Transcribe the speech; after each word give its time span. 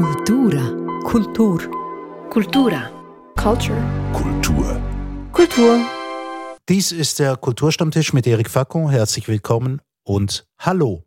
Kultura. 0.00 0.72
Kultur. 1.04 1.60
Kultura. 2.30 2.90
Culture. 3.36 3.82
Kultur. 4.14 4.80
Kultur. 5.30 5.78
Dies 6.70 6.90
ist 6.90 7.18
der 7.18 7.36
Kulturstammtisch 7.36 8.14
mit 8.14 8.26
Eric 8.26 8.48
Facon. 8.48 8.88
Herzlich 8.88 9.28
willkommen 9.28 9.82
und 10.02 10.46
hallo. 10.58 11.04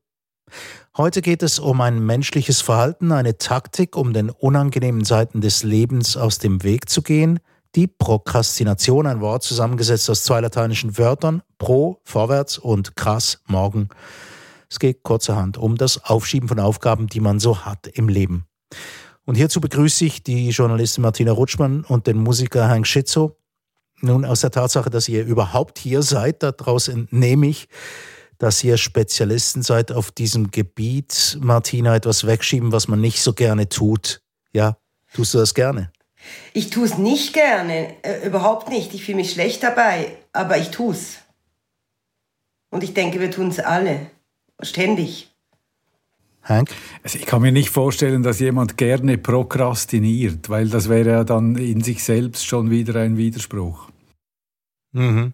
Heute 0.96 1.24
geht 1.24 1.42
es 1.42 1.58
um 1.58 1.82
ein 1.82 2.06
menschliches 2.06 2.62
Verhalten, 2.62 3.11
eine 3.11 3.39
Taktik, 3.39 3.98
um 3.98 4.14
den 4.14 4.29
unangenehmen 4.29 5.04
Seiten 5.04 5.41
des 5.41 5.64
Lebens 5.64 6.16
aus 6.16 6.38
dem 6.38 6.62
Weg 6.62 6.88
zu 6.88 7.02
gehen. 7.02 7.39
Die 7.73 7.88
Prokrastination, 7.88 9.07
ein 9.07 9.21
Wort 9.21 9.41
zusammengesetzt 9.41 10.07
aus 10.12 10.23
zwei 10.23 10.39
lateinischen 10.39 11.00
Wörtern, 11.00 11.41
pro, 11.57 12.00
vorwärts 12.04 12.60
und 12.60 12.96
krass, 12.96 13.41
morgen. 13.48 13.89
Es 14.70 14.78
geht 14.78 15.02
kurzerhand 15.02 15.57
um 15.57 15.78
das 15.78 16.04
Aufschieben 16.04 16.48
von 16.48 16.60
Aufgaben, 16.60 17.07
die 17.07 17.21
man 17.21 17.39
so 17.39 17.66
hat 17.66 17.88
im 17.88 18.07
Leben. 18.07 18.46
Und 19.25 19.36
hierzu 19.36 19.61
begrüße 19.61 20.06
ich 20.06 20.24
die 20.24 20.50
Journalistin 20.50 21.02
Martina 21.02 21.32
Rutschmann 21.32 21.86
und 21.86 22.07
den 22.07 22.18
Musiker 22.18 22.68
Hank 22.68 22.88
Schitzo. 22.88 23.38
Nun, 24.02 24.25
aus 24.25 24.42
der 24.42 24.52
Tatsache, 24.52 24.89
dass 24.89 25.07
ihr 25.07 25.25
überhaupt 25.25 25.80
hier 25.80 26.02
seid, 26.02 26.43
daraus 26.43 26.89
entnehme 26.89 27.47
ich, 27.47 27.70
dass 28.38 28.61
ihr 28.64 28.78
Spezialisten 28.78 29.61
seid 29.61 29.94
auf 29.94 30.11
diesem 30.11 30.52
Gebiet. 30.52 31.38
Martina, 31.39 31.96
etwas 31.96 32.28
wegschieben, 32.28 32.73
was 32.73 32.89
man 32.89 33.00
nicht 33.00 33.22
so 33.22 33.31
gerne 33.31 33.70
tut. 33.70 34.22
Ja, 34.52 34.78
tust 35.14 35.33
du 35.33 35.38
das 35.38 35.53
gerne? 35.53 35.92
Ich 36.53 36.69
tue 36.69 36.86
es 36.86 36.97
nicht 36.97 37.33
gerne, 37.33 37.95
äh, 38.03 38.25
überhaupt 38.28 38.69
nicht. 38.69 38.94
Ich 38.94 39.05
fühle 39.05 39.17
mich 39.17 39.31
schlecht 39.31 39.64
dabei, 39.64 40.17
aber 40.33 40.58
ich 40.58 40.69
tue 40.69 40.94
es. 40.94 41.17
Und 42.69 42.83
ich 42.83 42.94
denke, 42.94 43.19
wir 43.19 43.31
tun 43.31 43.50
es 43.50 43.59
alle. 43.59 44.09
Ständig. 44.61 45.33
Hank? 46.44 46.70
Also 47.03 47.17
ich 47.17 47.25
kann 47.25 47.42
mir 47.42 47.52
nicht 47.52 47.70
vorstellen, 47.70 48.23
dass 48.23 48.39
jemand 48.39 48.78
gerne 48.78 49.17
prokrastiniert, 49.17 50.50
weil 50.50 50.67
das 50.67 50.89
wäre 50.89 51.09
ja 51.09 51.23
dann 51.23 51.55
in 51.55 51.81
sich 51.81 52.03
selbst 52.03 52.45
schon 52.45 52.69
wieder 52.69 52.99
ein 52.99 53.17
Widerspruch. 53.17 53.89
Mhm. 54.91 55.33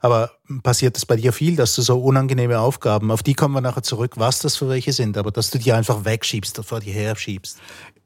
Aber 0.00 0.30
passiert 0.62 0.96
es 0.96 1.04
bei 1.04 1.16
dir 1.16 1.32
viel, 1.32 1.56
dass 1.56 1.74
du 1.74 1.82
so 1.82 1.98
unangenehme 2.00 2.58
Aufgaben, 2.58 3.10
auf 3.10 3.22
die 3.22 3.34
kommen 3.34 3.54
wir 3.54 3.60
nachher 3.60 3.82
zurück, 3.82 4.12
was 4.16 4.38
das 4.38 4.56
für 4.56 4.68
welche 4.68 4.92
sind, 4.92 5.18
aber 5.18 5.30
dass 5.30 5.50
du 5.50 5.58
die 5.58 5.72
einfach 5.72 6.04
wegschiebst, 6.04 6.64
vor 6.64 6.80
dir 6.80 6.94
her 6.94 7.16
schiebst? 7.16 7.58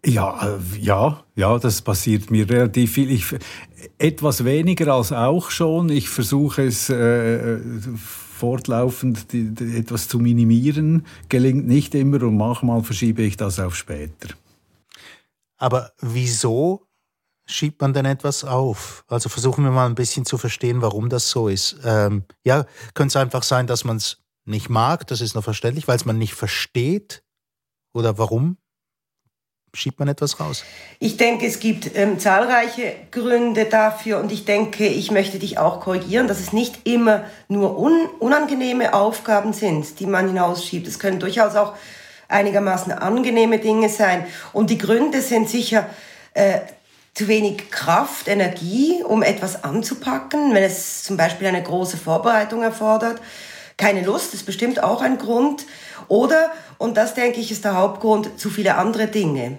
Ja, 0.04 0.56
äh, 0.56 0.78
ja, 0.80 1.22
ja, 1.36 1.58
das 1.58 1.82
passiert 1.82 2.30
mir 2.30 2.48
relativ 2.48 2.94
viel. 2.94 3.10
Ich, 3.10 3.26
etwas 3.98 4.44
weniger 4.44 4.94
als 4.94 5.12
auch 5.12 5.50
schon. 5.50 5.90
Ich 5.90 6.08
versuche 6.08 6.64
es 6.64 6.88
äh, 6.88 7.58
fortlaufend 8.40 9.32
die, 9.32 9.54
die, 9.54 9.76
etwas 9.76 10.08
zu 10.08 10.18
minimieren. 10.18 11.06
Gelingt 11.28 11.66
nicht 11.66 11.94
immer 11.94 12.22
und 12.22 12.36
manchmal 12.36 12.82
verschiebe 12.82 13.22
ich 13.22 13.36
das 13.36 13.60
auf 13.60 13.76
später. 13.76 14.34
Aber 15.56 15.92
wieso 16.00 16.86
schiebt 17.46 17.80
man 17.80 17.92
denn 17.92 18.06
etwas 18.06 18.44
auf? 18.44 19.04
Also 19.08 19.28
versuchen 19.28 19.64
wir 19.64 19.70
mal 19.70 19.86
ein 19.86 19.94
bisschen 19.94 20.24
zu 20.24 20.38
verstehen, 20.38 20.80
warum 20.82 21.08
das 21.08 21.30
so 21.30 21.48
ist. 21.48 21.76
Ähm, 21.84 22.24
ja, 22.44 22.64
könnte 22.94 23.12
es 23.12 23.16
einfach 23.16 23.42
sein, 23.42 23.66
dass 23.66 23.84
man 23.84 23.98
es 23.98 24.18
nicht 24.46 24.70
mag, 24.70 25.06
das 25.06 25.20
ist 25.20 25.34
noch 25.34 25.44
verständlich, 25.44 25.86
weil 25.86 25.96
es 25.96 26.06
man 26.06 26.18
nicht 26.18 26.34
versteht? 26.34 27.22
Oder 27.92 28.18
warum 28.18 28.56
schiebt 29.72 29.98
man 29.98 30.08
etwas 30.08 30.40
raus? 30.40 30.64
Ich 30.98 31.16
denke, 31.16 31.46
es 31.46 31.60
gibt 31.60 31.96
ähm, 31.96 32.18
zahlreiche 32.18 32.94
Gründe 33.10 33.66
dafür 33.66 34.18
und 34.18 34.32
ich 34.32 34.44
denke, 34.44 34.86
ich 34.86 35.10
möchte 35.10 35.38
dich 35.38 35.58
auch 35.58 35.80
korrigieren, 35.80 36.28
dass 36.28 36.40
es 36.40 36.52
nicht 36.52 36.86
immer 36.86 37.24
nur 37.48 37.78
un 37.78 38.06
unangenehme 38.18 38.94
Aufgaben 38.94 39.52
sind, 39.52 40.00
die 40.00 40.06
man 40.06 40.28
hinausschiebt. 40.28 40.86
Es 40.86 40.98
können 40.98 41.20
durchaus 41.20 41.56
auch 41.56 41.74
einigermaßen 42.28 42.92
angenehme 42.92 43.58
Dinge 43.58 43.88
sein. 43.88 44.26
Und 44.52 44.70
die 44.70 44.78
Gründe 44.78 45.20
sind 45.20 45.48
sicher 45.48 45.88
äh, 46.34 46.60
zu 47.14 47.28
wenig 47.28 47.70
Kraft, 47.70 48.28
Energie, 48.28 49.02
um 49.02 49.22
etwas 49.22 49.64
anzupacken, 49.64 50.54
wenn 50.54 50.62
es 50.62 51.02
zum 51.02 51.16
Beispiel 51.16 51.48
eine 51.48 51.62
große 51.62 51.96
Vorbereitung 51.96 52.62
erfordert. 52.62 53.20
Keine 53.76 54.02
Lust 54.02 54.34
ist 54.34 54.46
bestimmt 54.46 54.82
auch 54.82 55.00
ein 55.00 55.18
Grund. 55.18 55.64
Oder, 56.10 56.50
und 56.76 56.96
das 56.96 57.14
denke 57.14 57.38
ich 57.38 57.52
ist 57.52 57.64
der 57.64 57.76
Hauptgrund, 57.76 58.38
zu 58.38 58.50
viele 58.50 58.74
andere 58.74 59.06
Dinge. 59.06 59.58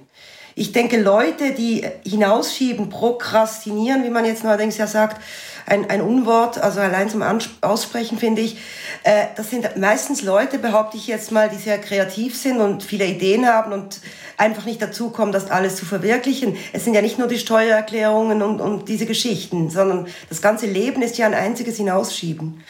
Ich 0.53 0.73
denke, 0.73 1.01
Leute, 1.01 1.53
die 1.53 1.87
hinausschieben, 2.05 2.89
prokrastinieren, 2.89 4.03
wie 4.03 4.09
man 4.09 4.25
jetzt 4.25 4.43
neuerdings 4.43 4.77
ja 4.77 4.85
sagt, 4.85 5.21
ein, 5.65 5.89
ein 5.89 6.01
Unwort, 6.01 6.61
also 6.61 6.81
allein 6.81 7.09
zum 7.09 7.23
Aussprechen 7.61 8.17
finde 8.17 8.41
ich, 8.41 8.57
äh, 9.03 9.27
das 9.37 9.49
sind 9.49 9.77
meistens 9.77 10.23
Leute, 10.23 10.59
behaupte 10.59 10.97
ich 10.97 11.07
jetzt 11.07 11.31
mal, 11.31 11.47
die 11.47 11.55
sehr 11.55 11.77
kreativ 11.79 12.37
sind 12.37 12.59
und 12.59 12.83
viele 12.83 13.05
Ideen 13.05 13.47
haben 13.47 13.71
und 13.71 14.01
einfach 14.37 14.65
nicht 14.65 14.81
dazu 14.81 15.09
kommen, 15.09 15.31
das 15.31 15.49
alles 15.49 15.77
zu 15.77 15.85
verwirklichen. 15.85 16.57
Es 16.73 16.83
sind 16.83 16.95
ja 16.95 17.01
nicht 17.01 17.17
nur 17.17 17.29
die 17.29 17.39
Steuererklärungen 17.39 18.41
und, 18.41 18.59
und 18.59 18.89
diese 18.89 19.05
Geschichten, 19.05 19.69
sondern 19.69 20.07
das 20.27 20.41
ganze 20.41 20.65
Leben 20.65 21.01
ist 21.01 21.17
ja 21.17 21.27
ein 21.27 21.33
einziges 21.33 21.77
Hinausschieben. 21.77 22.61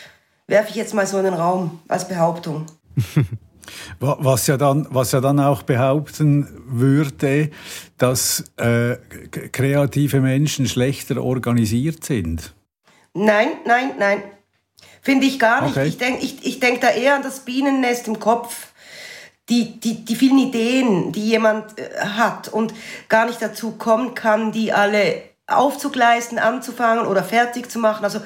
Werfe 0.45 0.69
ich 0.69 0.75
jetzt 0.75 0.93
mal 0.93 1.07
so 1.07 1.17
in 1.17 1.25
den 1.25 1.33
Raum 1.33 1.79
als 1.87 2.07
Behauptung. 2.07 2.67
Was 3.99 4.47
ja 4.47 4.57
dann, 4.57 4.87
was 4.89 5.11
ja 5.11 5.21
dann 5.21 5.39
auch 5.39 5.63
behaupten 5.63 6.47
würde, 6.65 7.51
dass 7.97 8.45
äh, 8.57 8.97
kreative 9.51 10.21
Menschen 10.21 10.67
schlechter 10.67 11.21
organisiert 11.23 12.03
sind. 12.03 12.53
Nein, 13.13 13.49
nein, 13.65 13.91
nein. 13.99 14.23
Finde 15.01 15.25
ich 15.25 15.39
gar 15.39 15.63
nicht. 15.63 15.71
Okay. 15.71 15.87
Ich 15.87 15.97
denke 15.97 16.23
ich, 16.23 16.45
ich 16.45 16.59
denk 16.59 16.81
da 16.81 16.89
eher 16.89 17.15
an 17.15 17.23
das 17.23 17.41
Bienennest 17.41 18.07
im 18.07 18.19
Kopf. 18.19 18.67
Die, 19.49 19.79
die, 19.79 20.05
die 20.05 20.15
vielen 20.15 20.37
Ideen, 20.37 21.11
die 21.11 21.25
jemand 21.25 21.77
äh, 21.77 21.89
hat 21.99 22.47
und 22.47 22.73
gar 23.09 23.25
nicht 23.25 23.41
dazu 23.41 23.71
kommen 23.71 24.13
kann, 24.13 24.51
die 24.51 24.71
alle 24.71 25.23
aufzugleisten, 25.47 26.39
anzufangen 26.39 27.05
oder 27.05 27.23
fertig 27.23 27.69
zu 27.69 27.79
machen. 27.79 28.05
Also 28.05 28.21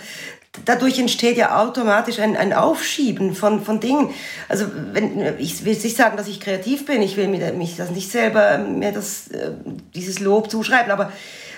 dadurch 0.63 0.99
entsteht 0.99 1.37
ja 1.37 1.61
automatisch 1.61 2.19
ein, 2.19 2.37
ein 2.37 2.53
Aufschieben 2.53 3.35
von, 3.35 3.63
von 3.63 3.79
Dingen. 3.79 4.09
Also 4.47 4.65
wenn, 4.93 5.37
ich 5.37 5.65
will 5.65 5.73
nicht 5.73 5.97
sagen, 5.97 6.17
dass 6.17 6.27
ich 6.27 6.39
kreativ 6.39 6.85
bin, 6.85 7.01
ich 7.01 7.17
will 7.17 7.27
mir, 7.27 7.53
mich 7.53 7.75
das 7.75 7.91
nicht 7.91 8.11
selber 8.11 8.57
mir 8.59 8.91
das, 8.91 9.27
äh, 9.29 9.51
dieses 9.93 10.19
Lob 10.19 10.49
zuschreiben, 10.49 10.91
aber 10.91 11.11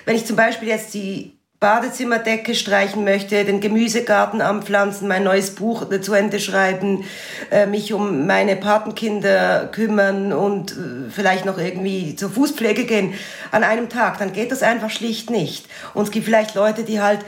wenn 0.04 0.16
ich 0.16 0.24
zum 0.24 0.36
Beispiel 0.36 0.68
jetzt 0.68 0.94
die 0.94 1.38
Badezimmerdecke 1.60 2.54
streichen 2.54 3.02
möchte, 3.02 3.44
den 3.44 3.60
Gemüsegarten 3.60 4.40
anpflanzen, 4.40 5.08
mein 5.08 5.24
neues 5.24 5.56
Buch 5.56 5.86
zu 6.00 6.14
Ende 6.14 6.38
schreiben, 6.38 7.04
äh, 7.50 7.66
mich 7.66 7.92
um 7.92 8.28
meine 8.28 8.54
Patenkinder 8.54 9.66
kümmern 9.66 10.32
und 10.32 10.70
äh, 10.70 11.10
vielleicht 11.10 11.46
noch 11.46 11.58
irgendwie 11.58 12.14
zur 12.14 12.30
Fußpflege 12.30 12.84
gehen 12.84 13.14
an 13.50 13.64
einem 13.64 13.88
Tag, 13.88 14.18
dann 14.18 14.32
geht 14.32 14.52
das 14.52 14.62
einfach 14.62 14.90
schlicht 14.90 15.30
nicht. 15.30 15.66
Und 15.94 16.04
es 16.04 16.12
gibt 16.12 16.26
vielleicht 16.26 16.54
Leute, 16.54 16.84
die 16.84 17.00
halt 17.00 17.20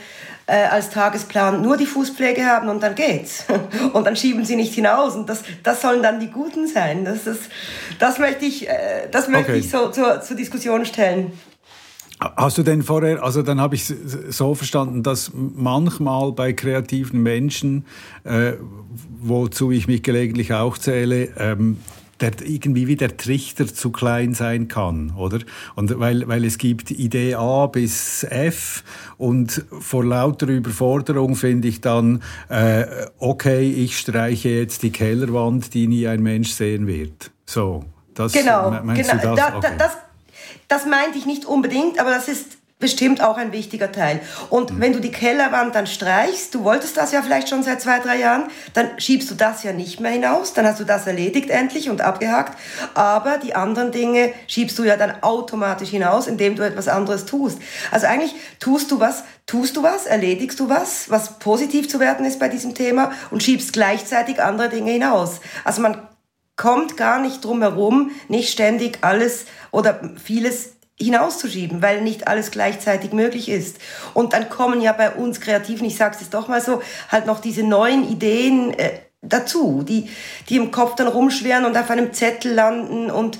äh, 0.50 0.66
als 0.70 0.90
Tagesplan 0.90 1.62
nur 1.62 1.76
die 1.76 1.86
Fußpflege 1.86 2.44
haben 2.44 2.68
und 2.68 2.82
dann 2.82 2.94
geht's. 2.94 3.44
Und 3.92 4.06
dann 4.06 4.16
schieben 4.16 4.44
sie 4.44 4.56
nicht 4.56 4.74
hinaus. 4.74 5.14
Und 5.14 5.28
das, 5.28 5.42
das 5.62 5.80
sollen 5.80 6.02
dann 6.02 6.20
die 6.20 6.28
Guten 6.28 6.66
sein. 6.66 7.04
Das, 7.04 7.26
ist, 7.26 7.50
das 7.98 8.18
möchte 8.18 8.44
ich, 8.44 8.68
äh, 8.68 9.08
das 9.10 9.28
möchte 9.28 9.52
okay. 9.52 9.60
ich 9.60 9.70
so 9.70 9.90
zur, 9.90 10.20
zur 10.20 10.36
Diskussion 10.36 10.84
stellen. 10.84 11.32
Hast 12.18 12.58
du 12.58 12.62
denn 12.62 12.82
vorher, 12.82 13.22
also 13.22 13.42
dann 13.42 13.60
habe 13.60 13.74
ich 13.74 13.86
so 13.86 14.54
verstanden, 14.54 15.02
dass 15.02 15.32
manchmal 15.34 16.32
bei 16.32 16.52
kreativen 16.52 17.22
Menschen, 17.22 17.86
äh, 18.24 18.52
wozu 19.20 19.70
ich 19.70 19.86
mich 19.86 20.02
gelegentlich 20.02 20.52
auch 20.52 20.76
zähle, 20.76 21.30
ähm, 21.38 21.78
der 22.20 22.32
irgendwie 22.42 22.86
wie 22.86 22.96
der 22.96 23.16
Trichter 23.16 23.66
zu 23.66 23.90
klein 23.90 24.34
sein 24.34 24.68
kann, 24.68 25.12
oder? 25.16 25.38
Und 25.74 25.98
weil, 25.98 26.28
weil 26.28 26.44
es 26.44 26.58
gibt 26.58 26.90
Idee 26.90 27.34
A 27.34 27.66
bis 27.66 28.24
F 28.24 28.84
und 29.16 29.64
vor 29.80 30.04
lauter 30.04 30.48
Überforderung 30.48 31.36
finde 31.36 31.68
ich 31.68 31.80
dann, 31.80 32.22
äh, 32.48 32.84
okay, 33.18 33.70
ich 33.70 33.98
streiche 33.98 34.50
jetzt 34.50 34.82
die 34.82 34.92
Kellerwand, 34.92 35.72
die 35.74 35.86
nie 35.86 36.06
ein 36.06 36.22
Mensch 36.22 36.50
sehen 36.50 36.86
wird. 36.86 37.30
So, 37.46 37.84
das 38.14 38.32
genau, 38.32 38.70
meinst 38.82 39.10
genau. 39.10 39.22
du 39.22 39.28
das? 39.28 39.36
Da, 39.36 39.56
okay. 39.56 39.72
das? 39.78 39.96
Das 40.68 40.86
meinte 40.86 41.18
ich 41.18 41.26
nicht 41.26 41.46
unbedingt, 41.46 41.98
aber 41.98 42.10
das 42.10 42.28
ist 42.28 42.59
bestimmt 42.80 43.22
auch 43.22 43.36
ein 43.36 43.52
wichtiger 43.52 43.92
Teil. 43.92 44.20
Und 44.48 44.72
mhm. 44.72 44.80
wenn 44.80 44.92
du 44.92 45.00
die 45.00 45.12
Kellerwand 45.12 45.74
dann 45.74 45.86
streichst, 45.86 46.54
du 46.54 46.64
wolltest 46.64 46.96
das 46.96 47.12
ja 47.12 47.22
vielleicht 47.22 47.48
schon 47.48 47.62
seit 47.62 47.80
zwei, 47.80 48.00
drei 48.00 48.18
Jahren, 48.18 48.44
dann 48.74 48.98
schiebst 48.98 49.30
du 49.30 49.34
das 49.34 49.62
ja 49.62 49.72
nicht 49.72 50.00
mehr 50.00 50.10
hinaus, 50.10 50.54
dann 50.54 50.66
hast 50.66 50.80
du 50.80 50.84
das 50.84 51.06
erledigt 51.06 51.50
endlich 51.50 51.90
und 51.90 52.00
abgehakt. 52.00 52.58
Aber 52.94 53.38
die 53.38 53.54
anderen 53.54 53.92
Dinge 53.92 54.32
schiebst 54.48 54.78
du 54.78 54.84
ja 54.84 54.96
dann 54.96 55.22
automatisch 55.22 55.90
hinaus, 55.90 56.26
indem 56.26 56.56
du 56.56 56.66
etwas 56.66 56.88
anderes 56.88 57.26
tust. 57.26 57.60
Also 57.90 58.06
eigentlich 58.06 58.34
tust 58.58 58.90
du 58.90 58.98
was, 58.98 59.24
tust 59.46 59.76
du 59.76 59.82
was, 59.82 60.06
erledigst 60.06 60.58
du 60.58 60.68
was, 60.68 61.10
was 61.10 61.38
positiv 61.38 61.88
zu 61.88 62.00
werden 62.00 62.24
ist 62.24 62.40
bei 62.40 62.48
diesem 62.48 62.74
Thema 62.74 63.12
und 63.30 63.42
schiebst 63.42 63.72
gleichzeitig 63.74 64.42
andere 64.42 64.70
Dinge 64.70 64.92
hinaus. 64.92 65.40
Also 65.64 65.82
man 65.82 66.08
kommt 66.56 66.96
gar 66.96 67.20
nicht 67.20 67.44
drum 67.44 67.62
herum, 67.62 68.10
nicht 68.28 68.50
ständig 68.50 68.98
alles 69.02 69.46
oder 69.70 70.00
vieles 70.22 70.79
hinauszuschieben, 71.00 71.82
weil 71.82 72.02
nicht 72.02 72.28
alles 72.28 72.50
gleichzeitig 72.50 73.12
möglich 73.12 73.48
ist. 73.48 73.78
Und 74.14 74.32
dann 74.32 74.48
kommen 74.48 74.80
ja 74.80 74.92
bei 74.92 75.10
uns 75.10 75.40
Kreativen, 75.40 75.86
ich 75.86 75.96
sage 75.96 76.16
es 76.20 76.30
doch 76.30 76.48
mal 76.48 76.60
so, 76.60 76.82
halt 77.08 77.26
noch 77.26 77.40
diese 77.40 77.62
neuen 77.62 78.08
Ideen 78.08 78.72
äh, 78.74 79.00
dazu, 79.22 79.82
die, 79.82 80.10
die 80.48 80.56
im 80.56 80.70
Kopf 80.70 80.94
dann 80.96 81.08
rumschweren 81.08 81.64
und 81.64 81.76
auf 81.76 81.90
einem 81.90 82.12
Zettel 82.12 82.52
landen 82.52 83.10
und 83.10 83.38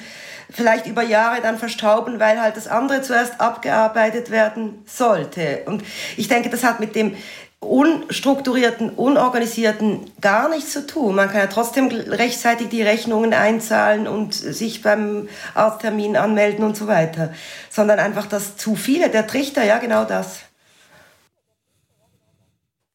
vielleicht 0.51 0.87
über 0.87 1.03
Jahre 1.03 1.41
dann 1.41 1.59
verstauben, 1.59 2.19
weil 2.19 2.41
halt 2.41 2.57
das 2.57 2.67
andere 2.67 3.03
zuerst 3.03 3.41
abgearbeitet 3.41 4.31
werden 4.31 4.83
sollte. 4.87 5.63
Und 5.67 5.83
ich 6.17 6.29
denke, 6.29 6.51
das 6.51 6.65
hat 6.65 6.81
mit 6.81 6.95
dem 6.95 7.17
unstrukturierten, 7.61 8.89
unorganisierten 8.91 10.11
gar 10.23 10.49
nichts 10.49 10.73
zu 10.73 10.87
tun. 10.87 11.15
Man 11.15 11.29
kann 11.29 11.41
ja 11.41 11.47
trotzdem 11.47 11.89
rechtzeitig 11.89 12.71
die 12.71 12.83
Rechnungen 12.83 13.35
einzahlen 13.35 14.09
und 14.09 14.35
sich 14.35 14.83
beim 14.83 15.29
Arzttermin 15.55 16.17
anmelden 16.17 16.65
und 16.65 16.77
so 16.77 16.87
weiter. 16.87 17.33
Sondern 17.69 17.99
einfach 17.99 18.27
das 18.27 18.57
zu 18.57 18.77
viele, 18.77 19.11
der 19.11 19.27
Trichter, 19.27 19.63
ja 19.63 19.79
genau 19.79 20.05
das. 20.05 20.41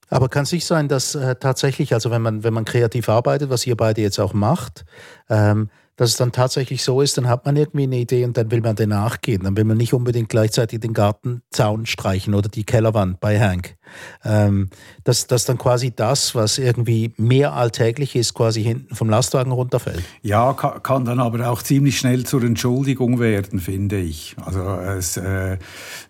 Aber 0.10 0.30
kann 0.30 0.44
es 0.44 0.52
nicht 0.52 0.66
sein, 0.66 0.88
dass 0.88 1.14
äh, 1.14 1.36
tatsächlich, 1.36 1.94
also 1.94 2.10
wenn 2.10 2.22
man, 2.22 2.44
wenn 2.44 2.54
man 2.54 2.66
kreativ 2.66 3.10
arbeitet, 3.10 3.50
was 3.50 3.66
ihr 3.68 3.76
beide 3.76 4.02
jetzt 4.02 4.20
auch 4.20 4.34
macht, 4.34 4.86
ähm, 5.30 5.70
dass 5.96 6.12
es 6.12 6.18
dann 6.18 6.32
tatsächlich 6.32 6.84
so 6.84 7.02
ist, 7.02 7.18
dann 7.18 7.28
hat 7.28 7.46
man 7.46 7.56
irgendwie 7.56 7.84
eine 7.84 7.98
Idee 7.98 8.26
und 8.26 8.36
dann 8.38 8.52
will 8.52 8.62
man 8.62 8.76
danach 8.76 9.12
nachgehen. 9.12 9.44
Dann 9.44 9.56
will 9.56 9.64
man 9.64 9.78
nicht 9.78 9.94
unbedingt 9.94 10.30
gleichzeitig 10.30 10.80
den 10.80 10.94
Gartenzaun 10.94 11.86
streichen 11.86 12.34
oder 12.34 12.50
die 12.50 12.66
Kellerwand 12.66 13.20
bei 13.20 13.40
Hank. 13.40 13.78
Ähm, 14.24 14.70
dass, 15.04 15.28
dass 15.28 15.46
dann 15.46 15.58
quasi 15.58 15.92
das, 15.96 16.36
was 16.36 16.58
irgendwie 16.58 17.14
mehr 17.18 17.54
alltäglich 17.54 18.16
ist, 18.16 18.34
quasi 18.34 18.64
hinten 18.64 18.96
vom 18.96 19.10
Lastwagen 19.10 19.52
runterfällt. 19.52 20.04
Ja, 20.22 20.54
kann, 20.54 20.82
kann 20.82 21.06
dann 21.06 21.20
aber 21.20 21.50
auch 21.50 21.62
ziemlich 21.62 22.00
schnell 22.00 22.26
zur 22.26 22.44
Entschuldigung 22.44 23.20
werden, 23.20 23.60
finde 23.60 24.00
ich. 24.00 24.36
Also 24.44 24.62
es, 24.62 25.18
äh, 25.18 25.58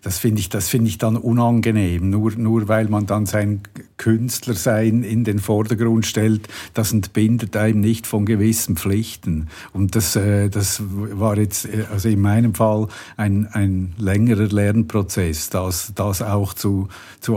das 0.02 0.18
finde 0.18 0.40
ich, 0.40 0.48
das 0.48 0.68
ich 0.72 0.98
dann 0.98 1.16
unangenehm. 1.16 2.10
Nur, 2.10 2.32
nur 2.36 2.68
weil 2.68 2.88
man 2.88 3.06
dann 3.06 3.26
sein 3.26 3.62
Künstlersein 3.96 5.02
in 5.02 5.24
den 5.24 5.38
Vordergrund 5.38 6.04
stellt, 6.06 6.48
das 6.74 6.92
entbindet 6.92 7.56
einem 7.56 7.80
nicht 7.80 8.06
von 8.06 8.26
gewissen 8.26 8.76
Pflichten. 8.76 9.48
Und 9.72 9.96
das, 9.96 10.16
äh, 10.16 10.48
das 10.50 10.82
war 10.86 11.38
jetzt, 11.38 11.66
äh, 11.66 11.84
also 11.90 12.08
in 12.08 12.20
meinem 12.20 12.54
Fall, 12.54 12.88
ein, 13.16 13.48
ein 13.52 13.94
längerer 13.98 14.48
Lernprozess, 14.48 15.50
das, 15.50 15.92
das 15.94 16.22
auch 16.22 16.54
zu, 16.54 16.88
zu 17.20 17.36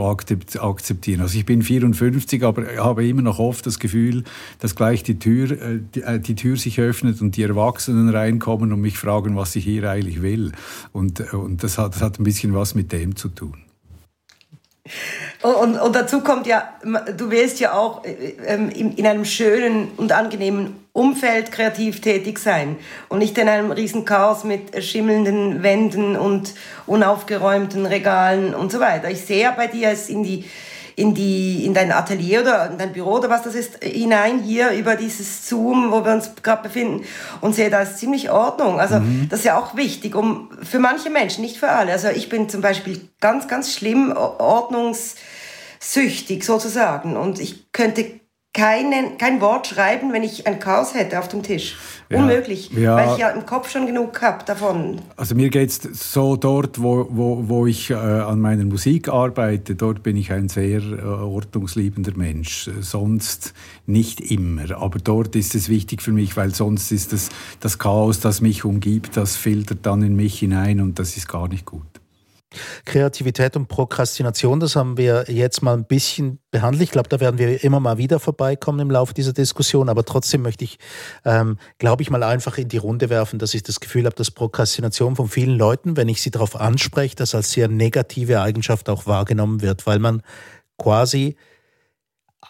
akzeptieren. 0.58 1.20
Also 1.20 1.38
ich 1.38 1.46
bin 1.46 1.62
54, 1.62 2.42
aber 2.44 2.64
habe 2.76 3.06
immer 3.06 3.22
noch 3.22 3.38
oft 3.38 3.66
das 3.66 3.78
Gefühl, 3.78 4.24
dass 4.58 4.74
gleich 4.74 5.02
die 5.02 5.18
Tür, 5.18 5.50
äh, 5.50 6.00
äh, 6.00 6.20
die 6.20 6.34
Tür 6.34 6.56
sich 6.56 6.80
öffnet 6.80 7.20
und 7.20 7.36
die 7.36 7.42
Erwachsenen 7.42 8.08
reinkommen 8.08 8.72
und 8.72 8.80
mich 8.80 8.98
fragen, 8.98 9.36
was 9.36 9.56
ich 9.56 9.64
hier 9.64 9.88
eigentlich 9.90 10.22
will. 10.22 10.52
Und, 10.92 11.20
und 11.32 11.62
das, 11.62 11.78
hat, 11.78 11.94
das 11.94 12.02
hat 12.02 12.18
ein 12.18 12.24
bisschen 12.24 12.54
was 12.54 12.74
mit 12.74 12.92
dem 12.92 13.16
zu 13.16 13.28
tun. 13.28 13.69
Und, 15.42 15.78
und, 15.78 15.96
dazu 15.96 16.20
kommt 16.20 16.46
ja, 16.46 16.74
du 17.16 17.30
willst 17.30 17.60
ja 17.60 17.72
auch 17.72 18.04
äh, 18.04 18.34
ähm, 18.46 18.68
in, 18.70 18.94
in, 18.94 19.06
einem 19.06 19.24
schönen 19.24 19.90
und 19.96 20.12
angenehmen 20.12 20.84
Umfeld 20.92 21.50
kreativ 21.50 22.00
tätig 22.00 22.38
sein 22.38 22.76
und 23.08 23.20
nicht 23.20 23.38
in 23.38 23.48
einem 23.48 23.70
riesen 23.70 24.04
Chaos 24.04 24.44
mit 24.44 24.82
schimmelnden 24.84 25.62
Wänden 25.62 26.16
und 26.16 26.54
unaufgeräumten 26.86 27.86
Regalen 27.86 28.54
und 28.54 28.70
so 28.70 28.80
weiter. 28.80 29.10
Ich 29.10 29.22
sehe 29.22 29.42
ja 29.42 29.52
bei 29.52 29.66
dir 29.66 29.88
es 29.90 30.08
in 30.10 30.24
die 30.24 30.44
in, 30.96 31.14
die, 31.14 31.64
in 31.64 31.72
dein 31.74 31.92
Atelier 31.92 32.40
oder 32.42 32.70
in 32.70 32.78
dein 32.78 32.92
Büro 32.92 33.14
oder 33.14 33.30
was 33.30 33.42
das 33.42 33.54
ist, 33.54 33.82
hinein 33.82 34.40
hier 34.40 34.70
über 34.70 34.96
dieses 34.96 35.48
Zoom, 35.48 35.90
wo 35.90 36.04
wir 36.04 36.12
uns 36.12 36.30
gerade 36.42 36.62
befinden 36.62 37.04
und 37.40 37.54
sehe, 37.54 37.70
da 37.70 37.80
ist 37.82 37.98
ziemlich 37.98 38.30
Ordnung. 38.30 38.80
Also 38.80 39.00
mhm. 39.00 39.28
das 39.28 39.40
ist 39.40 39.46
ja 39.46 39.58
auch 39.58 39.76
wichtig, 39.76 40.14
um 40.14 40.50
für 40.62 40.78
manche 40.78 41.10
Menschen, 41.10 41.42
nicht 41.42 41.58
für 41.58 41.70
alle. 41.70 41.92
Also 41.92 42.08
ich 42.08 42.28
bin 42.28 42.48
zum 42.48 42.60
Beispiel 42.60 43.08
ganz, 43.20 43.48
ganz 43.48 43.74
schlimm 43.74 44.12
ordnungssüchtig 44.12 46.44
sozusagen 46.44 47.16
und 47.16 47.40
ich 47.40 47.72
könnte 47.72 48.19
keinen, 48.60 49.16
kein 49.16 49.40
Wort 49.40 49.68
schreiben, 49.68 50.12
wenn 50.12 50.22
ich 50.22 50.46
ein 50.46 50.58
Chaos 50.58 50.94
hätte 50.94 51.18
auf 51.18 51.28
dem 51.28 51.42
Tisch. 51.42 51.76
Ja, 52.10 52.18
Unmöglich, 52.18 52.70
ja. 52.72 52.96
weil 52.96 53.12
ich 53.12 53.18
ja 53.18 53.30
im 53.30 53.46
Kopf 53.46 53.70
schon 53.70 53.86
genug 53.86 54.20
habe 54.20 54.44
davon. 54.44 55.00
Also 55.16 55.34
mir 55.34 55.48
geht 55.48 55.70
es 55.70 55.76
so 56.12 56.36
dort, 56.36 56.82
wo, 56.82 57.06
wo, 57.08 57.48
wo 57.48 57.66
ich 57.66 57.90
äh, 57.90 57.94
an 57.94 58.40
meiner 58.40 58.64
Musik 58.64 59.08
arbeite, 59.08 59.76
dort 59.76 60.02
bin 60.02 60.16
ich 60.16 60.32
ein 60.32 60.48
sehr 60.48 60.82
äh, 60.82 61.02
ordnungsliebender 61.02 62.12
Mensch. 62.16 62.68
Sonst 62.80 63.54
nicht 63.86 64.20
immer, 64.20 64.76
aber 64.76 64.98
dort 64.98 65.36
ist 65.36 65.54
es 65.54 65.68
wichtig 65.68 66.02
für 66.02 66.12
mich, 66.12 66.36
weil 66.36 66.54
sonst 66.54 66.90
ist 66.92 67.12
das, 67.12 67.30
das 67.60 67.78
Chaos, 67.78 68.20
das 68.20 68.40
mich 68.40 68.64
umgibt, 68.64 69.16
das 69.16 69.36
filtert 69.36 69.86
dann 69.86 70.02
in 70.02 70.16
mich 70.16 70.38
hinein 70.40 70.80
und 70.80 70.98
das 70.98 71.16
ist 71.16 71.28
gar 71.28 71.48
nicht 71.48 71.64
gut. 71.64 71.89
Kreativität 72.84 73.56
und 73.56 73.68
Prokrastination, 73.68 74.60
das 74.60 74.76
haben 74.76 74.96
wir 74.96 75.26
jetzt 75.28 75.62
mal 75.62 75.74
ein 75.74 75.84
bisschen 75.84 76.40
behandelt. 76.50 76.82
Ich 76.82 76.90
glaube, 76.90 77.08
da 77.08 77.20
werden 77.20 77.38
wir 77.38 77.62
immer 77.62 77.80
mal 77.80 77.98
wieder 77.98 78.18
vorbeikommen 78.18 78.80
im 78.80 78.90
Laufe 78.90 79.14
dieser 79.14 79.32
Diskussion. 79.32 79.88
Aber 79.88 80.04
trotzdem 80.04 80.42
möchte 80.42 80.64
ich, 80.64 80.78
ähm, 81.24 81.58
glaube 81.78 82.02
ich, 82.02 82.10
mal 82.10 82.22
einfach 82.22 82.58
in 82.58 82.68
die 82.68 82.76
Runde 82.76 83.08
werfen, 83.08 83.38
dass 83.38 83.54
ich 83.54 83.62
das 83.62 83.80
Gefühl 83.80 84.06
habe, 84.06 84.16
dass 84.16 84.30
Prokrastination 84.30 85.16
von 85.16 85.28
vielen 85.28 85.56
Leuten, 85.56 85.96
wenn 85.96 86.08
ich 86.08 86.22
sie 86.22 86.30
darauf 86.30 86.56
anspreche, 86.56 87.16
das 87.16 87.34
als 87.34 87.52
sehr 87.52 87.68
negative 87.68 88.40
Eigenschaft 88.40 88.88
auch 88.88 89.06
wahrgenommen 89.06 89.62
wird, 89.62 89.86
weil 89.86 89.98
man 89.98 90.22
quasi 90.78 91.36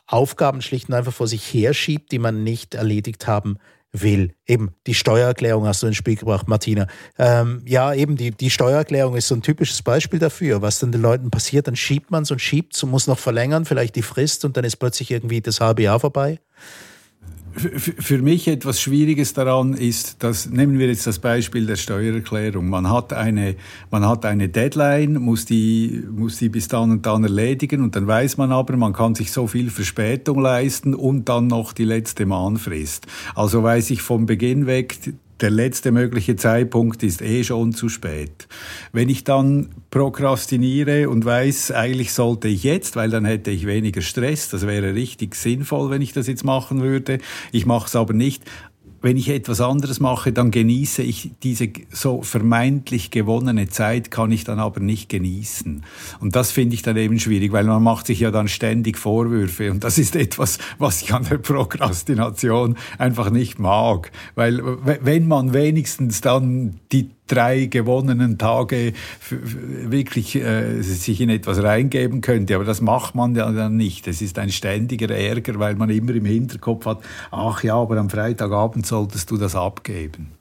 Aufgaben 0.07 0.63
schlicht 0.63 0.89
und 0.89 0.95
einfach 0.95 1.13
vor 1.13 1.27
sich 1.27 1.43
herschiebt, 1.53 2.11
die 2.13 2.19
man 2.19 2.43
nicht 2.43 2.75
erledigt 2.75 3.27
haben 3.27 3.59
will. 3.93 4.35
Eben, 4.47 4.75
die 4.87 4.95
Steuererklärung 4.95 5.67
hast 5.67 5.83
du 5.83 5.87
ins 5.87 5.97
Spiel 5.97 6.17
gebracht, 6.17 6.49
Martina. 6.49 6.87
Ähm, 7.19 7.63
ja, 7.67 7.93
eben, 7.93 8.17
die, 8.17 8.31
die 8.31 8.51
Steuererklärung 8.51 9.17
ist 9.17 9.29
so 9.29 9.35
ein 9.35 9.43
typisches 9.43 9.83
Beispiel 9.83 10.19
dafür, 10.19 10.63
was 10.63 10.79
dann 10.79 10.93
den 10.93 11.03
Leuten 11.03 11.31
passiert. 11.31 11.67
Dann 11.67 11.77
schiebt 11.77 12.11
man 12.11 12.23
es 12.23 12.31
und 12.31 12.41
schiebt 12.41 12.81
und 12.83 12.91
muss 12.91 13.07
noch 13.07 13.19
verlängern, 13.19 13.65
vielleicht 13.65 13.97
die 13.97 14.03
Frist 14.03 14.45
und 14.45 14.57
dann 14.57 14.65
ist 14.65 14.77
plötzlich 14.77 15.11
irgendwie 15.11 15.41
das 15.41 15.61
halbe 15.61 15.83
Jahr 15.83 16.01
vorbei. 16.01 16.41
Für 17.53 18.19
mich 18.19 18.47
etwas 18.47 18.81
Schwieriges 18.81 19.35
daran 19.35 19.75
ist, 19.75 20.23
dass, 20.23 20.49
nehmen 20.49 20.79
wir 20.79 20.87
jetzt 20.87 21.07
das 21.07 21.19
Beispiel 21.19 21.67
der 21.67 21.77
Steuererklärung. 21.77 22.69
Man 22.69 22.89
hat 22.89 23.13
eine, 23.13 23.57
man 23.91 24.07
hat 24.09 24.25
eine 24.25 24.49
Deadline, 24.49 25.15
muss 25.15 25.47
die, 25.47 26.05
muss 26.11 26.39
die 26.39 26.49
bis 26.49 26.69
dann 26.69 26.93
und 26.93 27.07
dann 27.07 27.25
erledigen 27.25 27.83
und 27.83 27.97
dann 27.97 28.07
weiß 28.07 28.37
man 28.37 28.53
aber, 28.53 28.77
man 28.77 28.93
kann 28.93 29.17
sich 29.17 29.33
so 29.33 29.49
viel 29.49 29.69
Verspätung 29.69 30.41
leisten 30.41 30.95
und 30.95 31.29
dann 31.29 31.49
noch 31.49 31.73
die 31.73 31.85
letzte 31.85 32.25
Mahnfrist. 32.25 33.07
Also 33.35 33.63
weiß 33.63 33.91
ich 33.91 34.01
vom 34.01 34.27
Beginn 34.27 34.67
weg, 34.67 34.99
der 35.41 35.51
letzte 35.51 35.93
mögliche 35.93 36.37
Zeitpunkt 36.37 37.03
ist 37.03 37.23
eh 37.23 37.45
schon 37.45 37.73
zu 37.73 37.89
spät. 37.89 38.49
Wenn 38.93 39.09
ich 39.09 39.25
dann 39.25 39.71
prokrastiniere 39.91 41.09
und 41.09 41.25
weiß, 41.25 41.73
eigentlich 41.73 42.13
sollte 42.13 42.49
ich 42.49 42.63
jetzt, 42.63 42.97
weil 42.97 43.11
dann 43.11 43.25
hätte 43.25 43.51
ich 43.51 43.67
weniger 43.67 44.03
Stress, 44.03 44.51
das 44.51 44.67
wäre 44.67 44.95
richtig 44.95 45.35
sinnvoll, 45.35 45.91
wenn 45.91 46.03
ich 46.03 46.13
das 46.13 46.27
jetzt 46.27 46.45
machen 46.45 46.83
würde. 46.83 47.19
Ich 47.53 47.67
mache 47.67 47.87
es 47.87 47.97
aber 47.97 48.13
nicht 48.13 48.45
wenn 49.03 49.17
ich 49.17 49.29
etwas 49.29 49.61
anderes 49.61 50.01
mache, 50.01 50.33
dann 50.33 50.51
genieße 50.51 51.03
ich 51.03 51.31
diese 51.43 51.71
so 51.91 52.23
vermeintlich 52.23 53.11
gewonnene 53.11 53.69
Zeit, 53.69 54.11
kann 54.11 54.31
ich 54.31 54.45
dann 54.45 54.59
aber 54.59 54.81
nicht 54.81 55.09
genießen. 55.09 55.85
Und 56.21 56.37
das 56.37 56.51
finde 56.51 56.75
ich 56.75 56.83
dann 56.83 56.97
eben 56.97 57.19
schwierig, 57.19 57.53
weil 57.53 57.65
man 57.65 57.83
macht 57.83 58.07
sich 58.07 58.21
ja 58.21 58.31
dann 58.31 58.49
ständig 58.49 58.99
Vorwürfe. 58.99 59.71
Und 59.71 59.85
das 59.85 59.99
ist 59.99 60.17
etwas, 60.17 60.59
was 60.79 61.03
ich 61.03 61.15
an 61.15 61.25
der 61.25 61.39
Prokrastination 61.39 62.77
einfach 62.99 63.31
nicht 63.31 63.59
mag. 63.59 64.13
Weil 64.35 64.63
wenn 64.85 65.27
man 65.27 65.55
wenigstens 65.55 66.21
dann 66.21 66.81
die 66.93 67.11
drei 67.31 67.67
gewonnenen 67.67 68.39
Tage 68.39 68.93
wirklich 69.31 70.37
äh, 70.37 70.83
sich 70.83 71.21
in 71.21 71.31
etwas 71.31 71.63
reingeben 71.63 72.21
könnte. 72.21 72.55
Aber 72.55 72.65
das 72.65 72.81
macht 72.81 73.15
man 73.15 73.35
ja 73.35 73.51
dann 73.51 73.77
nicht. 73.77 74.07
Es 74.09 74.21
ist 74.23 74.39
ein 74.39 74.51
ständiger 74.51 75.15
Ärger, 75.15 75.59
weil 75.59 75.77
man 75.77 75.91
immer 75.91 76.15
im 76.15 76.25
Hinterkopf 76.25 76.87
hat, 76.87 77.01
ach 77.31 77.63
ja, 77.63 77.77
aber 77.77 77.97
am 77.99 78.11
Freitagabend 78.11 78.87
solltest 78.87 79.31
du 79.31 79.37
das 79.37 79.55
abgeben. 79.55 80.33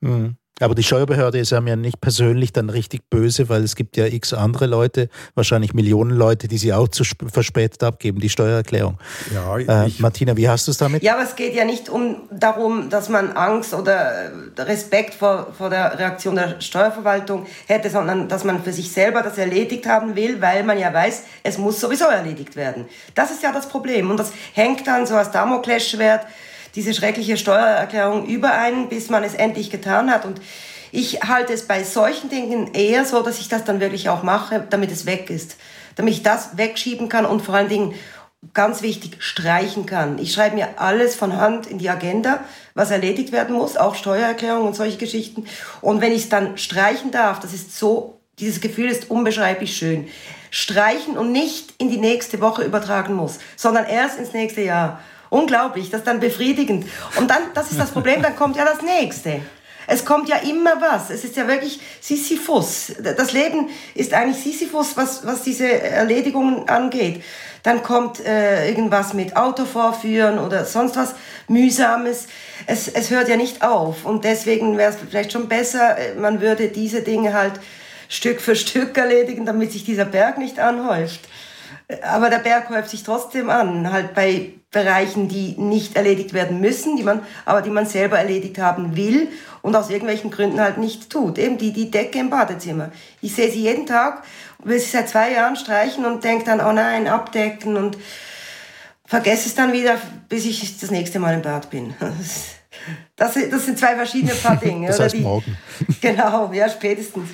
Mhm. 0.00 0.39
Aber 0.60 0.74
die 0.74 0.82
Steuerbehörde 0.82 1.38
ist 1.38 1.50
ja 1.50 1.60
nicht 1.60 2.00
persönlich 2.00 2.52
dann 2.52 2.68
richtig 2.68 3.08
böse, 3.08 3.48
weil 3.48 3.64
es 3.64 3.76
gibt 3.76 3.96
ja 3.96 4.06
x 4.06 4.34
andere 4.34 4.66
Leute, 4.66 5.08
wahrscheinlich 5.34 5.72
Millionen 5.72 6.10
Leute, 6.10 6.48
die 6.48 6.58
sie 6.58 6.72
auch 6.72 6.88
zu 6.88 7.02
verspätet 7.32 7.82
abgeben, 7.82 8.20
die 8.20 8.28
Steuererklärung. 8.28 8.98
Ja, 9.34 9.56
äh, 9.58 9.90
Martina, 9.98 10.36
wie 10.36 10.48
hast 10.48 10.66
du 10.66 10.72
es 10.72 10.76
damit? 10.76 11.02
Ja, 11.02 11.14
aber 11.14 11.24
es 11.24 11.34
geht 11.34 11.54
ja 11.54 11.64
nicht 11.64 11.88
um 11.88 12.28
darum, 12.30 12.90
dass 12.90 13.08
man 13.08 13.32
Angst 13.32 13.72
oder 13.72 14.30
äh, 14.56 14.62
Respekt 14.62 15.14
vor, 15.14 15.48
vor 15.56 15.70
der 15.70 15.98
Reaktion 15.98 16.36
der 16.36 16.60
Steuerverwaltung 16.60 17.46
hätte, 17.66 17.88
sondern 17.88 18.28
dass 18.28 18.44
man 18.44 18.62
für 18.62 18.72
sich 18.72 18.92
selber 18.92 19.22
das 19.22 19.38
erledigt 19.38 19.86
haben 19.86 20.14
will, 20.14 20.42
weil 20.42 20.62
man 20.64 20.78
ja 20.78 20.92
weiß, 20.92 21.22
es 21.42 21.56
muss 21.56 21.80
sowieso 21.80 22.04
erledigt 22.04 22.56
werden. 22.56 22.84
Das 23.14 23.30
ist 23.30 23.42
ja 23.42 23.52
das 23.52 23.68
Problem. 23.68 24.10
Und 24.10 24.18
das 24.18 24.32
hängt 24.52 24.86
dann 24.86 25.06
so 25.06 25.14
als 25.14 25.30
Damoklesschwert 25.30 26.26
diese 26.74 26.94
schreckliche 26.94 27.36
Steuererklärung 27.36 28.26
über 28.26 28.52
einen, 28.52 28.88
bis 28.88 29.10
man 29.10 29.24
es 29.24 29.34
endlich 29.34 29.70
getan 29.70 30.10
hat. 30.10 30.24
Und 30.24 30.40
ich 30.92 31.22
halte 31.22 31.52
es 31.52 31.66
bei 31.66 31.84
solchen 31.84 32.30
Dingen 32.30 32.74
eher 32.74 33.04
so, 33.04 33.22
dass 33.22 33.38
ich 33.38 33.48
das 33.48 33.64
dann 33.64 33.80
wirklich 33.80 34.08
auch 34.08 34.22
mache, 34.22 34.66
damit 34.70 34.90
es 34.90 35.06
weg 35.06 35.30
ist. 35.30 35.56
Damit 35.96 36.14
ich 36.14 36.22
das 36.22 36.56
wegschieben 36.56 37.08
kann 37.08 37.26
und 37.26 37.42
vor 37.42 37.54
allen 37.54 37.68
Dingen, 37.68 37.94
ganz 38.54 38.80
wichtig, 38.82 39.16
streichen 39.18 39.84
kann. 39.84 40.18
Ich 40.18 40.32
schreibe 40.32 40.56
mir 40.56 40.80
alles 40.80 41.14
von 41.14 41.36
Hand 41.36 41.66
in 41.66 41.78
die 41.78 41.90
Agenda, 41.90 42.42
was 42.74 42.90
erledigt 42.90 43.32
werden 43.32 43.54
muss, 43.54 43.76
auch 43.76 43.94
Steuererklärung 43.94 44.66
und 44.66 44.74
solche 44.74 44.96
Geschichten. 44.96 45.44
Und 45.82 46.00
wenn 46.00 46.12
ich 46.12 46.22
es 46.22 46.28
dann 46.30 46.56
streichen 46.56 47.10
darf, 47.10 47.40
das 47.40 47.52
ist 47.52 47.76
so, 47.76 48.18
dieses 48.38 48.62
Gefühl 48.62 48.88
ist 48.88 49.10
unbeschreiblich 49.10 49.76
schön. 49.76 50.08
Streichen 50.50 51.18
und 51.18 51.32
nicht 51.32 51.74
in 51.78 51.90
die 51.90 51.98
nächste 51.98 52.40
Woche 52.40 52.64
übertragen 52.64 53.14
muss, 53.14 53.38
sondern 53.56 53.84
erst 53.86 54.18
ins 54.18 54.32
nächste 54.32 54.62
Jahr. 54.62 55.00
Unglaublich, 55.30 55.90
das 55.90 56.00
ist 56.00 56.06
dann 56.06 56.20
befriedigend. 56.20 56.86
Und 57.16 57.30
dann, 57.30 57.42
das 57.54 57.70
ist 57.70 57.80
das 57.80 57.90
Problem, 57.90 58.20
dann 58.20 58.36
kommt 58.36 58.56
ja 58.56 58.64
das 58.64 58.82
nächste. 58.82 59.40
Es 59.86 60.04
kommt 60.04 60.28
ja 60.28 60.36
immer 60.36 60.80
was. 60.80 61.10
Es 61.10 61.24
ist 61.24 61.36
ja 61.36 61.48
wirklich 61.48 61.80
Sisyphus. 62.00 62.92
Das 63.00 63.32
Leben 63.32 63.68
ist 63.94 64.12
eigentlich 64.14 64.42
Sisyphus, 64.42 64.96
was, 64.96 65.26
was 65.26 65.42
diese 65.42 65.68
Erledigungen 65.68 66.68
angeht. 66.68 67.24
Dann 67.62 67.82
kommt 67.82 68.24
äh, 68.24 68.68
irgendwas 68.68 69.14
mit 69.14 69.36
Auto 69.36 69.64
vorführen 69.64 70.38
oder 70.38 70.64
sonst 70.64 70.96
was 70.96 71.14
Mühsames. 71.48 72.28
Es, 72.66 72.88
es 72.88 73.10
hört 73.10 73.28
ja 73.28 73.36
nicht 73.36 73.62
auf. 73.62 74.04
Und 74.04 74.24
deswegen 74.24 74.78
wäre 74.78 74.92
es 74.92 74.96
vielleicht 74.96 75.32
schon 75.32 75.48
besser, 75.48 75.98
äh, 75.98 76.14
man 76.14 76.40
würde 76.40 76.68
diese 76.68 77.02
Dinge 77.02 77.34
halt 77.34 77.54
Stück 78.08 78.40
für 78.40 78.56
Stück 78.56 78.96
erledigen, 78.96 79.44
damit 79.44 79.72
sich 79.72 79.84
dieser 79.84 80.04
Berg 80.04 80.38
nicht 80.38 80.58
anhäuft. 80.58 81.20
Aber 82.02 82.30
der 82.30 82.38
Berg 82.38 82.70
häuft 82.70 82.90
sich 82.90 83.02
trotzdem 83.02 83.50
an, 83.50 83.90
halt 83.92 84.14
bei 84.14 84.52
Bereichen, 84.70 85.28
die 85.28 85.56
nicht 85.58 85.96
erledigt 85.96 86.32
werden 86.32 86.60
müssen, 86.60 86.96
die 86.96 87.02
man, 87.02 87.22
aber 87.44 87.60
die 87.60 87.70
man 87.70 87.86
selber 87.86 88.18
erledigt 88.18 88.58
haben 88.58 88.96
will 88.96 89.28
und 89.62 89.74
aus 89.74 89.90
irgendwelchen 89.90 90.30
Gründen 90.30 90.60
halt 90.60 90.78
nicht 90.78 91.10
tut. 91.10 91.38
Eben 91.38 91.58
die, 91.58 91.72
die 91.72 91.90
Decke 91.90 92.20
im 92.20 92.30
Badezimmer. 92.30 92.90
Ich 93.20 93.34
sehe 93.34 93.50
sie 93.50 93.62
jeden 93.62 93.86
Tag, 93.86 94.22
will 94.62 94.78
sie 94.78 94.90
seit 94.90 95.08
zwei 95.08 95.32
Jahren 95.32 95.56
streichen 95.56 96.04
und 96.04 96.22
denke 96.22 96.44
dann, 96.44 96.60
oh 96.60 96.72
nein, 96.72 97.08
abdecken 97.08 97.76
und 97.76 97.98
vergesse 99.04 99.48
es 99.48 99.56
dann 99.56 99.72
wieder, 99.72 99.96
bis 100.28 100.46
ich 100.46 100.78
das 100.78 100.92
nächste 100.92 101.18
Mal 101.18 101.34
im 101.34 101.42
Bad 101.42 101.68
bin. 101.68 101.94
Das, 103.16 103.34
das 103.34 103.66
sind 103.66 103.76
zwei 103.76 103.96
verschiedene 103.96 104.34
Paar 104.34 104.56
Dinge. 104.60 104.86
das 104.86 105.00
heißt 105.00 105.16
die, 105.16 105.20
morgen. 105.20 105.58
Genau, 106.00 106.52
ja, 106.52 106.68
spätestens. 106.68 107.28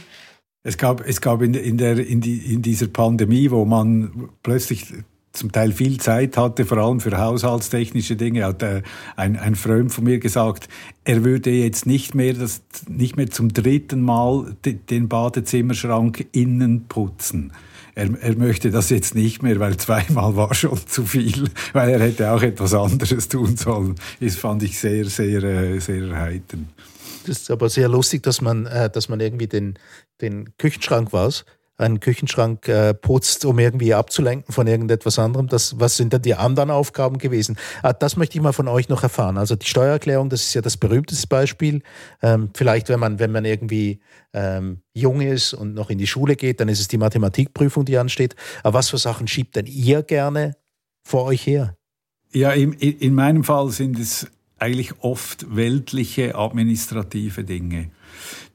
Es 0.67 0.77
gab, 0.77 1.07
es 1.07 1.21
gab 1.21 1.43
in, 1.43 1.55
in, 1.55 1.79
der, 1.79 2.05
in, 2.05 2.21
die, 2.21 2.39
in 2.39 2.61
dieser 2.61 2.89
Pandemie, 2.89 3.53
wo 3.53 3.65
man 3.65 4.31
plötzlich 4.43 4.93
zum 5.33 5.53
Teil 5.53 5.71
viel 5.71 6.01
Zeit 6.01 6.37
hatte, 6.37 6.65
vor 6.65 6.79
allem 6.79 6.99
für 6.99 7.17
haushaltstechnische 7.17 8.17
Dinge, 8.17 8.45
hat 8.45 8.65
äh, 8.65 8.83
ein, 9.15 9.37
ein 9.37 9.55
Freund 9.55 9.93
von 9.93 10.03
mir 10.03 10.19
gesagt, 10.19 10.69
er 11.05 11.25
würde 11.25 11.51
jetzt 11.51 11.87
nicht 11.87 12.17
mehr, 12.17 12.33
das, 12.35 12.63
nicht 12.89 13.17
mehr 13.17 13.31
zum 13.31 13.53
dritten 13.53 14.01
Mal 14.01 14.57
den 14.65 15.09
Badezimmerschrank 15.09 16.27
innen 16.33 16.87
putzen. 16.89 17.53
Er, 17.95 18.11
er 18.21 18.37
möchte 18.37 18.73
das 18.73 18.91
jetzt 18.91 19.15
nicht 19.15 19.45
mehr, 19.45 19.61
weil 19.61 19.77
zweimal 19.77 20.35
war 20.35 20.53
schon 20.53 20.85
zu 20.85 21.07
viel, 21.07 21.49
weil 21.75 21.91
er 21.91 22.01
hätte 22.01 22.33
auch 22.33 22.43
etwas 22.43 22.75
anderes 22.75 23.29
tun 23.29 23.57
sollen. 23.57 23.95
Das 24.19 24.35
fand 24.35 24.65
ich 24.65 24.81
sehr, 24.81 25.05
sehr, 25.05 25.45
äh, 25.45 25.79
sehr 25.79 26.09
erheiternd. 26.09 26.67
Das 27.29 27.39
ist 27.39 27.51
aber 27.51 27.69
sehr 27.69 27.89
lustig, 27.89 28.23
dass 28.23 28.41
man, 28.41 28.67
äh, 28.67 28.89
dass 28.91 29.09
man 29.09 29.21
irgendwie 29.21 29.47
den, 29.47 29.79
den 30.21 30.57
Küchenschrank 30.59 31.13
was, 31.13 31.45
einen 31.79 32.01
Küchenschrank 32.01 32.69
äh, 32.69 32.95
putzt, 32.95 33.45
um 33.45 33.59
irgendwie 33.59 33.93
abzulenken 33.93 34.53
von 34.55 34.67
irgendetwas 34.67 35.19
anderem. 35.19 35.47
Das, 35.47 35.79
was 35.79 35.97
sind 35.97 36.13
dann 36.13 36.23
die 36.23 36.35
anderen 36.35 36.71
Aufgaben 36.71 37.19
gewesen? 37.19 37.59
Ah, 37.83 37.93
das 37.93 38.17
möchte 38.17 38.39
ich 38.39 38.43
mal 38.43 38.53
von 38.53 38.69
euch 38.69 38.89
noch 38.89 39.03
erfahren. 39.03 39.37
Also 39.37 39.57
die 39.57 39.67
Steuererklärung, 39.67 40.31
das 40.31 40.43
ist 40.43 40.55
ja 40.55 40.63
das 40.63 40.77
berühmteste 40.79 41.27
Beispiel. 41.27 41.83
Ähm, 42.23 42.51
vielleicht, 42.55 42.89
wenn 42.89 43.01
man, 43.01 43.19
wenn 43.19 43.31
man 43.31 43.45
irgendwie 43.45 44.01
ähm, 44.33 44.81
jung 44.95 45.21
ist 45.21 45.53
und 45.53 45.75
noch 45.75 45.91
in 45.91 45.99
die 45.99 46.07
Schule 46.07 46.37
geht, 46.37 46.61
dann 46.61 46.69
ist 46.69 46.81
es 46.81 46.89
die 46.89 46.99
Mathematikprüfung, 46.99 47.85
die 47.85 47.99
ansteht. 47.99 48.37
Aber 48.63 48.79
was 48.79 48.89
für 48.89 48.99
Sachen 48.99 49.29
schiebt 49.29 49.57
denn 49.57 49.67
ihr 49.67 50.03
gerne 50.03 50.57
vor 51.05 51.25
euch 51.25 51.47
her? 51.47 51.77
Ja, 52.33 52.53
in, 52.53 52.73
in 52.73 53.15
meinem 53.15 53.45
Fall 53.45 53.71
sind 53.71 53.99
es 53.99 54.27
eigentlich 54.59 54.93
oft 55.01 55.55
weltliche 55.55 56.35
administrative 56.35 57.45
Dinge. 57.45 57.91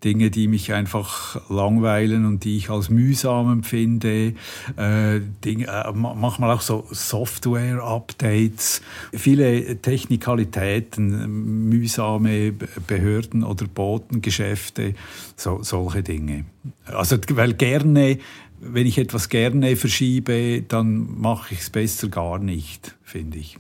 Dinge, 0.04 0.32
die 0.32 0.48
mich 0.48 0.74
einfach 0.74 1.40
langweilen 1.50 2.26
und 2.26 2.44
die 2.44 2.58
ich 2.58 2.72
als 2.72 2.90
mühsam 2.90 3.52
empfinde. 3.52 4.34
Äh, 4.76 5.20
Dinge, 5.46 5.68
äh, 5.68 5.92
manchmal 5.94 6.52
auch 6.52 6.62
so 6.62 6.88
Software-Updates, 6.90 8.82
viele 9.14 9.78
Technikalitäten, 9.78 11.70
mühsame 11.70 12.52
Behörden- 12.88 13.44
oder 13.44 13.68
Botengeschäfte, 13.68 14.96
so, 15.36 15.62
solche 15.62 16.02
Dinge. 16.02 16.46
Also, 16.86 17.18
weil 17.34 17.54
gerne, 17.54 18.18
wenn 18.60 18.88
ich 18.88 18.98
etwas 18.98 19.30
gerne 19.30 19.76
verschiebe, 19.76 20.64
dann 20.68 21.20
mache 21.22 21.54
ich 21.54 21.60
es 21.62 21.70
besser 21.70 22.08
gar 22.08 22.40
nicht, 22.40 22.96
finde 23.04 23.38
ich. 23.38 23.60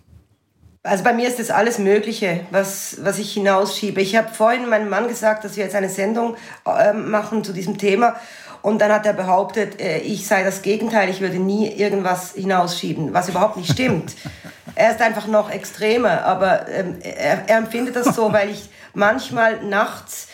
Also 0.83 1.03
bei 1.03 1.13
mir 1.13 1.27
ist 1.27 1.38
das 1.38 1.51
alles 1.51 1.77
Mögliche, 1.77 2.45
was, 2.50 2.97
was 3.01 3.19
ich 3.19 3.33
hinausschiebe. 3.33 4.01
Ich 4.01 4.15
habe 4.15 4.33
vorhin 4.33 4.67
meinem 4.67 4.89
Mann 4.89 5.07
gesagt, 5.07 5.43
dass 5.43 5.55
wir 5.55 5.63
jetzt 5.63 5.75
eine 5.75 5.89
Sendung 5.89 6.35
äh, 6.65 6.93
machen 6.93 7.43
zu 7.43 7.53
diesem 7.53 7.77
Thema. 7.77 8.15
Und 8.63 8.79
dann 8.79 8.91
hat 8.91 9.05
er 9.05 9.13
behauptet, 9.13 9.79
äh, 9.79 10.00
ich 10.00 10.25
sei 10.25 10.43
das 10.43 10.63
Gegenteil, 10.63 11.09
ich 11.09 11.21
würde 11.21 11.38
nie 11.38 11.71
irgendwas 11.71 12.33
hinausschieben, 12.33 13.13
was 13.13 13.29
überhaupt 13.29 13.57
nicht 13.57 13.71
stimmt. 13.71 14.15
er 14.75 14.91
ist 14.91 15.01
einfach 15.01 15.27
noch 15.27 15.51
extremer, 15.51 16.23
aber 16.23 16.67
ähm, 16.69 16.97
er, 17.03 17.47
er 17.47 17.57
empfindet 17.57 17.95
das 17.95 18.15
so, 18.15 18.33
weil 18.33 18.50
ich 18.50 18.69
manchmal 18.95 19.63
nachts 19.63 20.29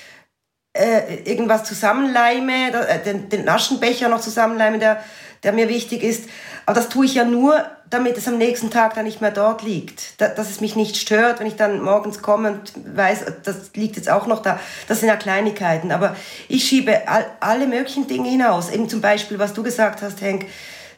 äh, 0.78 1.16
irgendwas 1.26 1.66
zusammenleime, 1.66 2.72
äh, 2.88 3.04
den, 3.04 3.28
den 3.28 3.50
Aschenbecher 3.50 4.08
noch 4.08 4.22
zusammenleime, 4.22 4.80
der, 4.80 5.04
der 5.44 5.52
mir 5.52 5.68
wichtig 5.68 6.04
ist. 6.04 6.30
Aber 6.66 6.76
das 6.76 6.88
tue 6.88 7.06
ich 7.06 7.16
ja 7.16 7.26
nur, 7.26 7.66
damit 7.90 8.18
es 8.18 8.28
am 8.28 8.38
nächsten 8.38 8.70
Tag 8.70 8.96
dann 8.96 9.06
nicht 9.06 9.22
mehr 9.22 9.32
dort 9.32 9.64
liegt. 9.64 10.20
Da, 10.20 10.28
dass 10.28 10.50
es 10.50 10.62
mich 10.62 10.76
nicht 10.76 10.98
stört, 10.98 11.40
wenn 11.40 11.48
ich 11.48 11.56
dann 11.56 11.82
morgens 11.82 12.22
komme 12.22 12.52
und 12.52 12.74
weiß, 12.96 13.26
das 13.44 13.72
liegt 13.76 13.96
jetzt 13.96 14.10
auch 14.10 14.28
noch 14.28 14.42
da. 14.42 14.60
Das 14.88 15.00
sind 15.00 15.10
ja 15.10 15.16
Kleinigkeiten. 15.16 15.92
Aber 15.92 16.16
ich 16.50 16.66
schiebe 16.66 17.08
all, 17.08 17.26
alle 17.40 17.68
möglichen 17.68 18.08
Dinge 18.08 18.30
hinaus. 18.30 18.70
Eben 18.70 18.90
zum 18.90 19.02
Beispiel, 19.02 19.40
was 19.40 19.54
du 19.54 19.64
gesagt 19.64 20.02
hast, 20.02 20.22
Henk, 20.22 20.46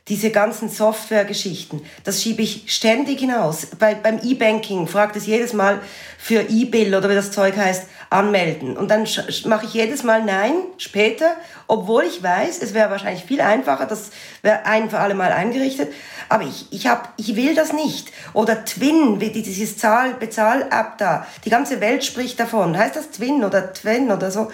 diese 0.09 0.31
ganzen 0.31 0.69
Software-Geschichten, 0.69 1.81
das 2.03 2.21
schiebe 2.21 2.41
ich 2.41 2.63
ständig 2.67 3.19
hinaus. 3.19 3.67
Bei, 3.77 3.93
beim 3.93 4.19
E-Banking 4.23 4.87
fragt 4.87 5.15
es 5.15 5.27
jedes 5.27 5.53
Mal 5.53 5.79
für 6.17 6.41
E-Bill 6.41 6.95
oder 6.95 7.09
wie 7.09 7.15
das 7.15 7.31
Zeug 7.31 7.55
heißt, 7.55 7.85
anmelden. 8.09 8.75
Und 8.75 8.89
dann 8.89 9.07
mache 9.45 9.65
ich 9.65 9.73
jedes 9.75 10.03
Mal 10.03 10.25
Nein 10.25 10.53
später, 10.77 11.35
obwohl 11.67 12.03
ich 12.05 12.23
weiß, 12.23 12.59
es 12.61 12.73
wäre 12.73 12.89
wahrscheinlich 12.89 13.23
viel 13.23 13.39
einfacher, 13.39 13.85
das 13.85 14.09
wäre 14.41 14.65
ein 14.65 14.89
für 14.89 14.97
alle 14.97 15.13
Mal 15.13 15.31
eingerichtet. 15.31 15.93
Aber 16.27 16.43
ich, 16.43 16.65
ich, 16.71 16.87
hab, 16.87 17.13
ich 17.17 17.35
will 17.35 17.53
das 17.53 17.71
nicht. 17.73 18.11
Oder 18.33 18.65
Twin, 18.65 19.21
wie 19.21 19.29
dieses 19.29 19.77
Zahl, 19.77 20.15
Bezahl-App 20.15 20.97
da. 20.97 21.27
Die 21.45 21.49
ganze 21.49 21.81
Welt 21.81 22.03
spricht 22.03 22.39
davon. 22.39 22.77
Heißt 22.77 22.95
das 22.95 23.11
Twin 23.11 23.43
oder 23.43 23.73
Twin 23.73 24.11
oder 24.11 24.31
so? 24.31 24.51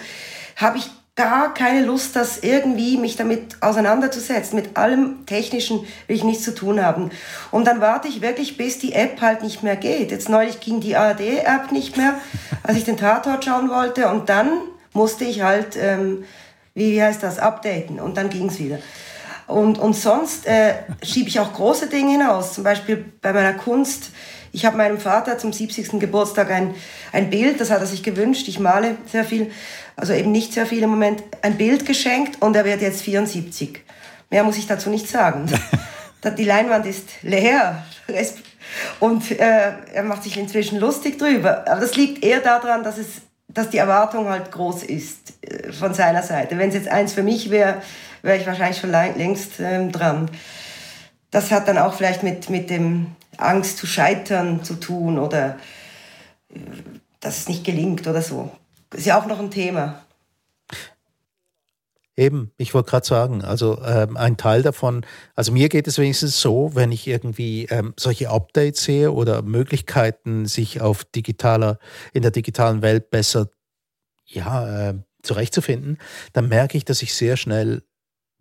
Habe 0.56 0.78
ich 0.78 0.90
gar 1.16 1.54
keine 1.54 1.84
Lust, 1.84 2.14
das 2.14 2.38
irgendwie 2.38 2.98
mich 2.98 3.16
damit 3.16 3.56
auseinanderzusetzen. 3.62 4.54
Mit 4.54 4.76
allem 4.76 5.24
Technischen 5.24 5.80
will 6.06 6.16
ich 6.16 6.24
nichts 6.24 6.44
zu 6.44 6.54
tun 6.54 6.84
haben. 6.84 7.10
Und 7.50 7.66
dann 7.66 7.80
warte 7.80 8.06
ich 8.06 8.20
wirklich, 8.20 8.58
bis 8.58 8.78
die 8.78 8.92
App 8.92 9.22
halt 9.22 9.42
nicht 9.42 9.62
mehr 9.62 9.76
geht. 9.76 10.10
Jetzt 10.10 10.28
neulich 10.28 10.60
ging 10.60 10.80
die 10.80 10.94
ARD-App 10.94 11.72
nicht 11.72 11.96
mehr, 11.96 12.14
als 12.62 12.76
ich 12.76 12.84
den 12.84 12.98
Tatort 12.98 13.46
schauen 13.46 13.70
wollte. 13.70 14.08
Und 14.08 14.28
dann 14.28 14.50
musste 14.92 15.24
ich 15.24 15.40
halt, 15.40 15.76
ähm, 15.80 16.24
wie, 16.74 16.92
wie 16.92 17.02
heißt 17.02 17.22
das, 17.22 17.38
updaten. 17.38 17.98
Und 17.98 18.18
dann 18.18 18.28
ging 18.28 18.48
es 18.48 18.58
wieder. 18.58 18.78
Und, 19.46 19.78
und 19.78 19.94
sonst 19.94 20.46
äh, 20.46 20.74
schiebe 21.02 21.28
ich 21.28 21.38
auch 21.38 21.52
große 21.52 21.88
Dinge 21.88 22.12
hinaus. 22.12 22.54
Zum 22.54 22.64
Beispiel 22.64 23.04
bei 23.22 23.32
meiner 23.32 23.54
Kunst. 23.54 24.10
Ich 24.52 24.64
habe 24.64 24.76
meinem 24.76 24.98
Vater 24.98 25.38
zum 25.38 25.52
70. 25.52 26.00
Geburtstag 26.00 26.50
ein, 26.50 26.74
ein 27.12 27.30
Bild, 27.30 27.60
das 27.60 27.70
hat 27.70 27.80
er 27.80 27.86
sich 27.86 28.02
gewünscht. 28.02 28.48
Ich 28.48 28.58
male 28.58 28.96
sehr 29.10 29.24
viel, 29.24 29.50
also 29.96 30.14
eben 30.14 30.32
nicht 30.32 30.52
sehr 30.52 30.66
viel 30.66 30.82
im 30.82 30.90
Moment, 30.90 31.22
ein 31.42 31.58
Bild 31.58 31.84
geschenkt 31.86 32.42
und 32.42 32.56
er 32.56 32.64
wird 32.64 32.80
jetzt 32.80 33.02
74. 33.02 33.84
Mehr 34.30 34.44
muss 34.44 34.56
ich 34.56 34.66
dazu 34.66 34.90
nicht 34.90 35.08
sagen. 35.08 35.46
Die 36.38 36.44
Leinwand 36.44 36.86
ist 36.86 37.08
leer. 37.22 37.84
Und 38.98 39.30
äh, 39.30 39.72
er 39.92 40.02
macht 40.02 40.24
sich 40.24 40.36
inzwischen 40.36 40.80
lustig 40.80 41.18
drüber. 41.18 41.64
Aber 41.68 41.80
das 41.80 41.94
liegt 41.96 42.24
eher 42.24 42.40
daran, 42.40 42.82
dass, 42.82 42.98
es, 42.98 43.06
dass 43.46 43.70
die 43.70 43.78
Erwartung 43.78 44.28
halt 44.28 44.50
groß 44.50 44.82
ist 44.84 45.34
äh, 45.42 45.72
von 45.72 45.94
seiner 45.94 46.22
Seite. 46.22 46.58
Wenn 46.58 46.70
es 46.70 46.74
jetzt 46.74 46.88
eins 46.88 47.12
für 47.12 47.22
mich 47.22 47.50
wäre, 47.50 47.82
wäre 48.22 48.38
ich 48.38 48.46
wahrscheinlich 48.46 48.78
schon 48.78 48.90
längst 48.90 49.60
ähm, 49.60 49.92
dran. 49.92 50.30
Das 51.30 51.50
hat 51.50 51.68
dann 51.68 51.78
auch 51.78 51.94
vielleicht 51.94 52.22
mit, 52.22 52.50
mit 52.50 52.70
dem 52.70 53.14
Angst 53.36 53.78
zu 53.78 53.86
scheitern 53.86 54.64
zu 54.64 54.74
tun 54.74 55.18
oder 55.18 55.58
äh, 56.50 56.58
dass 57.20 57.38
es 57.38 57.48
nicht 57.48 57.64
gelingt 57.64 58.06
oder 58.06 58.22
so. 58.22 58.50
Ist 58.94 59.06
ja 59.06 59.20
auch 59.20 59.26
noch 59.26 59.40
ein 59.40 59.50
Thema. 59.50 60.02
Eben, 62.18 62.50
ich 62.56 62.72
wollte 62.72 62.90
gerade 62.90 63.06
sagen, 63.06 63.44
also 63.44 63.82
ähm, 63.84 64.16
ein 64.16 64.38
Teil 64.38 64.62
davon, 64.62 65.04
also 65.34 65.52
mir 65.52 65.68
geht 65.68 65.86
es 65.86 65.98
wenigstens 65.98 66.40
so, 66.40 66.70
wenn 66.74 66.90
ich 66.90 67.06
irgendwie 67.06 67.66
ähm, 67.66 67.92
solche 67.98 68.30
Updates 68.30 68.84
sehe 68.84 69.12
oder 69.12 69.42
Möglichkeiten, 69.42 70.46
sich 70.46 70.80
auf 70.80 71.04
digitaler, 71.04 71.78
in 72.14 72.22
der 72.22 72.30
digitalen 72.30 72.80
Welt 72.80 73.10
besser 73.10 73.50
ja, 74.24 74.88
äh, 74.88 74.94
zurechtzufinden, 75.22 75.98
dann 76.32 76.48
merke 76.48 76.78
ich, 76.78 76.86
dass 76.86 77.02
ich 77.02 77.14
sehr 77.14 77.36
schnell 77.36 77.82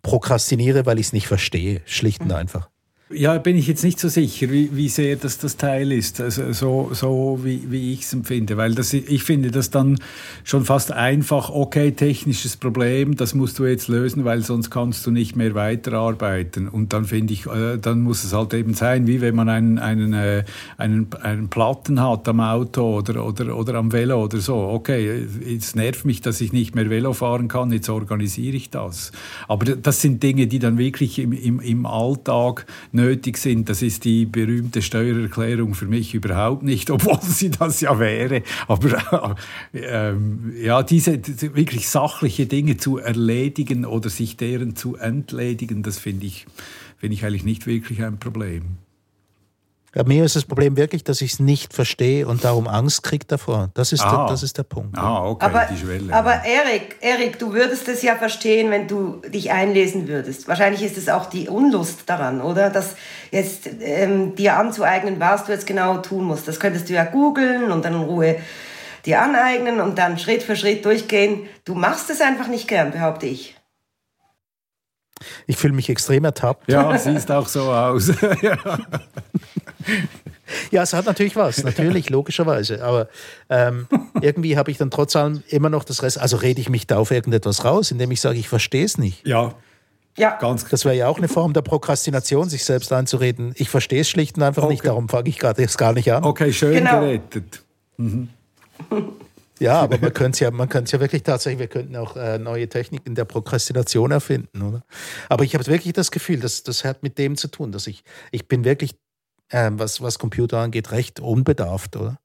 prokrastiniere, 0.06 0.86
weil 0.86 1.00
ich 1.00 1.08
es 1.08 1.14
nicht 1.14 1.28
verstehe, 1.28 1.82
schlicht 1.86 2.22
und 2.22 2.28
mhm. 2.28 2.36
einfach. 2.36 2.70
Ja, 3.12 3.38
bin 3.38 3.56
ich 3.56 3.68
jetzt 3.68 3.84
nicht 3.84 4.00
so 4.00 4.10
sicher, 4.10 4.50
wie, 4.50 4.76
wie 4.76 4.90
sehr 4.90 5.16
das 5.16 5.38
das 5.38 5.58
Teil 5.58 5.92
ist, 5.92 6.20
also 6.20 6.52
so, 6.54 6.90
so 6.92 7.40
wie, 7.44 7.62
wie 7.70 7.94
ich 7.94 8.02
es 8.02 8.14
empfinde, 8.14 8.58
weil 8.58 8.74
das, 8.74 8.94
ich 8.94 9.22
finde 9.22 9.52
das 9.52 9.70
dann 9.70 10.00
schon 10.44 10.66
fast 10.66 10.92
einfach, 10.92 11.52
okay, 11.52 11.92
technisches 11.92 12.58
Problem, 12.58 13.16
das 13.16 13.36
musst 13.36 13.60
du 13.60 13.66
jetzt 13.66 13.90
lösen, 13.90 14.26
weil 14.26 14.42
sonst 14.42 14.72
kannst 14.72 15.06
du 15.06 15.12
nicht 15.12 15.36
mehr 15.36 15.54
weiterarbeiten. 15.54 16.68
Und 16.68 16.94
dann 16.94 17.06
finde 17.06 17.34
ich, 17.34 17.46
äh, 17.46 17.78
dann 17.78 18.02
muss 18.02 18.24
es 18.24 18.34
halt 18.34 18.56
eben 18.56 18.74
sein, 18.74 19.06
wie 19.06 19.22
wenn 19.22 19.36
man 19.36 19.50
einen, 19.50 19.78
einen, 19.78 20.14
äh, 20.14 20.44
einen, 20.80 21.08
einen 21.22 21.50
Platten 21.50 22.02
hat 22.02 22.28
am 22.28 22.40
Auto 22.40 22.98
oder, 22.98 23.24
oder, 23.24 23.56
oder 23.56 23.76
am 23.76 23.92
Velo 23.92 24.24
oder 24.24 24.40
so. 24.40 24.56
Okay, 24.56 25.28
es 25.56 25.76
nervt 25.76 26.06
mich, 26.06 26.22
dass 26.22 26.42
ich 26.42 26.54
nicht 26.54 26.74
mehr 26.74 26.90
Velo 26.90 27.14
fahren 27.14 27.50
kann, 27.50 27.72
jetzt 27.72 27.90
organisiere 27.90 28.56
ich 28.56 28.72
das. 28.72 29.12
Aber 29.48 29.64
das 29.76 30.02
sind 30.02 30.24
Dinge, 30.24 30.48
die 30.48 30.58
dann 30.58 30.80
wirklich 30.80 31.20
im, 31.20 31.34
im, 31.34 31.60
im 31.60 31.86
Alltag 31.86 32.66
nötig 32.96 33.38
sind. 33.38 33.70
Das 33.70 33.82
ist 33.82 34.06
die 34.06 34.26
berühmte 34.26 34.82
Steuererklärung 34.82 35.76
für 35.76 35.86
mich 35.86 36.14
überhaupt 36.14 36.64
nicht, 36.64 36.90
obwohl 36.92 37.22
sie 37.22 37.50
das 37.50 37.82
ja 37.82 38.00
wäre. 38.00 38.42
Aber 38.68 39.36
ähm, 39.74 40.54
ja, 40.62 40.82
diese, 40.84 41.18
diese 41.18 41.56
wirklich 41.56 41.88
sachliche 41.88 42.46
Dinge 42.46 42.78
zu 42.78 42.98
erledigen 42.98 43.86
oder 43.86 44.10
sich 44.10 44.38
deren 44.38 44.76
zu 44.76 44.96
entledigen, 44.96 45.84
das 45.84 46.00
finde 46.00 46.26
ich, 46.26 46.46
finde 46.98 47.14
ich 47.16 47.26
eigentlich 47.26 47.46
nicht 47.46 47.68
wirklich 47.68 48.04
ein 48.04 48.18
Problem. 48.18 48.78
Ja, 49.96 50.04
mir 50.04 50.26
ist 50.26 50.36
das 50.36 50.44
Problem 50.44 50.76
wirklich, 50.76 51.06
dass 51.06 51.22
ich 51.22 51.34
es 51.34 51.40
nicht 51.40 51.74
verstehe 51.74 52.28
und 52.28 52.44
darum 52.44 52.68
Angst 52.68 53.02
kriege 53.02 53.26
davor. 53.26 53.70
Das 53.76 53.94
ist, 53.94 54.02
ah. 54.02 54.18
der, 54.18 54.26
das 54.28 54.44
ist 54.44 54.58
der 54.58 54.64
Punkt. 54.64 54.98
Ah, 54.98 55.26
okay, 55.26 55.46
aber, 55.46 55.68
die 55.72 55.78
Schwelle. 55.78 56.14
Aber 56.14 56.44
Erik, 56.44 56.98
Erik, 57.00 57.40
du 57.40 57.54
würdest 57.54 57.88
es 57.88 58.02
ja 58.02 58.16
verstehen, 58.18 58.72
wenn 58.72 58.90
du 58.90 59.22
dich 59.34 59.52
einlesen 59.52 60.10
würdest. 60.10 60.50
Wahrscheinlich 60.50 60.84
ist 60.84 60.98
es 60.98 61.08
auch 61.08 61.28
die 61.28 61.48
Unlust 61.48 62.10
daran, 62.10 62.42
oder? 62.42 62.70
Das 62.70 62.96
jetzt 63.32 63.70
ähm, 63.80 64.36
dir 64.36 64.58
anzueignen, 64.58 65.22
was 65.22 65.46
du 65.46 65.54
jetzt 65.54 65.66
genau 65.66 66.00
tun 66.00 66.26
musst. 66.26 66.46
Das 66.46 66.60
könntest 66.60 66.90
du 66.90 66.94
ja 66.94 67.06
googeln 67.06 67.72
und 67.72 67.86
dann 67.86 67.94
in 67.94 68.02
Ruhe 68.02 68.36
dir 69.06 69.22
aneignen 69.22 69.80
und 69.80 69.98
dann 69.98 70.20
Schritt 70.20 70.44
für 70.44 70.58
Schritt 70.58 70.84
durchgehen. 70.84 71.48
Du 71.64 71.74
machst 71.74 72.10
es 72.10 72.20
einfach 72.20 72.48
nicht 72.48 72.68
gern, 72.68 72.92
behaupte 72.92 73.28
ich. 73.28 73.56
Ich 75.48 75.58
fühle 75.58 75.74
mich 75.74 75.90
extrem 75.90 76.26
ertappt. 76.26 76.70
Ja, 76.72 76.98
siehst 76.98 77.32
auch 77.32 77.48
so 77.48 77.72
aus. 77.72 78.12
ja. 78.42 78.58
Ja, 80.72 80.84
es 80.84 80.94
hat 80.94 81.06
natürlich 81.06 81.36
was, 81.36 81.64
natürlich, 81.64 82.10
logischerweise. 82.10 82.84
Aber 82.84 83.08
ähm, 83.50 83.88
irgendwie 84.22 84.58
habe 84.58 84.72
ich 84.72 84.78
dann 84.78 84.92
trotzdem 84.92 85.44
immer 85.48 85.70
noch 85.70 85.84
das 85.84 86.04
Rest. 86.04 86.20
Also 86.20 86.38
rede 86.38 86.62
ich 86.62 86.70
mich 86.70 86.88
da 86.88 86.98
auf 86.98 87.12
irgendetwas 87.12 87.66
raus, 87.66 87.92
indem 87.92 88.12
ich 88.12 88.22
sage, 88.22 88.38
ich 88.38 88.48
verstehe 88.48 88.86
es 88.86 88.98
nicht. 88.98 89.26
Ja. 89.26 89.56
Ja. 90.18 90.38
Ganz 90.40 90.66
das 90.70 90.86
wäre 90.86 90.96
ja 90.96 91.08
auch 91.08 91.18
eine 91.18 91.28
Form 91.28 91.54
der 91.54 91.62
Prokrastination, 91.62 92.48
sich 92.48 92.64
selbst 92.64 92.94
einzureden. 92.94 93.54
Ich 93.56 93.70
verstehe 93.70 94.02
es 94.02 94.10
schlicht 94.10 94.38
und 94.38 94.44
einfach 94.44 94.64
okay. 94.64 94.74
nicht, 94.74 94.86
darum 94.86 95.10
fange 95.10 95.28
ich 95.30 95.40
gerade 95.40 95.62
jetzt 95.62 95.78
gar 95.78 95.94
nicht 95.94 96.12
an. 96.12 96.24
Okay, 96.24 96.54
schön 96.54 96.76
genau. 96.76 97.02
gerettet. 97.02 97.64
Mhm. 97.98 98.30
Ja, 99.60 99.80
aber 99.80 99.98
man 99.98 100.14
könnte 100.14 100.36
es 100.36 100.40
ja, 100.42 100.52
man 100.52 100.68
könnte 100.68 100.92
ja 100.92 101.00
wirklich 101.00 101.24
tatsächlich, 101.24 101.60
wir 101.60 101.68
könnten 101.68 101.96
auch 101.96 102.18
äh, 102.18 102.38
neue 102.38 102.68
Techniken 102.68 103.16
der 103.16 103.26
Prokrastination 103.26 104.12
erfinden, 104.12 104.62
oder? 104.62 104.84
Aber 105.30 105.44
ich 105.44 105.54
habe 105.54 105.66
wirklich 105.68 105.94
das 105.94 106.12
Gefühl, 106.12 106.40
dass 106.40 106.64
das 106.64 106.84
hat 106.84 107.04
mit 107.04 107.18
dem 107.18 107.38
zu 107.38 107.48
tun, 107.48 107.72
dass 107.72 107.88
ich, 107.88 108.04
ich 108.32 108.48
bin 108.48 108.66
wirklich, 108.66 108.96
äh, 109.50 109.72
was, 109.74 110.02
was 110.02 110.20
Computer 110.20 110.58
angeht, 110.58 110.92
recht 110.92 111.20
unbedarft, 111.20 111.96
oder? 111.96 112.20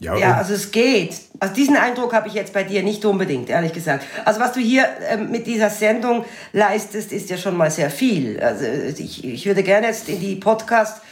Ja, 0.00 0.16
ja, 0.16 0.34
also 0.38 0.54
es 0.54 0.72
geht. 0.72 1.14
Also 1.40 1.54
diesen 1.54 1.76
Eindruck 1.76 2.14
habe 2.14 2.26
ich 2.26 2.32
jetzt 2.32 2.54
bei 2.54 2.64
dir 2.64 2.82
nicht 2.82 3.04
unbedingt, 3.04 3.50
ehrlich 3.50 3.74
gesagt. 3.74 4.06
Also 4.24 4.40
was 4.40 4.52
du 4.54 4.60
hier 4.60 4.88
äh, 5.06 5.18
mit 5.18 5.46
dieser 5.46 5.68
Sendung 5.68 6.24
leistest, 6.54 7.12
ist 7.12 7.28
ja 7.28 7.36
schon 7.36 7.54
mal 7.54 7.70
sehr 7.70 7.90
viel. 7.90 8.40
Also 8.40 8.64
ich, 8.64 9.22
ich 9.22 9.44
würde 9.44 9.62
gerne 9.62 9.88
jetzt 9.88 10.08
in 10.08 10.18
die 10.18 10.36
Podcast 10.36 11.02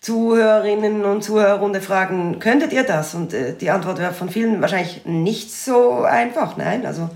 Zuhörerinnen 0.00 1.04
und 1.04 1.22
Zuhörerrunde 1.22 1.80
fragen, 1.80 2.38
könntet 2.38 2.72
ihr 2.72 2.84
das? 2.84 3.14
Und 3.14 3.34
äh, 3.34 3.54
die 3.54 3.70
Antwort 3.70 3.98
wäre 3.98 4.12
von 4.12 4.28
vielen 4.28 4.60
wahrscheinlich 4.60 5.04
nicht 5.04 5.52
so 5.52 6.04
einfach. 6.04 6.56
Nein, 6.56 6.86
also 6.86 7.10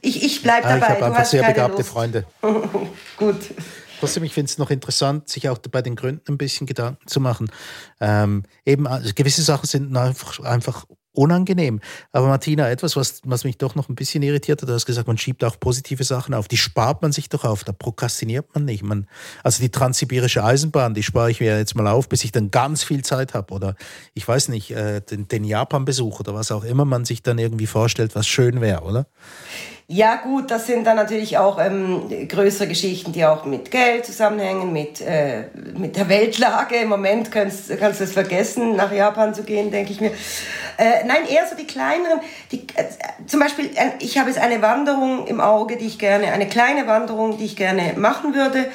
ich, 0.00 0.24
ich 0.24 0.42
bleibe 0.42 0.66
ah, 0.66 0.78
dabei. 0.78 0.86
Ich 0.86 1.02
habe 1.02 1.04
einfach 1.06 1.24
sehr 1.24 1.42
begabte 1.42 1.78
Lust. 1.78 1.90
Freunde. 1.90 2.24
Gut. 3.16 3.36
Trotzdem, 4.00 4.22
ich 4.22 4.32
finde 4.32 4.48
es 4.50 4.58
noch 4.58 4.70
interessant, 4.70 5.28
sich 5.28 5.48
auch 5.48 5.58
bei 5.58 5.82
den 5.82 5.96
Gründen 5.96 6.32
ein 6.32 6.38
bisschen 6.38 6.66
Gedanken 6.66 7.06
zu 7.08 7.20
machen. 7.20 7.50
Ähm, 8.00 8.44
eben, 8.64 8.86
also 8.86 9.10
gewisse 9.14 9.42
Sachen 9.42 9.66
sind 9.66 9.96
einfach, 9.96 10.38
einfach 10.40 10.86
unangenehm. 11.18 11.80
Aber 12.12 12.28
Martina, 12.28 12.70
etwas, 12.70 12.96
was, 12.96 13.20
was 13.24 13.44
mich 13.44 13.58
doch 13.58 13.74
noch 13.74 13.88
ein 13.88 13.96
bisschen 13.96 14.22
irritiert 14.22 14.62
hat, 14.62 14.68
du 14.68 14.72
hast 14.72 14.86
gesagt, 14.86 15.08
man 15.08 15.18
schiebt 15.18 15.42
auch 15.44 15.58
positive 15.58 16.04
Sachen 16.04 16.32
auf. 16.32 16.46
Die 16.48 16.56
spart 16.56 17.02
man 17.02 17.12
sich 17.12 17.28
doch 17.28 17.44
auf, 17.44 17.64
da 17.64 17.72
prokrastiniert 17.72 18.46
man 18.54 18.64
nicht. 18.64 18.84
Man, 18.84 19.08
also 19.42 19.60
die 19.60 19.70
transsibirische 19.70 20.44
Eisenbahn, 20.44 20.94
die 20.94 21.02
spare 21.02 21.30
ich 21.30 21.40
mir 21.40 21.58
jetzt 21.58 21.74
mal 21.74 21.88
auf, 21.88 22.08
bis 22.08 22.24
ich 22.24 22.32
dann 22.32 22.50
ganz 22.50 22.84
viel 22.84 23.04
Zeit 23.04 23.34
habe. 23.34 23.52
Oder 23.52 23.74
ich 24.14 24.26
weiß 24.26 24.48
nicht, 24.48 24.70
äh, 24.70 25.00
den, 25.00 25.26
den 25.26 25.44
Japan-Besuch 25.44 26.20
oder 26.20 26.34
was 26.34 26.52
auch 26.52 26.64
immer 26.64 26.84
man 26.84 27.04
sich 27.04 27.22
dann 27.22 27.38
irgendwie 27.38 27.66
vorstellt, 27.66 28.14
was 28.14 28.26
schön 28.28 28.60
wäre, 28.60 28.82
oder? 28.82 29.06
Ja 29.90 30.16
gut, 30.16 30.50
das 30.50 30.66
sind 30.66 30.86
dann 30.86 30.96
natürlich 30.96 31.38
auch 31.38 31.58
ähm, 31.58 32.10
größere 32.28 32.68
Geschichten, 32.68 33.12
die 33.12 33.24
auch 33.24 33.46
mit 33.46 33.70
Geld 33.70 34.04
zusammenhängen, 34.04 34.70
mit, 34.70 35.00
äh, 35.00 35.44
mit 35.78 35.96
der 35.96 36.10
Weltlage. 36.10 36.76
Im 36.76 36.90
Moment 36.90 37.32
kannst, 37.32 37.70
kannst 37.78 38.00
du 38.00 38.04
es 38.04 38.12
vergessen, 38.12 38.76
nach 38.76 38.92
Japan 38.92 39.32
zu 39.32 39.44
gehen, 39.44 39.70
denke 39.70 39.92
ich 39.92 40.02
mir. 40.02 40.10
Äh, 40.76 41.06
nein, 41.06 41.26
eher 41.26 41.46
so 41.46 41.56
die 41.56 41.66
kleineren. 41.66 42.20
Die, 42.52 42.66
äh, 42.74 42.84
zum 43.26 43.40
Beispiel, 43.40 43.70
äh, 43.76 43.92
ich 44.00 44.18
habe 44.18 44.28
jetzt 44.28 44.38
eine 44.38 44.60
Wanderung 44.60 45.26
im 45.26 45.40
Auge, 45.40 45.78
die 45.78 45.86
ich 45.86 45.98
gerne, 45.98 46.32
eine 46.32 46.48
kleine 46.48 46.86
Wanderung, 46.86 47.38
die 47.38 47.46
ich 47.46 47.56
gerne 47.56 47.94
machen 47.96 48.34
würde. 48.34 48.66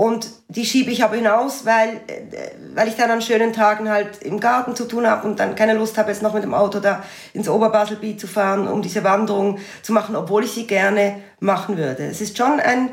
Und 0.00 0.30
die 0.48 0.64
schiebe 0.64 0.90
ich 0.90 1.04
aber 1.04 1.16
hinaus, 1.16 1.66
weil, 1.66 1.90
äh, 2.06 2.52
weil 2.74 2.88
ich 2.88 2.96
dann 2.96 3.10
an 3.10 3.20
schönen 3.20 3.52
Tagen 3.52 3.90
halt 3.90 4.22
im 4.22 4.40
Garten 4.40 4.74
zu 4.74 4.86
tun 4.86 5.06
habe 5.06 5.28
und 5.28 5.38
dann 5.38 5.54
keine 5.54 5.74
Lust 5.74 5.98
habe, 5.98 6.10
jetzt 6.10 6.22
noch 6.22 6.32
mit 6.32 6.42
dem 6.42 6.54
Auto 6.54 6.80
da 6.80 7.02
ins 7.34 7.50
Oberbaselbiet 7.50 8.18
zu 8.18 8.26
fahren, 8.26 8.66
um 8.66 8.80
diese 8.80 9.04
Wanderung 9.04 9.58
zu 9.82 9.92
machen, 9.92 10.16
obwohl 10.16 10.44
ich 10.44 10.52
sie 10.52 10.66
gerne 10.66 11.20
machen 11.38 11.76
würde. 11.76 12.04
Es 12.04 12.22
ist 12.22 12.38
schon 12.38 12.60
ein 12.60 12.88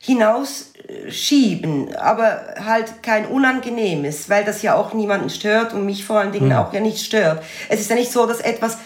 Hinausschieben, 0.00 1.96
aber 1.96 2.56
halt 2.62 3.02
kein 3.02 3.24
unangenehmes, 3.24 4.28
weil 4.28 4.44
das 4.44 4.60
ja 4.60 4.74
auch 4.74 4.92
niemanden 4.92 5.30
stört 5.30 5.72
und 5.72 5.86
mich 5.86 6.04
vor 6.04 6.18
allen 6.18 6.32
Dingen 6.32 6.48
mhm. 6.50 6.56
auch 6.56 6.74
ja 6.74 6.80
nicht 6.80 7.02
stört. 7.02 7.42
Es 7.70 7.80
ist 7.80 7.88
ja 7.88 7.96
nicht 7.96 8.12
so, 8.12 8.26
dass 8.26 8.42
etwas 8.42 8.76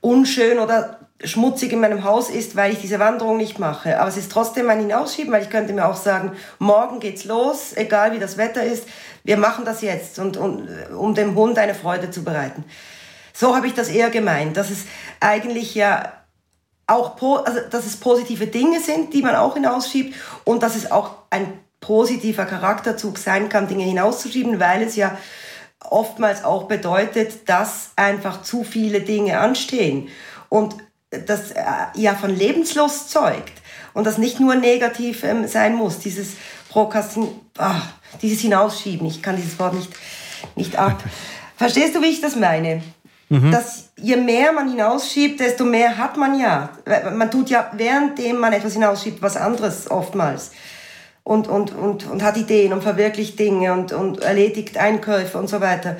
unschön 0.00 0.58
oder 0.58 1.01
schmutzig 1.24 1.72
in 1.72 1.80
meinem 1.80 2.04
Haus 2.04 2.30
ist, 2.30 2.56
weil 2.56 2.72
ich 2.72 2.80
diese 2.80 2.98
Wanderung 2.98 3.36
nicht 3.36 3.58
mache. 3.58 4.00
Aber 4.00 4.08
es 4.08 4.16
ist 4.16 4.32
trotzdem 4.32 4.68
ein 4.70 4.80
Hinausschieben, 4.80 5.32
weil 5.32 5.42
ich 5.42 5.50
könnte 5.50 5.72
mir 5.72 5.86
auch 5.86 5.96
sagen, 5.96 6.32
morgen 6.58 7.00
geht's 7.00 7.24
los, 7.24 7.72
egal 7.76 8.12
wie 8.12 8.18
das 8.18 8.36
Wetter 8.36 8.62
ist, 8.62 8.86
wir 9.24 9.36
machen 9.36 9.64
das 9.64 9.82
jetzt, 9.82 10.18
und, 10.18 10.36
und, 10.36 10.68
um 10.96 11.14
dem 11.14 11.34
Hund 11.34 11.58
eine 11.58 11.74
Freude 11.74 12.10
zu 12.10 12.24
bereiten. 12.24 12.64
So 13.32 13.54
habe 13.54 13.66
ich 13.66 13.74
das 13.74 13.88
eher 13.88 14.10
gemeint, 14.10 14.56
dass 14.56 14.70
es 14.70 14.84
eigentlich 15.20 15.74
ja 15.74 16.12
auch, 16.86 17.16
also, 17.44 17.60
dass 17.70 17.86
es 17.86 17.96
positive 17.96 18.46
Dinge 18.48 18.80
sind, 18.80 19.14
die 19.14 19.22
man 19.22 19.36
auch 19.36 19.54
hinausschiebt 19.54 20.14
und 20.44 20.62
dass 20.62 20.76
es 20.76 20.90
auch 20.90 21.14
ein 21.30 21.60
positiver 21.80 22.44
Charakterzug 22.44 23.18
sein 23.18 23.48
kann, 23.48 23.68
Dinge 23.68 23.84
hinauszuschieben, 23.84 24.60
weil 24.60 24.82
es 24.82 24.96
ja 24.96 25.16
oftmals 25.80 26.44
auch 26.44 26.64
bedeutet, 26.64 27.48
dass 27.48 27.90
einfach 27.96 28.42
zu 28.42 28.64
viele 28.64 29.00
Dinge 29.00 29.40
anstehen. 29.40 30.08
Und 30.48 30.76
das 31.26 31.52
äh, 31.52 31.62
ja 31.94 32.14
von 32.14 32.34
Lebenslust 32.34 33.10
zeugt 33.10 33.52
und 33.94 34.06
das 34.06 34.18
nicht 34.18 34.40
nur 34.40 34.54
negativ 34.54 35.24
ähm, 35.24 35.46
sein 35.46 35.74
muss, 35.74 35.98
dieses 35.98 36.32
Prokrastin, 36.68 37.28
ah, 37.58 37.82
dieses 38.22 38.40
Hinausschieben, 38.40 39.06
ich 39.06 39.22
kann 39.22 39.36
dieses 39.36 39.58
Wort 39.58 39.74
nicht, 39.74 39.92
nicht 40.56 40.76
ab. 40.76 41.02
Verstehst 41.56 41.94
du, 41.94 42.02
wie 42.02 42.06
ich 42.06 42.20
das 42.20 42.36
meine? 42.36 42.82
Mhm. 43.28 43.50
Dass 43.50 43.90
je 43.96 44.16
mehr 44.16 44.52
man 44.52 44.68
hinausschiebt, 44.68 45.40
desto 45.40 45.64
mehr 45.64 45.96
hat 45.96 46.16
man 46.16 46.38
ja. 46.38 46.70
Man 47.14 47.30
tut 47.30 47.50
ja, 47.50 47.70
währenddem 47.72 48.38
man 48.38 48.52
etwas 48.52 48.74
hinausschiebt, 48.74 49.22
was 49.22 49.36
anderes 49.36 49.90
oftmals. 49.90 50.50
Und, 51.24 51.46
und, 51.46 51.72
und, 51.74 52.04
und 52.10 52.22
hat 52.22 52.36
Ideen 52.36 52.72
und 52.72 52.82
verwirklicht 52.82 53.38
Dinge 53.38 53.72
und, 53.72 53.92
und 53.92 54.20
erledigt 54.22 54.76
Einkäufe 54.76 55.38
und 55.38 55.48
so 55.48 55.60
weiter. 55.60 55.96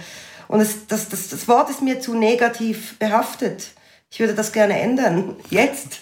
Und 0.48 0.60
es, 0.60 0.86
das, 0.88 1.08
das, 1.08 1.28
das 1.28 1.46
Wort 1.48 1.70
ist 1.70 1.80
mir 1.80 2.00
zu 2.00 2.14
negativ 2.14 2.98
behaftet. 2.98 3.68
Ich 4.12 4.20
würde 4.20 4.34
das 4.34 4.52
gerne 4.52 4.78
ändern. 4.78 5.36
Jetzt. 5.48 6.00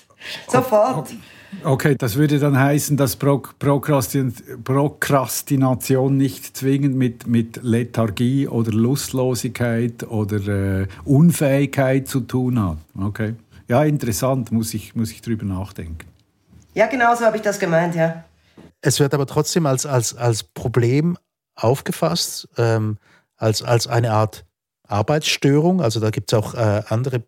Sofort. 0.49 1.15
Okay, 1.63 1.95
das 1.97 2.17
würde 2.17 2.41
dann 2.41 2.59
heißen, 2.59 2.97
dass 2.97 3.15
Prokrastination 3.17 6.17
nicht 6.17 6.57
zwingend 6.57 6.97
mit, 6.97 7.29
mit 7.29 7.61
Lethargie 7.63 8.49
oder 8.49 8.73
Lustlosigkeit 8.73 10.09
oder 10.09 10.81
äh, 10.81 10.89
Unfähigkeit 11.05 12.09
zu 12.09 12.19
tun 12.21 12.61
hat. 12.61 12.79
Okay. 13.01 13.35
Ja, 13.69 13.85
interessant, 13.85 14.51
muss 14.51 14.75
ich, 14.75 14.97
muss 14.97 15.13
ich 15.13 15.23
drüber 15.23 15.45
nachdenken. 15.45 16.09
Ja, 16.75 16.89
genau 16.89 17.15
so 17.15 17.25
habe 17.25 17.37
ich 17.37 17.43
das 17.43 17.61
gemeint, 17.61 17.95
ja. 17.95 18.25
Es 18.81 18.99
wird 18.99 19.15
aber 19.15 19.27
trotzdem 19.27 19.67
als, 19.67 19.87
als, 19.87 20.17
als 20.17 20.43
Problem 20.43 21.17
aufgefasst, 21.55 22.49
ähm, 22.59 22.99
als, 23.37 23.63
als 23.63 23.87
eine 23.87 24.11
Art 24.13 24.45
Arbeitsstörung. 24.89 25.81
Also 25.81 26.01
da 26.01 26.11
gibt 26.11 26.33
es 26.33 26.39
auch 26.39 26.55
äh, 26.55 26.83
andere 26.89 27.23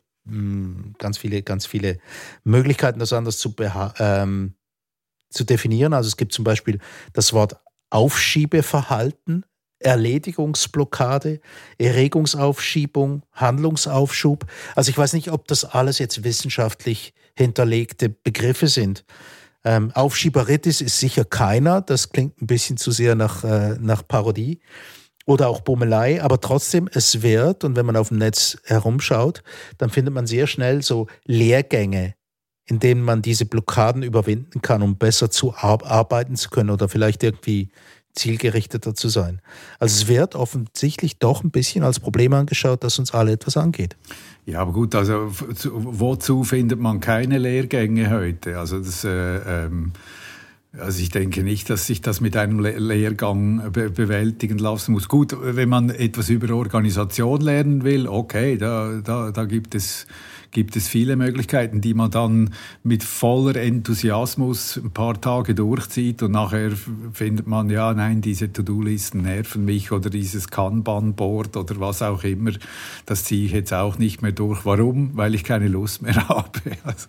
ganz 0.99 1.19
viele, 1.19 1.43
ganz 1.43 1.67
viele 1.67 1.99
Möglichkeiten, 2.45 2.99
das 2.99 3.13
anders 3.13 3.39
zu, 3.39 3.55
ähm, 3.99 4.55
zu 5.31 5.45
definieren. 5.45 5.93
Also 5.93 6.09
es 6.09 6.17
gibt 6.17 6.33
zum 6.33 6.45
Beispiel 6.45 6.79
das 7.13 7.33
Wort 7.33 7.57
Aufschiebeverhalten, 7.91 9.45
Erledigungsblockade, 9.81 11.41
Erregungsaufschiebung, 11.79 13.23
Handlungsaufschub. 13.33 14.47
Also 14.77 14.91
ich 14.91 14.99
weiß 14.99 15.13
nicht, 15.15 15.31
ob 15.33 15.49
das 15.49 15.65
alles 15.65 15.99
jetzt 15.99 16.25
wissenschaftlich 16.25 17.15
hinterlegte 17.37 18.09
Begriffe 18.09 18.69
sind. 18.69 19.05
Ähm, 19.65 19.93
Aufschieberitis 19.93 20.81
ist 20.81 20.99
sicher 20.99 21.25
keiner, 21.25 21.81
das 21.81 22.11
klingt 22.11 22.41
ein 22.43 22.47
bisschen 22.47 22.77
zu 22.77 22.91
sehr 22.91 23.15
nach, 23.15 23.45
äh, 23.45 23.77
nach 23.81 24.07
Parodie 24.07 24.61
oder 25.27 25.49
auch 25.49 25.61
Bummelei, 25.61 26.23
aber 26.23 26.41
trotzdem, 26.41 26.89
es 26.93 27.23
wird, 27.23 27.65
und 27.65 27.77
wenn 27.77 27.87
man 27.87 27.97
auf 27.97 28.09
dem 28.09 28.19
Netz 28.19 28.59
herumschaut, 28.65 29.43
dann 29.79 29.91
findet 29.91 30.15
man 30.15 30.27
sehr 30.27 30.47
schnell 30.47 30.83
so 30.83 31.07
Lehrgänge, 31.25 32.15
in 32.67 32.79
denen 32.79 33.03
man 33.03 33.23
diese 33.23 33.45
Blockaden 33.45 34.03
überwinden 34.03 34.63
kann, 34.63 34.83
um 34.83 34.97
besser 34.97 35.31
zu 35.31 35.55
arbeiten 35.55 36.37
zu 36.37 36.51
können 36.51 36.71
oder 36.71 36.89
vielleicht 36.89 37.23
irgendwie 37.23 37.71
zielgerichteter 38.15 38.95
zu 38.95 39.09
sein. 39.09 39.41
Also 39.79 40.03
es 40.03 40.09
wird 40.09 40.35
offensichtlich 40.35 41.19
doch 41.19 41.45
ein 41.45 41.51
bisschen 41.51 41.83
als 41.83 41.99
Problem 41.99 42.35
angeschaut, 42.35 42.85
das 42.85 42.99
uns 42.99 43.13
alle 43.13 43.33
etwas 43.33 43.57
angeht. 43.57 43.97
Ja, 44.45 44.61
aber 44.61 44.73
gut, 44.73 44.95
also 44.95 45.29
wozu 45.31 46.45
findet 46.45 46.79
man 46.79 47.01
keine 47.01 47.39
Lehrgänge 47.39 48.11
heute? 48.11 48.59
Also 48.59 48.79
das 48.81 49.05
äh, 49.05 49.65
ähm 49.65 49.93
also 50.79 51.03
ich 51.03 51.11
denke 51.11 51.43
nicht, 51.43 51.69
dass 51.69 51.87
sich 51.87 52.01
das 52.01 52.21
mit 52.21 52.37
einem 52.37 52.61
Lehrgang 52.61 53.73
be 53.73 53.91
bewältigen 53.91 54.59
lassen 54.59 54.93
muss. 54.93 55.09
Gut, 55.09 55.37
wenn 55.41 55.69
man 55.69 55.91
etwas 55.91 56.31
über 56.31 56.55
Organisation 56.55 57.41
lernen 57.41 57.85
will, 57.85 58.09
okay, 58.09 58.57
da, 58.57 59.01
da, 59.05 59.31
da 59.31 59.45
gibt 59.45 59.75
es 59.75 60.07
gibt 60.53 60.77
es 60.77 60.87
viele 60.87 61.17
Möglichkeiten, 61.17 61.81
die 61.81 61.95
man 61.95 62.11
dann 62.11 62.55
mit 62.83 63.03
voller 63.03 63.57
Enthusiasmus 63.57 64.77
ein 64.77 64.91
paar 64.91 65.19
Tage 65.21 65.55
durchzieht 65.55 66.23
und 66.23 66.33
nachher 66.33 66.73
findet 67.13 67.47
man, 67.47 67.71
ja, 67.71 67.93
nein, 67.95 68.21
diese 68.21 68.53
To-Do-Listen 68.53 69.23
nerven 69.23 69.65
mich 69.65 69.93
oder 69.93 70.11
dieses 70.11 70.49
Kanban-Board 70.49 71.57
oder 71.57 71.81
was 71.81 72.03
auch 72.03 72.23
immer, 72.23 72.53
das 73.07 73.25
ziehe 73.25 73.47
ich 73.47 73.53
jetzt 73.53 73.73
auch 73.73 73.99
nicht 73.99 74.21
mehr 74.21 74.33
durch. 74.33 74.65
Warum? 74.67 75.17
Weil 75.17 75.35
ich 75.35 75.43
keine 75.43 75.69
Lust 75.69 76.03
mehr 76.03 76.29
habe. 76.29 76.61
Also. 76.85 77.09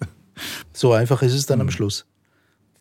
So 0.71 0.93
einfach 0.93 1.21
ist 1.21 1.33
es 1.33 1.45
dann 1.45 1.59
am 1.59 1.67
hm. 1.67 1.73
Schluss. 1.73 2.05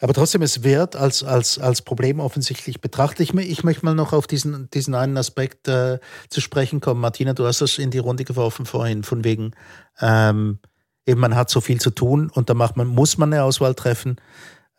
Aber 0.02 0.14
trotzdem, 0.14 0.42
es 0.42 0.64
wird 0.64 0.96
als, 0.96 1.22
als, 1.22 1.60
als 1.60 1.80
Problem 1.80 2.18
offensichtlich 2.18 2.80
betrachtet. 2.80 3.20
Ich, 3.20 3.34
ich 3.34 3.62
möchte 3.62 3.84
mal 3.84 3.94
noch 3.94 4.12
auf 4.12 4.26
diesen, 4.26 4.68
diesen 4.70 4.96
einen 4.96 5.16
Aspekt 5.16 5.68
äh, 5.68 6.00
zu 6.28 6.40
sprechen 6.40 6.80
kommen. 6.80 7.00
Martina, 7.00 7.34
du 7.34 7.46
hast 7.46 7.60
das 7.60 7.78
in 7.78 7.92
die 7.92 8.00
Runde 8.00 8.24
geworfen 8.24 8.66
vorhin, 8.66 9.04
von 9.04 9.22
wegen, 9.22 9.52
ähm, 10.00 10.58
eben 11.06 11.20
man 11.20 11.36
hat 11.36 11.50
so 11.50 11.60
viel 11.60 11.80
zu 11.80 11.90
tun 11.90 12.30
und 12.34 12.50
da 12.50 12.54
macht 12.54 12.76
man, 12.76 12.88
muss 12.88 13.16
man 13.16 13.32
eine 13.32 13.44
Auswahl 13.44 13.76
treffen. 13.76 14.16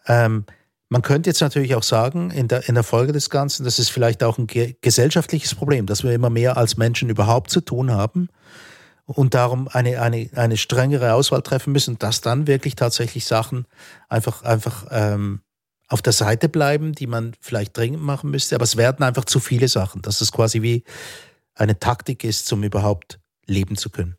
Ähm, 0.08 0.44
man 0.90 1.02
könnte 1.02 1.30
jetzt 1.30 1.40
natürlich 1.40 1.74
auch 1.76 1.84
sagen, 1.84 2.30
in 2.30 2.50
der, 2.50 2.68
in 2.68 2.76
der 2.76 2.84
Folge 2.84 3.14
des 3.14 3.30
Ganzen, 3.30 3.64
das 3.64 3.80
ist 3.80 3.92
vielleicht 3.92 4.26
auch 4.26 4.38
ein 4.38 4.48
gesellschaftliches 4.82 5.56
Problem, 5.56 5.86
dass 5.86 6.04
wir 6.04 6.12
immer 6.12 6.30
mehr 6.30 6.58
als 6.58 6.76
Menschen 6.76 7.10
überhaupt 7.10 7.50
zu 7.50 7.62
tun 7.62 7.92
haben 7.92 8.28
und 9.16 9.34
darum 9.34 9.68
eine, 9.68 10.02
eine, 10.02 10.30
eine 10.36 10.58
strengere 10.58 11.14
Auswahl 11.14 11.42
treffen 11.42 11.74
müssen, 11.74 12.00
dass 12.00 12.22
dann 12.22 12.48
wirklich 12.48 12.76
tatsächlich 12.76 13.26
Sachen 13.26 13.66
einfach, 14.10 14.44
einfach 14.44 14.88
ähm, 14.92 15.42
auf 15.88 16.02
der 16.02 16.14
Seite 16.14 16.50
bleiben, 16.50 16.94
die 16.94 17.08
man 17.08 17.34
vielleicht 17.40 17.78
dringend 17.78 18.02
machen 18.02 18.32
müsste. 18.32 18.56
Aber 18.56 18.64
es 18.64 18.78
werden 18.78 19.04
einfach 19.04 19.26
zu 19.26 19.40
viele 19.40 19.68
Sachen, 19.68 20.02
dass 20.02 20.22
es 20.22 20.32
quasi 20.32 20.62
wie 20.62 20.84
eine 21.56 21.80
Taktik 21.80 22.24
ist, 22.24 22.52
um 22.52 22.64
überhaupt 22.64 23.20
leben 23.46 23.78
zu 23.78 23.90
können. 23.90 24.18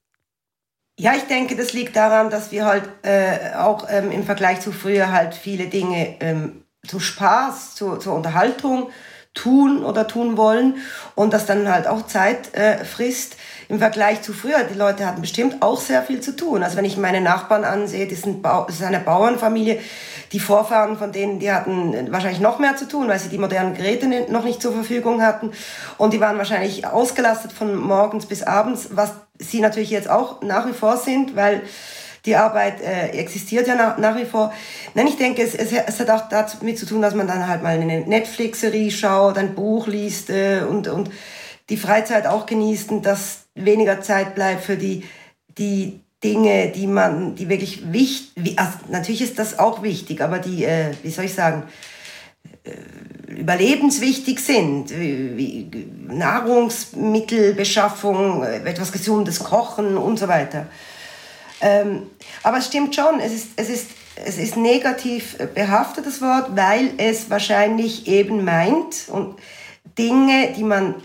Ja, 0.97 1.15
ich 1.17 1.25
denke, 1.25 1.57
das 1.57 1.73
liegt 1.73 1.97
daran, 1.97 2.31
dass 2.31 2.53
wir 2.53 2.67
halt 2.67 2.89
äh, 3.03 3.55
auch 3.57 3.87
ähm, 3.91 4.13
im 4.13 4.23
Vergleich 4.23 4.61
zu 4.61 4.71
früher 4.71 5.11
halt 5.11 5.35
viele 5.35 5.67
Dinge 5.67 6.21
ähm, 6.21 6.65
zu 6.87 7.01
Spaß, 7.01 7.75
zu, 7.75 7.97
zur 7.97 8.15
Unterhaltung 8.15 8.91
tun 9.35 9.85
oder 9.85 10.07
tun 10.07 10.37
wollen 10.37 10.77
und 11.15 11.33
das 11.33 11.45
dann 11.47 11.69
halt 11.69 11.87
auch 11.87 12.07
Zeit 12.07 12.55
äh, 12.55 12.85
frisst 12.85 13.37
im 13.69 13.79
Vergleich 13.79 14.23
zu 14.23 14.33
früher. 14.33 14.65
Die 14.65 14.79
Leute 14.79 15.07
hatten 15.07 15.21
bestimmt 15.21 15.61
auch 15.61 15.81
sehr 15.81 16.03
viel 16.03 16.21
zu 16.21 16.37
tun. 16.37 16.63
Also 16.63 16.77
wenn 16.77 16.85
ich 16.85 16.97
meine 16.97 17.21
Nachbarn 17.21 17.65
ansehe, 17.65 18.07
das, 18.07 18.23
sind 18.23 18.45
das 18.45 18.77
ist 18.77 18.83
eine 18.83 19.01
Bauernfamilie, 19.01 19.81
die 20.33 20.41
Vorfahren 20.41 20.97
von 20.97 21.13
denen, 21.13 21.41
die 21.41 21.53
hatten 21.53 22.13
wahrscheinlich 22.13 22.41
noch 22.41 22.59
mehr 22.59 22.77
zu 22.77 22.87
tun, 22.87 23.09
weil 23.09 23.19
sie 23.19 23.29
die 23.29 23.39
modernen 23.39 23.75
Geräte 23.75 24.07
noch 24.31 24.45
nicht 24.45 24.63
zur 24.63 24.73
Verfügung 24.73 25.23
hatten. 25.23 25.51
Und 25.99 26.13
die 26.13 26.21
waren 26.21 26.39
wahrscheinlich 26.39 26.87
ausgelastet 26.87 27.53
von 27.53 27.77
morgens 27.77 28.27
bis 28.27 28.43
abends, 28.43 28.91
was 28.93 29.13
sie 29.39 29.61
natürlich 29.61 29.91
jetzt 29.91 30.09
auch 30.09 30.43
nach 30.43 30.67
wie 30.67 30.73
vor 30.73 30.97
sind, 30.97 31.35
weil 31.35 31.63
die 32.25 32.37
Arbeit 32.37 32.81
äh, 32.81 33.09
existiert 33.09 33.67
ja 33.67 33.75
nach, 33.75 33.99
nach 33.99 34.17
wie 34.17 34.25
vor. 34.25 34.53
Nein, 34.95 35.07
ich 35.07 35.17
denke, 35.17 35.43
es, 35.43 35.55
es, 35.55 35.73
es 35.73 36.01
hat 36.01 36.11
auch 36.11 36.29
damit 36.29 36.79
zu 36.79 36.87
tun, 36.87 37.03
dass 37.03 37.15
man 37.15 37.27
dann 37.27 37.47
halt 37.47 37.63
mal 37.63 37.79
eine 37.79 38.01
Netflix-Serie 38.01 38.91
schaut, 38.91 39.37
ein 39.37 39.55
Buch 39.55 39.87
liest 39.87 40.31
äh, 40.31 40.63
und, 40.69 40.89
und 40.89 41.11
die 41.71 41.77
Freizeit 41.77 42.27
auch 42.27 42.47
genießt 42.47 42.91
und 42.91 43.07
dass 43.07 43.45
weniger 43.55 44.01
Zeit 44.01 44.35
bleibt 44.35 44.65
für 44.65 44.77
die, 44.77 45.05
die 45.59 46.01
Dinge, 46.23 46.69
die 46.69 46.87
man, 46.87 47.35
die 47.35 47.51
wirklich 47.51 47.93
wichtig, 47.93 48.59
also 48.59 48.73
natürlich 48.89 49.23
ist 49.23 49.39
das 49.39 49.59
auch 49.59 49.83
wichtig, 49.83 50.23
aber 50.23 50.39
die, 50.39 50.65
äh, 50.65 50.93
wie 51.03 51.11
soll 51.11 51.27
ich 51.27 51.35
sagen, 51.35 51.65
äh, 52.65 52.73
überlebenswichtig 53.31 54.41
sind, 54.41 54.91
wie, 54.91 55.69
Nahrungsmittelbeschaffung, 56.09 58.43
äh, 58.43 58.63
etwas 58.65 58.93
Gesundes 58.93 59.41
kochen 59.41 59.99
und 59.99 60.19
so 60.19 60.29
weiter. 60.29 60.67
Ähm, 61.65 62.11
aber 62.43 62.59
es 62.59 62.67
stimmt 62.67 62.95
schon, 62.95 63.21
es 63.21 63.33
ist, 63.33 63.49
es, 63.57 63.71
ist, 63.71 63.91
es 64.17 64.37
ist 64.37 64.57
negativ 64.59 65.39
behaftet, 65.55 66.05
das 66.05 66.21
Wort, 66.21 66.55
weil 66.55 66.91
es 66.99 67.31
wahrscheinlich 67.31 68.07
eben 68.07 68.45
meint 68.45 69.09
und 69.09 69.37
Dinge, 69.97 70.53
die 70.55 70.63
man 70.63 70.97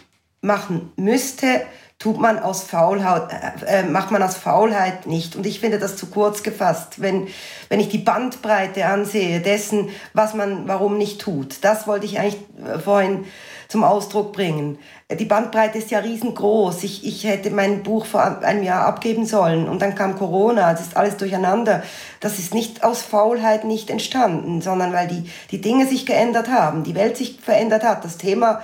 machen 0.42 0.92
müsste, 0.98 1.62
tut 1.98 2.20
man 2.20 2.40
aus 2.40 2.64
Faulheit, 2.64 3.64
äh, 3.66 3.80
äh, 3.80 3.84
macht 3.84 4.12
man 4.12 4.22
aus 4.22 4.36
Faulheit 4.36 5.06
nicht. 5.06 5.38
Und 5.38 5.46
ich 5.46 5.62
finde 5.62 5.80
das 5.80 5.96
zu 5.96 6.08
kurz 6.08 6.44
gefasst, 6.44 7.02
wenn, 7.02 7.28
wenn 7.70 7.80
ich 7.80 7.90
die 7.90 7.98
Bandbreite 7.98 8.86
ansehe 8.86 9.40
dessen, 9.42 9.90
was 10.14 10.34
man 10.34 10.68
warum 10.68 10.98
nicht 10.98 11.22
tut. 11.22 11.58
Das 11.62 11.88
wollte 11.88 12.06
ich 12.06 12.20
eigentlich 12.20 12.42
äh, 12.66 12.80
vorhin 12.80 13.26
zum 13.70 13.84
Ausdruck 13.84 14.34
bringen. 14.34 14.80
Die 15.12 15.26
Bandbreite 15.26 15.80
ist 15.80 15.90
ja 15.90 16.00
riesengroß. 16.00 16.84
Ich, 16.84 17.04
ich 17.04 17.24
hätte 17.24 17.50
mein 17.50 17.82
Buch 17.82 18.06
vor 18.06 18.44
einem 18.44 18.62
Jahr 18.62 18.86
abgeben 18.86 19.26
sollen 19.26 19.68
und 19.68 19.82
dann 19.82 19.96
kam 19.96 20.16
Corona, 20.16 20.72
das 20.72 20.82
ist 20.82 20.98
alles 20.98 21.18
durcheinander. 21.18 21.82
Das 22.20 22.38
ist 22.38 22.54
nicht 22.54 22.84
aus 22.84 23.02
Faulheit 23.02 23.64
nicht 23.64 23.90
entstanden, 23.90 24.62
sondern 24.62 24.94
weil 24.94 25.08
die, 25.08 25.30
die 25.50 25.62
Dinge 25.62 25.88
sich 25.88 26.06
geändert 26.06 26.50
haben, 26.50 26.84
die 26.84 26.94
Welt 26.94 27.18
sich 27.18 27.40
verändert 27.42 27.84
hat, 27.84 28.06
das 28.06 28.18
Thema 28.18 28.62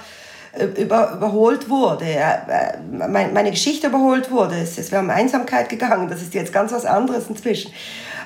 über, 0.78 1.14
überholt 1.14 1.70
wurde, 1.70 2.06
äh, 2.06 2.78
meine 2.92 3.52
Geschichte 3.52 3.88
überholt 3.88 4.32
wurde. 4.32 4.56
Es, 4.56 4.78
es 4.78 4.92
wäre 4.92 5.02
um 5.02 5.10
Einsamkeit 5.10 5.70
gegangen, 5.70 6.10
das 6.10 6.22
ist 6.22 6.34
jetzt 6.34 6.54
ganz 6.54 6.72
was 6.72 6.86
anderes 6.86 7.28
inzwischen. 7.28 7.72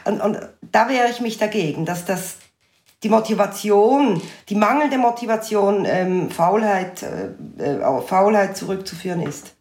Und, 0.06 0.22
und 0.22 0.40
da 0.72 0.90
wehre 0.90 1.10
ich 1.10 1.22
mich 1.22 1.38
dagegen, 1.38 1.86
dass 1.86 2.06
das 2.06 2.36
die 3.04 3.10
Motivation, 3.10 4.22
die 4.50 4.56
mangelnde 4.56 4.98
Motivation, 4.98 5.86
ähm, 5.86 6.30
Faulheit, 6.30 7.04
äh, 7.04 7.78
äh 7.78 7.84
auf 7.84 8.10
Faulheit 8.10 8.58
zurückzuführen 8.58 9.22
ist. 9.22 9.56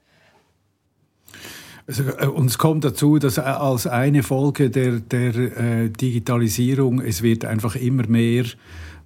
Also, 1.86 2.02
äh, 2.18 2.26
uns 2.26 2.58
kommt 2.58 2.84
dazu, 2.84 3.18
dass 3.18 3.38
als 3.38 3.86
eine 3.86 4.22
Folge 4.22 4.70
der, 4.70 5.00
der 5.00 5.34
äh, 5.34 5.88
Digitalisierung, 5.88 7.00
es 7.00 7.22
wird 7.22 7.44
einfach 7.44 7.76
immer 7.76 8.06
mehr 8.06 8.44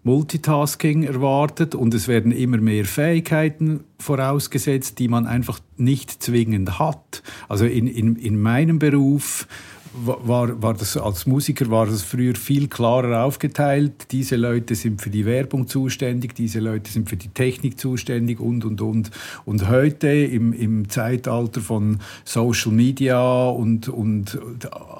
Multitasking 0.04 1.04
erwartet 1.04 1.76
und 1.76 1.94
es 1.94 2.08
werden 2.08 2.32
immer 2.32 2.58
mehr 2.58 2.84
Fähigkeiten 2.84 3.84
vorausgesetzt, 4.00 4.98
die 4.98 5.06
man 5.06 5.26
einfach 5.26 5.60
nicht 5.76 6.22
zwingend 6.22 6.80
hat. 6.80 7.22
Also 7.48 7.66
in, 7.66 7.86
in, 7.86 8.16
in 8.16 8.40
meinem 8.40 8.80
Beruf 8.80 9.46
war, 9.94 10.62
war 10.62 10.74
das 10.74 10.96
als 10.96 11.26
Musiker 11.26 11.70
war 11.70 11.86
das 11.86 12.02
früher 12.02 12.34
viel 12.34 12.68
klarer 12.68 13.24
aufgeteilt. 13.24 14.06
Diese 14.10 14.36
Leute 14.36 14.74
sind 14.74 15.02
für 15.02 15.10
die 15.10 15.26
Werbung 15.26 15.66
zuständig, 15.68 16.34
diese 16.34 16.60
Leute 16.60 16.90
sind 16.90 17.08
für 17.08 17.16
die 17.16 17.28
Technik 17.28 17.78
zuständig 17.78 18.40
und 18.40 18.64
und 18.64 18.80
und. 18.80 19.10
Und 19.44 19.68
heute 19.68 20.08
im, 20.08 20.52
im 20.52 20.88
Zeitalter 20.88 21.60
von 21.60 22.00
Social 22.24 22.72
Media 22.72 23.48
und, 23.48 23.88
und 23.88 24.38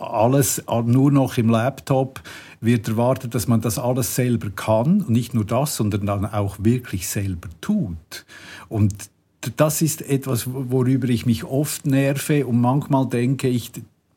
alles 0.00 0.62
nur 0.84 1.10
noch 1.10 1.38
im 1.38 1.48
Laptop 1.48 2.20
wird 2.60 2.88
erwartet, 2.88 3.34
dass 3.34 3.48
man 3.48 3.60
das 3.60 3.78
alles 3.78 4.14
selber 4.14 4.50
kann 4.50 5.02
und 5.02 5.10
nicht 5.10 5.34
nur 5.34 5.44
das, 5.44 5.76
sondern 5.76 6.06
dann 6.06 6.26
auch 6.26 6.56
wirklich 6.60 7.08
selber 7.08 7.48
tut. 7.60 8.24
Und 8.68 9.10
das 9.56 9.82
ist 9.82 10.02
etwas, 10.02 10.46
worüber 10.46 11.08
ich 11.08 11.26
mich 11.26 11.44
oft 11.44 11.86
nerve 11.86 12.46
und 12.46 12.60
manchmal 12.60 13.08
denke 13.08 13.48
ich, 13.48 13.72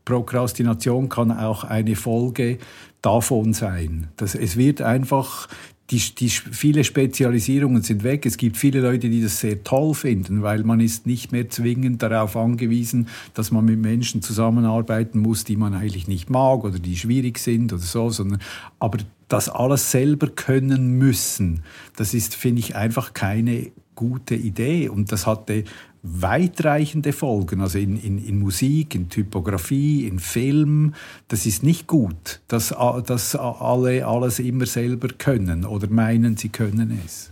Prokrastination 0.06 1.10
kann 1.10 1.32
auch 1.32 1.64
eine 1.64 1.96
Folge 1.96 2.60
davon 3.02 3.54
sein. 3.54 4.08
Dass 4.18 4.36
es 4.36 4.56
wird 4.56 4.82
einfach 4.82 5.48
die, 5.92 6.00
die, 6.16 6.30
viele 6.30 6.84
Spezialisierungen 6.84 7.84
sind 7.84 8.04
weg. 8.04 8.26
Es 8.26 8.38
gibt 8.38 8.58
viele 8.58 8.82
Leute, 8.82 9.10
die 9.10 9.22
das 9.22 9.40
sehr 9.40 9.64
toll 9.64 9.94
finden, 9.94 10.42
weil 10.42 10.64
man 10.64 10.80
ist 10.80 11.06
nicht 11.06 11.32
mehr 11.32 11.50
zwingend 11.50 12.02
darauf 12.02 12.36
angewiesen, 12.36 13.08
dass 13.36 13.52
man 13.52 13.66
mit 13.66 13.80
Menschen 13.80 14.24
zusammenarbeiten 14.24 15.20
muss, 15.20 15.44
die 15.44 15.58
man 15.58 15.76
eigentlich 15.76 16.08
nicht 16.08 16.30
mag 16.30 16.64
oder 16.64 16.80
die 16.80 16.98
schwierig 16.98 17.38
sind 17.38 17.72
oder 17.72 17.84
so, 17.84 18.10
sondern, 18.10 18.42
aber 18.80 18.98
das 19.28 19.48
alles 19.50 19.92
selber 19.92 20.28
können 20.28 20.98
müssen, 20.98 21.64
das 21.96 22.14
ist, 22.14 22.36
finde 22.36 22.62
ich, 22.62 22.76
einfach 22.76 23.14
keine 23.14 23.72
gute 23.96 24.36
Idee. 24.36 24.90
Und 24.90 25.12
das 25.12 25.26
hatte 25.26 25.64
weitreichende 26.04 27.14
Folgen, 27.14 27.62
also 27.62 27.80
in, 27.80 28.00
in, 28.00 28.24
in 28.24 28.40
Musik, 28.40 28.94
in 28.94 29.10
Typografie, 29.10 30.08
in 30.08 30.20
Film. 30.20 30.94
Das 31.28 31.46
ist 31.46 31.64
nicht 31.64 31.88
gut, 31.88 32.42
dass, 32.48 32.76
dass 33.06 33.36
alle 33.36 34.06
alles 34.06 34.40
immer 34.40 34.68
selber 34.68 35.08
können 35.18 35.66
oder 35.66 35.88
meinen, 35.88 36.38
sie 36.38 36.50
können 36.50 37.02
es. 37.06 37.32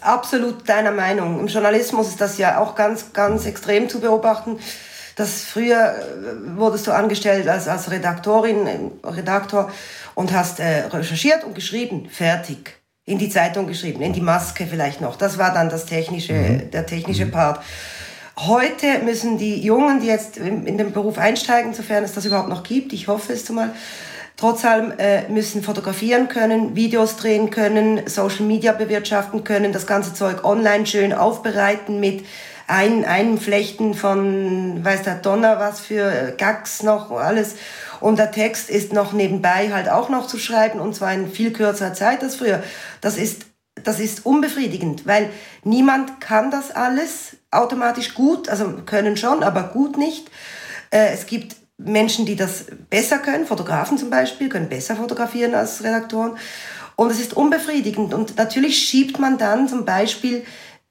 Absolut 0.00 0.68
deiner 0.68 0.92
Meinung. 0.92 1.40
Im 1.40 1.46
Journalismus 1.46 2.08
ist 2.08 2.20
das 2.20 2.38
ja 2.38 2.58
auch 2.58 2.74
ganz, 2.74 3.12
ganz 3.12 3.46
extrem 3.46 3.88
zu 3.88 4.00
beobachten. 4.00 4.58
Das 5.16 5.44
früher 5.44 5.94
äh, 5.94 6.56
wurdest 6.56 6.86
du 6.86 6.92
angestellt 6.92 7.48
als, 7.48 7.68
als 7.68 7.90
Redaktorin, 7.90 8.66
äh, 8.66 9.06
Redaktor 9.06 9.70
und 10.14 10.32
hast 10.32 10.60
äh, 10.60 10.86
recherchiert 10.86 11.44
und 11.44 11.54
geschrieben, 11.54 12.08
fertig. 12.10 12.81
In 13.04 13.18
die 13.18 13.28
Zeitung 13.28 13.66
geschrieben, 13.66 14.00
in 14.02 14.12
die 14.12 14.20
Maske 14.20 14.66
vielleicht 14.66 15.00
noch. 15.00 15.16
Das 15.16 15.36
war 15.36 15.52
dann 15.52 15.68
das 15.68 15.86
technische, 15.86 16.34
mhm. 16.34 16.70
der 16.70 16.86
technische 16.86 17.26
mhm. 17.26 17.30
Part. 17.32 17.60
Heute 18.38 19.00
müssen 19.04 19.38
die 19.38 19.60
Jungen, 19.60 20.00
die 20.00 20.06
jetzt 20.06 20.36
in 20.36 20.78
den 20.78 20.92
Beruf 20.92 21.18
einsteigen, 21.18 21.74
sofern 21.74 22.04
es 22.04 22.12
das 22.12 22.24
überhaupt 22.24 22.48
noch 22.48 22.62
gibt, 22.62 22.92
ich 22.92 23.08
hoffe 23.08 23.32
es 23.32 23.44
zumal, 23.44 23.70
trotz 24.36 24.64
allem 24.64 24.92
äh, 24.98 25.28
müssen 25.28 25.62
fotografieren 25.62 26.28
können, 26.28 26.74
Videos 26.74 27.16
drehen 27.16 27.50
können, 27.50 28.06
Social 28.06 28.46
Media 28.46 28.72
bewirtschaften 28.72 29.44
können, 29.44 29.72
das 29.72 29.86
ganze 29.86 30.14
Zeug 30.14 30.44
online 30.44 30.86
schön 30.86 31.12
aufbereiten 31.12 32.00
mit 32.00 32.24
ein, 32.66 33.04
Einflechten 33.04 33.94
von, 33.94 34.84
weiß 34.84 35.02
der 35.02 35.16
Donner 35.16 35.58
was 35.58 35.80
für 35.80 36.34
Gags 36.36 36.82
noch, 36.82 37.10
alles. 37.10 37.56
Und 38.00 38.18
der 38.18 38.32
Text 38.32 38.70
ist 38.70 38.92
noch 38.92 39.12
nebenbei 39.12 39.72
halt 39.72 39.88
auch 39.88 40.08
noch 40.08 40.26
zu 40.26 40.38
schreiben 40.38 40.80
und 40.80 40.94
zwar 40.94 41.12
in 41.12 41.30
viel 41.30 41.52
kürzerer 41.52 41.94
Zeit 41.94 42.22
als 42.22 42.36
früher. 42.36 42.62
Das 43.00 43.16
ist, 43.16 43.46
das 43.82 44.00
ist 44.00 44.26
unbefriedigend, 44.26 45.06
weil 45.06 45.30
niemand 45.64 46.20
kann 46.20 46.50
das 46.50 46.70
alles 46.70 47.36
automatisch 47.50 48.14
gut, 48.14 48.48
also 48.48 48.72
können 48.86 49.16
schon, 49.16 49.42
aber 49.42 49.64
gut 49.64 49.96
nicht. 49.96 50.30
Äh, 50.90 51.12
es 51.12 51.26
gibt 51.26 51.56
Menschen, 51.78 52.26
die 52.26 52.36
das 52.36 52.66
besser 52.90 53.18
können, 53.18 53.46
Fotografen 53.46 53.98
zum 53.98 54.10
Beispiel, 54.10 54.48
können 54.48 54.68
besser 54.68 54.96
fotografieren 54.96 55.54
als 55.54 55.82
Redaktoren. 55.82 56.36
Und 56.96 57.10
es 57.10 57.20
ist 57.20 57.34
unbefriedigend. 57.34 58.14
Und 58.14 58.36
natürlich 58.36 58.78
schiebt 58.78 59.18
man 59.18 59.38
dann 59.38 59.68
zum 59.68 59.84
Beispiel, 59.84 60.44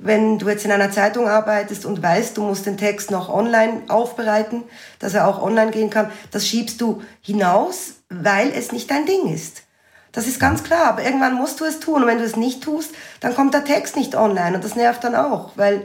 wenn 0.03 0.39
du 0.39 0.49
jetzt 0.49 0.65
in 0.65 0.71
einer 0.71 0.91
Zeitung 0.91 1.27
arbeitest 1.27 1.85
und 1.85 2.01
weißt, 2.01 2.35
du 2.35 2.43
musst 2.43 2.65
den 2.65 2.77
Text 2.77 3.11
noch 3.11 3.29
online 3.29 3.83
aufbereiten, 3.87 4.63
dass 4.99 5.13
er 5.13 5.27
auch 5.27 5.41
online 5.41 5.71
gehen 5.71 5.89
kann, 5.89 6.11
das 6.31 6.47
schiebst 6.47 6.81
du 6.81 7.03
hinaus, 7.21 7.93
weil 8.09 8.51
es 8.51 8.71
nicht 8.71 8.89
dein 8.89 9.05
Ding 9.05 9.31
ist. 9.33 9.63
Das 10.11 10.27
ist 10.27 10.39
ganz 10.39 10.63
klar, 10.63 10.87
aber 10.87 11.03
irgendwann 11.03 11.35
musst 11.35 11.59
du 11.61 11.65
es 11.65 11.79
tun. 11.79 12.01
Und 12.01 12.07
wenn 12.07 12.17
du 12.17 12.25
es 12.25 12.35
nicht 12.35 12.63
tust, 12.63 12.91
dann 13.21 13.35
kommt 13.35 13.53
der 13.53 13.63
Text 13.63 13.95
nicht 13.95 14.15
online. 14.15 14.55
Und 14.55 14.63
das 14.63 14.75
nervt 14.75 15.03
dann 15.03 15.15
auch, 15.15 15.51
weil 15.55 15.83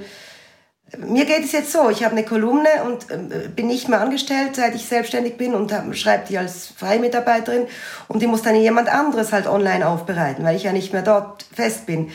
mir 0.98 1.24
geht 1.24 1.44
es 1.44 1.52
jetzt 1.52 1.72
so, 1.72 1.90
ich 1.90 2.04
habe 2.04 2.12
eine 2.12 2.24
Kolumne 2.24 2.68
und 2.84 3.10
äh, 3.10 3.48
bin 3.48 3.66
nicht 3.66 3.88
mehr 3.88 4.00
angestellt, 4.00 4.54
seit 4.54 4.74
ich 4.74 4.86
selbstständig 4.86 5.36
bin 5.36 5.54
und 5.54 5.72
schreibe 5.96 6.26
die 6.28 6.38
als 6.38 6.68
Freimitarbeiterin 6.68 7.66
und 8.06 8.22
die 8.22 8.28
muss 8.28 8.42
dann 8.42 8.54
jemand 8.54 8.88
anderes 8.88 9.32
halt 9.32 9.48
online 9.48 9.86
aufbereiten, 9.86 10.44
weil 10.44 10.54
ich 10.54 10.62
ja 10.62 10.72
nicht 10.72 10.92
mehr 10.92 11.02
dort 11.02 11.44
fest 11.52 11.86
bin. 11.86 12.10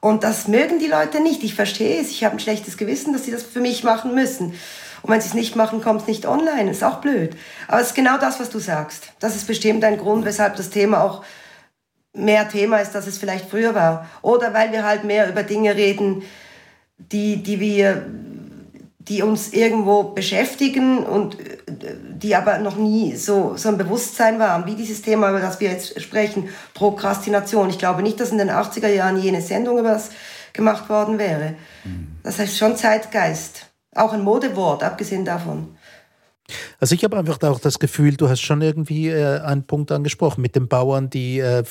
Und 0.00 0.24
das 0.24 0.48
mögen 0.48 0.78
die 0.78 0.86
Leute 0.86 1.20
nicht. 1.20 1.44
Ich 1.44 1.54
verstehe 1.54 2.00
es. 2.00 2.10
Ich 2.10 2.24
habe 2.24 2.36
ein 2.36 2.40
schlechtes 2.40 2.76
Gewissen, 2.76 3.12
dass 3.12 3.24
sie 3.24 3.30
das 3.30 3.42
für 3.42 3.60
mich 3.60 3.84
machen 3.84 4.14
müssen. 4.14 4.54
Und 5.02 5.10
wenn 5.12 5.20
sie 5.20 5.28
es 5.28 5.34
nicht 5.34 5.56
machen, 5.56 5.80
kommt 5.80 6.02
es 6.02 6.06
nicht 6.06 6.26
online. 6.26 6.70
Ist 6.70 6.84
auch 6.84 7.00
blöd. 7.00 7.36
Aber 7.68 7.80
es 7.80 7.88
ist 7.88 7.94
genau 7.94 8.18
das, 8.18 8.40
was 8.40 8.50
du 8.50 8.58
sagst. 8.58 9.12
Das 9.20 9.36
ist 9.36 9.46
bestimmt 9.46 9.84
ein 9.84 9.98
Grund, 9.98 10.24
weshalb 10.24 10.56
das 10.56 10.70
Thema 10.70 11.02
auch 11.02 11.24
mehr 12.12 12.48
Thema 12.48 12.78
ist, 12.78 12.96
als 12.96 13.06
es 13.06 13.18
vielleicht 13.18 13.48
früher 13.48 13.74
war. 13.74 14.08
Oder 14.22 14.52
weil 14.54 14.72
wir 14.72 14.84
halt 14.84 15.04
mehr 15.04 15.28
über 15.28 15.42
Dinge 15.42 15.76
reden, 15.76 16.22
die, 16.98 17.42
die 17.42 17.60
wir, 17.60 18.06
die 19.00 19.22
uns 19.22 19.52
irgendwo 19.54 20.02
beschäftigen 20.02 20.98
und 21.04 21.38
die 21.68 22.36
aber 22.36 22.58
noch 22.58 22.76
nie 22.76 23.16
so, 23.16 23.54
so 23.56 23.70
ein 23.70 23.78
Bewusstsein 23.78 24.38
waren, 24.38 24.66
wie 24.66 24.74
dieses 24.74 25.00
Thema, 25.00 25.30
über 25.30 25.40
das 25.40 25.58
wir 25.58 25.70
jetzt 25.70 26.00
sprechen, 26.00 26.50
Prokrastination. 26.74 27.70
Ich 27.70 27.78
glaube 27.78 28.02
nicht, 28.02 28.20
dass 28.20 28.30
in 28.30 28.38
den 28.38 28.50
80er 28.50 28.88
Jahren 28.88 29.18
jene 29.18 29.40
Sendung 29.40 29.78
über 29.78 29.92
das 29.92 30.10
gemacht 30.52 30.90
worden 30.90 31.18
wäre. 31.18 31.54
Mhm. 31.84 32.08
Das 32.22 32.38
heißt 32.38 32.58
schon 32.58 32.76
Zeitgeist. 32.76 33.66
Auch 33.94 34.12
ein 34.12 34.22
Modewort, 34.22 34.82
abgesehen 34.82 35.24
davon. 35.24 35.76
Also 36.78 36.94
ich 36.94 37.04
habe 37.04 37.16
einfach 37.16 37.40
auch 37.42 37.60
das 37.60 37.78
Gefühl, 37.78 38.16
du 38.16 38.28
hast 38.28 38.40
schon 38.40 38.60
irgendwie 38.60 39.08
äh, 39.08 39.40
einen 39.40 39.64
Punkt 39.66 39.92
angesprochen 39.92 40.42
mit 40.42 40.56
den 40.56 40.68
Bauern, 40.68 41.08
die 41.08 41.38
äh, 41.38 41.64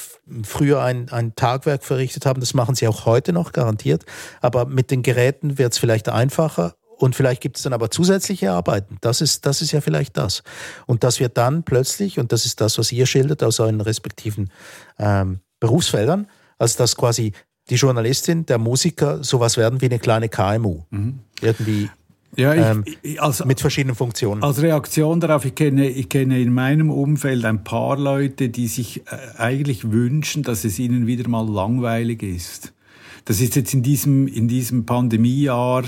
früher 0.43 0.81
ein, 0.81 1.09
ein 1.09 1.35
Tagwerk 1.35 1.83
verrichtet 1.83 2.25
haben. 2.25 2.39
Das 2.39 2.53
machen 2.53 2.75
sie 2.75 2.87
auch 2.87 3.05
heute 3.05 3.33
noch 3.33 3.51
garantiert. 3.51 4.05
Aber 4.41 4.65
mit 4.65 4.89
den 4.89 5.03
Geräten 5.03 5.57
wird 5.57 5.73
es 5.73 5.77
vielleicht 5.77 6.09
einfacher. 6.09 6.75
Und 6.99 7.15
vielleicht 7.15 7.41
gibt 7.41 7.57
es 7.57 7.63
dann 7.63 7.71
aber 7.71 7.89
zusätzliche 7.89 8.51
Arbeiten. 8.51 8.97
Das 8.99 9.21
ist, 9.21 9.45
das 9.45 9.62
ist 9.62 9.71
ja 9.71 9.79
vielleicht 9.79 10.17
das. 10.17 10.43
Und 10.85 11.03
dass 11.05 11.19
wir 11.21 11.29
dann 11.29 11.63
plötzlich, 11.63 12.19
und 12.19 12.33
das 12.33 12.45
ist 12.45 12.59
das, 12.59 12.77
was 12.77 12.91
ihr 12.91 13.05
schildert 13.05 13.41
aus 13.41 13.59
euren 13.62 13.79
respektiven 13.79 14.51
ähm, 14.97 15.39
Berufsfeldern, 15.62 16.27
also 16.57 16.77
dass 16.77 16.97
quasi 16.97 17.31
die 17.69 17.75
Journalistin, 17.75 18.45
der 18.45 18.57
Musiker 18.57 19.23
sowas 19.23 19.55
werden 19.55 19.79
wie 19.79 19.85
eine 19.85 19.99
kleine 19.99 20.27
KMU. 20.27 20.81
Mhm. 20.89 21.19
Irgendwie 21.41 21.89
ja, 22.35 22.53
ich, 22.53 22.62
ähm, 22.62 22.83
als, 23.19 23.43
mit 23.45 23.62
verschiedenen 23.62 23.95
Funktionen. 23.95 24.43
Als 24.43 24.62
Reaktion 24.62 25.21
darauf, 25.21 25.45
ich 25.45 25.55
kenne, 25.55 25.88
ich 25.88 26.09
kenne 26.09 26.41
in 26.41 26.53
meinem 26.53 26.91
Umfeld 26.91 27.45
ein 27.45 27.63
paar 27.63 27.97
Leute, 27.97 28.49
die 28.49 28.67
sich 28.67 29.03
äh, 29.07 29.38
eigentlich 29.38 29.91
wünschen, 29.91 30.43
dass 30.43 30.65
es 30.65 30.79
ihnen 30.79 31.07
wieder 31.07 31.29
mal 31.29 31.47
langweilig 31.47 32.23
ist. 32.23 32.73
Das 33.23 33.39
ist 33.39 33.55
jetzt 33.55 33.73
in 33.73 33.83
diesem, 33.83 34.27
in 34.27 34.47
diesem 34.47 34.85
Pandemiejahr 34.85 35.83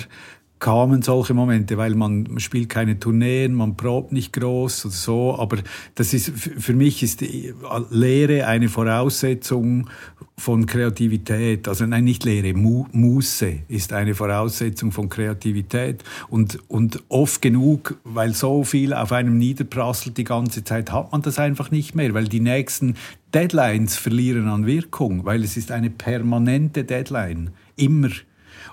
kamen 0.61 1.01
solche 1.01 1.33
Momente, 1.33 1.75
weil 1.77 1.95
man 1.95 2.39
spielt 2.39 2.69
keine 2.69 2.99
Tourneen, 2.99 3.53
man 3.53 3.75
probt 3.75 4.11
nicht 4.11 4.31
groß 4.31 4.85
und 4.85 4.93
so, 4.93 5.35
aber 5.37 5.57
das 5.95 6.13
ist 6.13 6.29
für 6.29 6.73
mich 6.73 7.01
ist 7.01 7.21
die 7.21 7.53
Lehre 7.89 8.45
eine 8.45 8.69
Voraussetzung 8.69 9.89
von 10.37 10.67
Kreativität. 10.67 11.67
Also 11.67 11.85
nein, 11.85 12.03
nicht 12.03 12.23
Lehre, 12.25 12.53
Mu 12.53 12.85
Muße 12.91 13.63
ist 13.67 13.91
eine 13.91 14.13
Voraussetzung 14.13 14.91
von 14.91 15.09
Kreativität. 15.09 16.03
Und 16.29 16.59
und 16.67 17.03
oft 17.09 17.41
genug, 17.41 17.97
weil 18.03 18.33
so 18.35 18.63
viel 18.63 18.93
auf 18.93 19.11
einem 19.11 19.39
niederprasselt 19.39 20.17
die 20.17 20.23
ganze 20.23 20.63
Zeit, 20.63 20.91
hat 20.91 21.11
man 21.11 21.23
das 21.23 21.39
einfach 21.39 21.71
nicht 21.71 21.95
mehr, 21.95 22.13
weil 22.13 22.27
die 22.27 22.39
nächsten 22.39 22.95
Deadlines 23.33 23.97
verlieren 23.97 24.47
an 24.47 24.67
Wirkung, 24.67 25.25
weil 25.25 25.43
es 25.43 25.57
ist 25.57 25.71
eine 25.71 25.89
permanente 25.89 26.83
Deadline. 26.83 27.49
Immer 27.77 28.09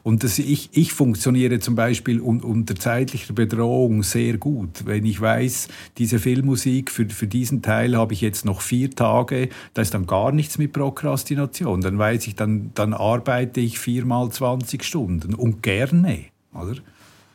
und 0.03 0.25
das, 0.25 0.39
ich, 0.39 0.71
ich 0.73 0.93
funktioniere 0.93 1.59
zum 1.59 1.75
Beispiel 1.75 2.21
un, 2.21 2.41
unter 2.41 2.75
zeitlicher 2.75 3.33
Bedrohung 3.33 4.03
sehr 4.03 4.39
gut. 4.39 4.87
Wenn 4.87 5.05
ich 5.05 5.21
weiß, 5.21 5.69
diese 5.99 6.19
Filmmusik, 6.19 6.91
für, 6.91 7.09
für 7.09 7.27
diesen 7.27 7.63
Teil 7.63 7.97
habe 7.97 8.13
ich 8.13 8.21
jetzt 8.21 8.45
noch 8.45 8.61
vier 8.61 8.91
Tage, 8.91 9.49
da 9.75 9.83
ist 9.83 9.95
dann 9.95 10.07
gar 10.07 10.33
nichts 10.33 10.59
mit 10.59 10.73
Prokrastination. 10.73 11.81
Dann 11.81 11.99
weiß 11.99 12.27
ich, 12.27 12.35
dann, 12.35 12.71
dann 12.75 12.95
arbeite 12.95 13.61
ich 13.61 13.79
viermal 13.79 14.31
20 14.31 14.85
Stunden 14.85 15.35
und 15.35 15.63
gerne, 15.63 16.25
oder? 16.55 16.77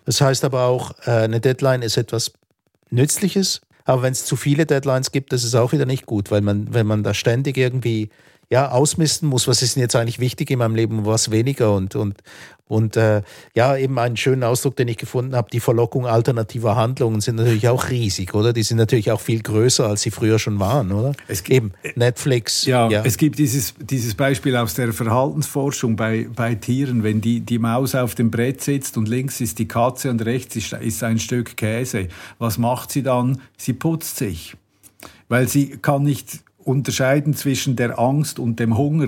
Das 0.05 0.21
heißt 0.21 0.43
aber 0.43 0.65
auch, 0.65 0.91
äh, 1.05 1.11
eine 1.11 1.39
Deadline 1.39 1.81
ist 1.81 1.97
etwas 1.97 2.33
Nützliches, 2.89 3.61
aber 3.85 4.03
wenn 4.03 4.13
es 4.13 4.25
zu 4.25 4.35
viele 4.35 4.65
Deadlines 4.65 5.11
gibt, 5.11 5.33
das 5.33 5.43
ist 5.43 5.55
auch 5.55 5.71
wieder 5.71 5.85
nicht 5.85 6.05
gut, 6.05 6.31
weil 6.31 6.41
man, 6.41 6.73
wenn 6.73 6.87
man 6.87 7.03
da 7.03 7.13
ständig 7.13 7.57
irgendwie 7.57 8.09
ja, 8.49 8.69
ausmisten 8.69 9.29
muss, 9.29 9.47
was 9.47 9.61
ist 9.61 9.75
denn 9.75 9.81
jetzt 9.81 9.95
eigentlich 9.95 10.19
wichtig 10.19 10.51
in 10.51 10.59
meinem 10.59 10.75
Leben 10.75 10.99
und 10.99 11.05
was 11.05 11.31
weniger 11.31 11.73
und, 11.73 11.95
und, 11.95 12.17
und 12.67 12.97
äh, 12.97 13.21
ja, 13.55 13.75
eben 13.77 13.99
einen 13.99 14.17
schönen 14.17 14.43
Ausdruck, 14.43 14.75
den 14.75 14.87
ich 14.87 14.97
gefunden 14.97 15.35
habe, 15.35 15.49
die 15.51 15.59
Verlockung 15.59 16.07
alternativer 16.07 16.75
Handlungen 16.75 17.21
sind 17.21 17.35
natürlich 17.35 17.67
auch 17.67 17.89
riesig, 17.89 18.33
oder? 18.33 18.53
Die 18.53 18.63
sind 18.63 18.77
natürlich 18.77 19.11
auch 19.11 19.21
viel 19.21 19.41
größer, 19.41 19.87
als 19.87 20.01
sie 20.01 20.11
früher 20.11 20.39
schon 20.39 20.59
waren, 20.59 20.91
oder? 20.91 21.13
Es 21.27 21.43
gibt, 21.43 21.55
eben 21.55 21.73
Netflix. 21.95 22.65
Ja, 22.65 22.89
ja, 22.89 23.03
es 23.03 23.17
gibt 23.17 23.37
dieses, 23.37 23.73
dieses 23.79 24.15
Beispiel 24.15 24.55
aus 24.55 24.73
der 24.75 24.93
Verhaltensforschung 24.93 25.95
bei, 25.95 26.27
bei 26.33 26.55
Tieren, 26.55 27.03
wenn 27.03 27.21
die, 27.21 27.41
die 27.41 27.59
Maus 27.59 27.95
auf 27.95 28.15
dem 28.15 28.31
Brett 28.31 28.61
sitzt 28.61 28.97
und 28.97 29.07
links 29.07 29.41
ist 29.41 29.59
die 29.59 29.67
Katze 29.67 30.09
und 30.09 30.23
rechts 30.25 30.55
ist, 30.55 30.73
ist 30.73 31.03
ein 31.03 31.19
Stück 31.19 31.57
Käse. 31.57 32.07
Was 32.39 32.57
macht 32.57 32.91
sie 32.91 33.03
dann? 33.03 33.41
Sie 33.57 33.73
putzt 33.73 34.17
sich. 34.17 34.55
Weil 35.27 35.47
sie 35.47 35.77
kann 35.77 36.03
nicht 36.03 36.43
unterscheiden 36.65 37.33
zwischen 37.33 37.75
der 37.75 37.99
Angst 37.99 38.39
und 38.39 38.59
dem 38.59 38.77
Hunger. 38.77 39.07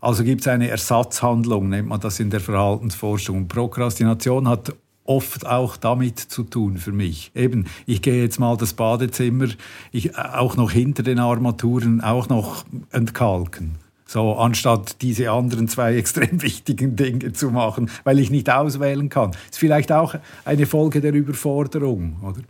Also 0.00 0.22
gibt 0.22 0.42
es 0.42 0.48
eine 0.48 0.68
Ersatzhandlung, 0.68 1.68
nennt 1.68 1.88
man 1.88 2.00
das 2.00 2.20
in 2.20 2.30
der 2.30 2.40
Verhaltensforschung. 2.40 3.48
Prokrastination 3.48 4.48
hat 4.48 4.74
oft 5.04 5.46
auch 5.46 5.76
damit 5.76 6.18
zu 6.18 6.42
tun 6.44 6.78
für 6.78 6.92
mich. 6.92 7.30
Eben, 7.34 7.66
ich 7.86 8.02
gehe 8.02 8.22
jetzt 8.22 8.38
mal 8.38 8.56
das 8.56 8.74
Badezimmer, 8.74 9.48
ich, 9.92 10.18
auch 10.18 10.56
noch 10.56 10.70
hinter 10.70 11.02
den 11.02 11.18
Armaturen, 11.18 12.00
auch 12.00 12.28
noch 12.28 12.64
entkalken. 12.90 13.76
So, 14.06 14.34
anstatt 14.34 15.00
diese 15.02 15.30
anderen 15.30 15.68
zwei 15.68 15.94
extrem 15.96 16.42
wichtigen 16.42 16.96
Dinge 16.96 17.32
zu 17.32 17.50
machen, 17.50 17.90
weil 18.04 18.18
ich 18.18 18.30
nicht 18.30 18.50
auswählen 18.50 19.08
kann. 19.08 19.32
Ist 19.50 19.58
vielleicht 19.58 19.92
auch 19.92 20.14
eine 20.44 20.66
Folge 20.66 21.00
der 21.00 21.14
Überforderung, 21.14 22.16
oder? 22.22 22.40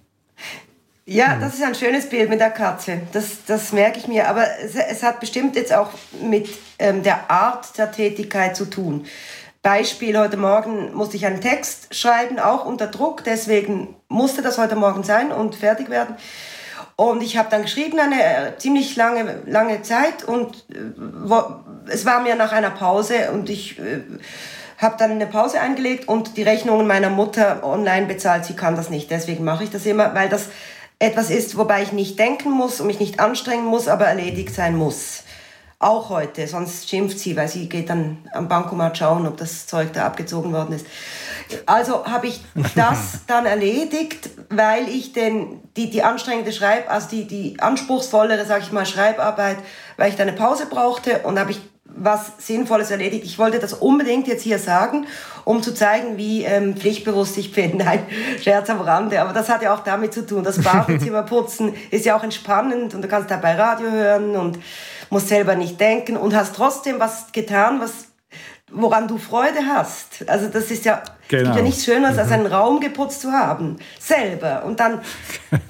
Ja, 1.07 1.37
das 1.39 1.55
ist 1.55 1.63
ein 1.63 1.75
schönes 1.75 2.09
Bild 2.09 2.31
mit 2.31 2.41
der 2.41 2.51
Katze. 2.51 3.03
Das, 3.13 3.45
das 3.47 3.73
merke 3.73 3.99
ich 3.99 4.09
mir. 4.09 4.27
Aber 4.27 4.47
es, 4.65 4.75
es 4.75 5.03
hat 5.03 5.21
bestimmt 5.21 5.55
jetzt 5.55 5.73
auch 5.73 5.91
mit 6.23 6.49
ähm, 6.79 7.03
der 7.03 7.31
Art 7.31 7.77
der 7.77 7.93
Tätigkeit 7.93 8.57
zu 8.57 8.65
tun. 8.65 9.05
Beispiel, 9.61 10.19
heute 10.19 10.39
Morgen 10.39 10.95
musste 10.95 11.17
ich 11.17 11.27
einen 11.27 11.43
Text 11.43 11.95
schreiben, 11.95 12.39
auch 12.39 12.65
unter 12.65 12.87
Druck. 12.87 13.23
Deswegen 13.25 13.95
musste 14.09 14.41
das 14.41 14.57
heute 14.57 14.77
Morgen 14.77 15.03
sein 15.03 15.31
und 15.31 15.57
fertig 15.57 15.91
werden. 15.91 16.17
Und 16.97 17.23
ich 17.23 17.37
habe 17.37 17.51
dann 17.51 17.63
geschrieben 17.63 17.99
eine 17.99 18.23
äh, 18.23 18.57
ziemlich 18.57 18.97
lange, 18.97 19.43
lange 19.47 19.83
Zeit 19.83 20.25
und 20.25 20.55
äh, 20.71 20.77
wo, 20.97 21.43
es 21.87 22.07
war 22.07 22.21
mir 22.21 22.35
nach 22.35 22.53
einer 22.53 22.71
Pause 22.71 23.31
und 23.33 23.51
ich 23.51 23.79
äh, 23.79 24.01
habe 24.79 24.97
dann 24.99 25.13
eine 25.13 25.27
Pause 25.27 25.61
eingelegt 25.61 26.09
und 26.09 26.37
die 26.37 26.43
Rechnungen 26.43 26.87
meiner 26.87 27.11
Mutter 27.11 27.63
online 27.63 28.07
bezahlt. 28.07 28.45
Sie 28.45 28.55
kann 28.55 28.77
das 28.77 28.91
nicht, 28.91 29.11
deswegen 29.11 29.45
mache 29.45 29.65
ich 29.65 29.71
das 29.71 29.87
immer, 29.87 30.15
weil 30.15 30.29
das 30.29 30.49
etwas 30.99 31.31
ist, 31.31 31.57
wobei 31.57 31.83
ich 31.83 31.93
nicht 31.93 32.19
denken 32.19 32.51
muss 32.51 32.81
und 32.81 32.87
mich 32.87 33.01
nicht 33.01 33.21
anstrengen 33.21 33.67
muss, 33.67 33.89
aber 33.89 34.07
erledigt 34.07 34.55
sein 34.55 34.77
muss. 34.77 35.25
Auch 35.81 36.09
heute, 36.09 36.47
sonst 36.47 36.89
schimpft 36.89 37.19
sie, 37.19 37.37
weil 37.37 37.49
sie 37.49 37.69
geht 37.69 37.91
dann 37.91 38.19
am 38.33 38.49
Bankomat 38.49 38.97
schauen, 38.97 39.27
ob 39.27 39.37
das 39.37 39.67
Zeug 39.67 39.93
da 39.93 40.07
abgezogen 40.07 40.53
worden 40.53 40.75
ist. 40.75 40.87
Also 41.67 42.07
habe 42.07 42.29
ich 42.29 42.41
das 42.75 43.21
dann 43.27 43.45
erledigt, 43.45 44.31
weil 44.49 44.89
ich 44.89 45.13
den, 45.13 45.61
die, 45.77 45.91
die 45.91 46.03
anstrengende 46.03 46.53
Schreib, 46.53 46.91
also 46.91 47.09
die, 47.09 47.27
die 47.27 47.61
anspruchsvollere, 47.61 48.47
sage 48.47 48.63
ich 48.63 48.73
mal, 48.73 48.87
Schreibarbeit, 48.87 49.59
weil 49.97 50.11
ich 50.11 50.17
da 50.17 50.23
eine 50.23 50.33
Pause 50.33 50.67
brauchte 50.67 51.19
und 51.25 51.39
habe 51.39 51.51
ich 51.51 51.61
was 52.05 52.33
Sinnvolles 52.39 52.91
erledigt. 52.91 53.25
Ich 53.25 53.39
wollte 53.39 53.59
das 53.59 53.73
unbedingt 53.73 54.27
jetzt 54.27 54.43
hier 54.43 54.59
sagen, 54.59 55.07
um 55.45 55.63
zu 55.63 55.75
zeigen, 55.75 56.17
wie 56.17 56.45
ähm, 56.45 56.77
pflichtbewusst 56.77 57.37
ich 57.39 57.53
bin. 57.53 57.77
Nein, 57.79 58.01
Scherz 58.41 58.71
am 58.71 58.81
Rande. 58.81 59.21
Aber 59.21 59.33
das 59.33 59.49
hat 59.49 59.63
ja 59.63 59.75
auch 59.75 59.81
damit 59.81 60.13
zu 60.13 60.27
tun. 60.27 60.45
Das 60.45 60.63
Badezimmer 60.63 61.23
putzen 61.25 61.75
ist 61.91 62.05
ja 62.05 62.17
auch 62.17 62.23
entspannend 62.23 62.95
und 62.95 63.03
du 63.03 63.09
kannst 63.09 63.31
dabei 63.31 63.55
Radio 63.55 63.91
hören 63.91 64.37
und 64.37 64.59
musst 65.11 65.29
selber 65.29 65.55
nicht 65.55 65.81
denken 65.81 66.17
und 66.17 66.35
hast 66.35 66.55
trotzdem 66.55 67.01
was 67.01 67.33
getan, 67.33 67.81
was 67.81 68.09
woran 68.75 69.09
du 69.09 69.19
Freude 69.19 69.61
hast. 69.67 70.29
Also 70.29 70.49
das 70.49 70.71
ist 70.71 70.85
ja, 70.85 70.97
genau. 70.97 71.05
gibt 71.29 71.33
ja 71.33 71.53
genau. 71.53 71.63
nichts 71.63 71.85
Schöneres, 71.85 72.19
als 72.19 72.29
mhm. 72.29 72.35
einen 72.35 72.47
Raum 72.47 72.81
geputzt 72.81 73.21
zu 73.21 73.33
haben, 73.33 73.77
selber 73.99 74.65
und 74.65 74.81
dann 74.81 75.01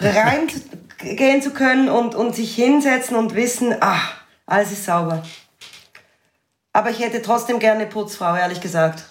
reingehen 0.00 1.42
zu 1.42 1.50
können 1.50 1.88
und, 1.88 2.14
und 2.14 2.34
sich 2.34 2.54
hinsetzen 2.54 3.16
und 3.16 3.34
wissen, 3.34 3.74
ah, 3.80 4.00
alles 4.46 4.72
ist 4.72 4.84
sauber. 4.84 5.22
Aber 6.74 6.90
ich 6.90 6.98
hätte 6.98 7.22
trotzdem 7.22 7.60
gerne 7.60 7.86
Putzfrau, 7.86 8.34
ehrlich 8.34 8.60
gesagt. 8.60 9.04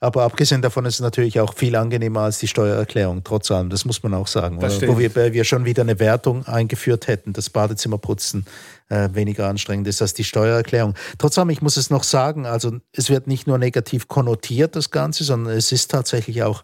Aber 0.00 0.22
abgesehen 0.22 0.62
davon 0.62 0.84
ist 0.84 0.94
es 0.94 1.00
natürlich 1.00 1.40
auch 1.40 1.54
viel 1.54 1.74
angenehmer 1.74 2.20
als 2.20 2.38
die 2.38 2.46
Steuererklärung, 2.46 3.24
trotz 3.24 3.50
allem. 3.50 3.68
Das 3.68 3.84
muss 3.84 4.04
man 4.04 4.14
auch 4.14 4.28
sagen. 4.28 4.62
Wo 4.62 4.96
wir, 4.96 5.32
wir, 5.32 5.42
schon 5.42 5.64
wieder 5.64 5.82
eine 5.82 5.98
Wertung 5.98 6.46
eingeführt 6.46 7.08
hätten, 7.08 7.32
das 7.32 7.50
Badezimmerputzen 7.50 8.46
äh, 8.90 9.08
weniger 9.12 9.48
anstrengend 9.48 9.88
ist 9.88 10.00
als 10.00 10.14
die 10.14 10.22
Steuererklärung. 10.22 10.94
Trotz 11.18 11.36
allem, 11.36 11.50
ich 11.50 11.62
muss 11.62 11.76
es 11.76 11.90
noch 11.90 12.04
sagen, 12.04 12.46
also 12.46 12.78
es 12.92 13.10
wird 13.10 13.26
nicht 13.26 13.48
nur 13.48 13.58
negativ 13.58 14.06
konnotiert, 14.06 14.76
das 14.76 14.92
Ganze, 14.92 15.24
sondern 15.24 15.56
es 15.56 15.72
ist 15.72 15.90
tatsächlich 15.90 16.44
auch, 16.44 16.62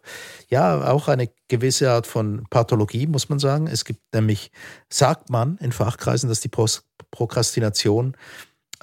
ja, 0.48 0.88
auch 0.88 1.08
eine 1.08 1.28
gewisse 1.48 1.90
Art 1.90 2.06
von 2.06 2.46
Pathologie, 2.50 3.08
muss 3.08 3.28
man 3.28 3.40
sagen. 3.40 3.66
Es 3.66 3.84
gibt 3.84 4.00
nämlich, 4.14 4.52
sagt 4.88 5.28
man 5.28 5.58
in 5.58 5.72
Fachkreisen, 5.72 6.28
dass 6.28 6.38
die 6.38 6.50
Prokrastination 7.10 8.16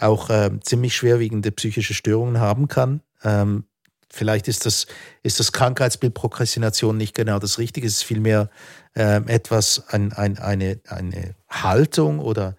auch 0.02 0.30
äh, 0.30 0.52
ziemlich 0.62 0.96
schwerwiegende 0.96 1.52
psychische 1.52 1.94
Störungen 1.94 2.40
haben 2.40 2.68
kann. 2.68 3.02
Ähm, 3.24 3.66
vielleicht 4.10 4.48
ist 4.48 4.66
das, 4.66 4.88
ist 5.24 5.40
das 5.40 5.52
Krankheitsbild 5.52 6.14
Prokrastination 6.14 6.98
nicht 6.98 7.16
genau 7.16 7.40
das 7.40 7.58
Richtige. 7.58 7.88
Es 7.88 7.98
ist 7.98 8.04
vielmehr 8.04 8.50
äh, 8.96 9.22
etwas, 9.28 9.88
ein, 9.90 10.14
ein, 10.14 10.38
eine, 10.38 10.80
eine 10.88 11.36
Haltung 11.50 12.20
oder 12.20 12.56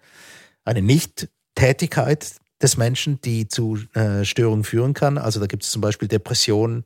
eine 0.65 0.81
Nicht-Tätigkeit 0.81 2.35
des 2.61 2.77
Menschen, 2.77 3.19
die 3.21 3.47
zu 3.47 3.77
äh, 3.93 4.23
Störungen 4.23 4.63
führen 4.63 4.93
kann. 4.93 5.17
Also 5.17 5.39
da 5.39 5.47
gibt 5.47 5.63
es 5.63 5.71
zum 5.71 5.81
Beispiel 5.81 6.07
Depressionen, 6.07 6.85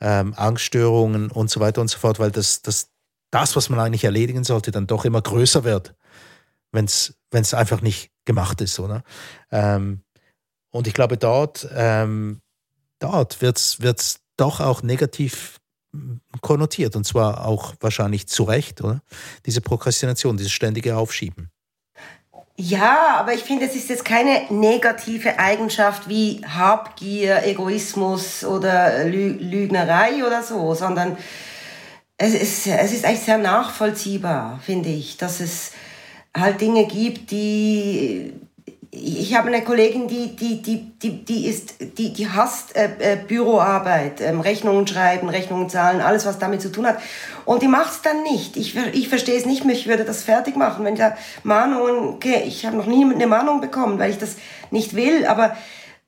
ähm, 0.00 0.34
Angststörungen 0.36 1.30
und 1.30 1.50
so 1.50 1.60
weiter 1.60 1.80
und 1.80 1.88
so 1.88 1.98
fort, 1.98 2.18
weil 2.18 2.30
das, 2.30 2.62
das, 2.62 2.90
das, 3.30 3.56
was 3.56 3.68
man 3.68 3.80
eigentlich 3.80 4.04
erledigen 4.04 4.44
sollte, 4.44 4.70
dann 4.70 4.86
doch 4.86 5.04
immer 5.04 5.20
größer 5.20 5.64
wird, 5.64 5.94
wenn 6.70 6.84
es 6.84 7.15
einfach 7.54 7.80
nicht 7.80 8.10
gemacht 8.24 8.60
ist. 8.60 8.78
Oder? 8.78 9.02
Ähm, 9.50 10.02
und 10.70 10.86
ich 10.86 10.94
glaube, 10.94 11.16
dort, 11.16 11.68
ähm, 11.74 12.40
dort 12.98 13.40
wird 13.40 13.58
es 13.58 14.20
doch 14.36 14.60
auch 14.60 14.82
negativ 14.82 15.58
konnotiert 16.42 16.96
und 16.96 17.04
zwar 17.04 17.46
auch 17.46 17.74
wahrscheinlich 17.80 18.28
zu 18.28 18.44
Recht, 18.44 18.82
oder? 18.82 19.00
Diese 19.46 19.60
Prokrastination, 19.60 20.36
dieses 20.36 20.52
ständige 20.52 20.96
Aufschieben. 20.96 21.50
Ja, 22.58 23.16
aber 23.18 23.34
ich 23.34 23.42
finde, 23.42 23.66
es 23.66 23.74
ist 23.74 23.90
jetzt 23.90 24.04
keine 24.04 24.46
negative 24.50 25.38
Eigenschaft 25.38 26.08
wie 26.08 26.42
Habgier, 26.46 27.44
Egoismus 27.44 28.44
oder 28.44 29.04
Lü 29.04 29.32
Lügnerei 29.32 30.24
oder 30.26 30.42
so, 30.42 30.74
sondern 30.74 31.18
es 32.16 32.32
ist, 32.34 32.66
es 32.66 32.92
ist 32.92 33.04
eigentlich 33.04 33.20
sehr 33.20 33.36
nachvollziehbar, 33.36 34.58
finde 34.64 34.88
ich, 34.88 35.18
dass 35.18 35.40
es 35.40 35.72
halt 36.36 36.60
Dinge 36.60 36.86
gibt, 36.86 37.30
die 37.30 38.32
ich 38.98 39.34
habe 39.34 39.48
eine 39.48 39.62
Kollegin, 39.62 40.08
die, 40.08 40.34
die, 40.36 40.62
die, 40.62 40.92
die, 40.98 41.24
die, 41.24 41.46
ist, 41.46 41.74
die, 41.98 42.12
die 42.12 42.28
hasst 42.28 42.74
äh, 42.76 42.88
äh, 42.98 43.16
Büroarbeit, 43.16 44.20
ähm, 44.20 44.40
Rechnungen 44.40 44.86
schreiben, 44.86 45.28
Rechnungen 45.28 45.68
zahlen, 45.68 46.00
alles, 46.00 46.24
was 46.24 46.38
damit 46.38 46.62
zu 46.62 46.72
tun 46.72 46.86
hat. 46.86 46.98
Und 47.44 47.62
die 47.62 47.68
macht 47.68 47.92
es 47.92 48.02
dann 48.02 48.22
nicht. 48.22 48.56
Ich, 48.56 48.76
ich 48.76 49.08
verstehe 49.08 49.36
es 49.36 49.46
nicht 49.46 49.64
mehr, 49.64 49.74
ich 49.74 49.86
würde 49.86 50.04
das 50.04 50.22
fertig 50.22 50.56
machen. 50.56 50.84
Wenn 50.84 50.96
da 50.96 51.16
Mahnungen, 51.42 52.08
okay, 52.08 52.44
ich 52.46 52.64
habe 52.64 52.76
noch 52.76 52.86
nie 52.86 53.04
eine 53.04 53.26
Mahnung 53.26 53.60
bekommen, 53.60 53.98
weil 53.98 54.10
ich 54.10 54.18
das 54.18 54.36
nicht 54.70 54.96
will, 54.96 55.26
aber 55.26 55.56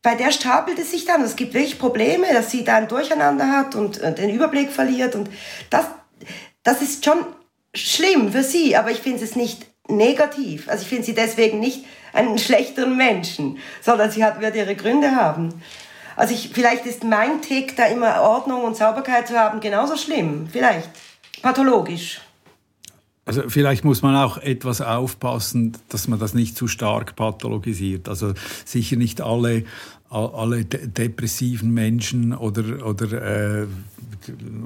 bei 0.03 0.15
der 0.15 0.33
stapelt 0.33 0.79
es 0.79 0.91
sich 0.91 1.05
dann. 1.05 1.23
Es 1.23 1.37
gibt 1.37 1.55
wirklich 1.55 1.79
Probleme, 1.79 2.27
dass 2.33 2.51
sie 2.51 2.65
da 2.65 2.77
ein 2.77 2.89
Durcheinander 2.89 3.51
hat 3.51 3.75
und 3.75 4.01
äh, 4.01 4.15
den 4.15 4.31
Überblick 4.31 4.71
verliert. 4.71 5.15
Und 5.15 5.29
das, 5.71 5.87
das 6.63 6.81
ist 6.81 7.05
schon 7.05 7.19
schlimm 7.75 8.33
für 8.33 8.43
sie, 8.43 8.77
aber 8.77 8.91
ich 8.91 9.01
finde 9.01 9.23
es 9.23 9.37
nicht 9.37 9.68
negativ. 9.89 10.69
Also 10.69 10.83
ich 10.83 10.89
finde 10.89 11.05
sie 11.05 11.15
deswegen 11.15 11.61
nicht 11.61 11.85
einen 12.13 12.39
schlechteren 12.39 12.97
Menschen, 12.97 13.59
sondern 13.81 14.11
sie 14.11 14.25
hat, 14.25 14.41
wird 14.41 14.57
ihre 14.57 14.77
Gründe 14.77 15.17
haben. 15.17 15.63
Also 16.17 16.35
ich, 16.35 16.51
vielleicht 16.53 16.85
ist 16.87 17.05
mein 17.05 17.43
Tick, 17.43 17.77
da 17.77 17.87
immer 17.87 18.23
Ordnung 18.23 18.65
und 18.65 18.77
Sauberkeit 18.77 19.29
zu 19.29 19.39
haben, 19.39 19.61
genauso 19.61 19.97
schlimm. 19.97 20.49
Vielleicht. 20.51 20.91
Pathologisch. 21.43 22.21
Also 23.29 23.43
vielleicht 23.47 23.85
muss 23.85 24.01
man 24.01 24.17
auch 24.17 24.39
etwas 24.39 24.81
aufpassen, 24.81 25.77
dass 25.91 26.09
man 26.09 26.19
das 26.19 26.33
nicht 26.33 26.57
zu 26.57 26.67
stark 26.67 27.15
pathologisiert. 27.15 28.09
Also 28.09 28.33
sicher 28.65 28.97
nicht 28.97 29.21
alle 29.21 29.65
alle 30.11 30.65
depressiven 30.65 31.75
Menschen 31.75 32.33
oder, 32.33 32.87
oder 32.87 33.61
äh, 33.61 33.67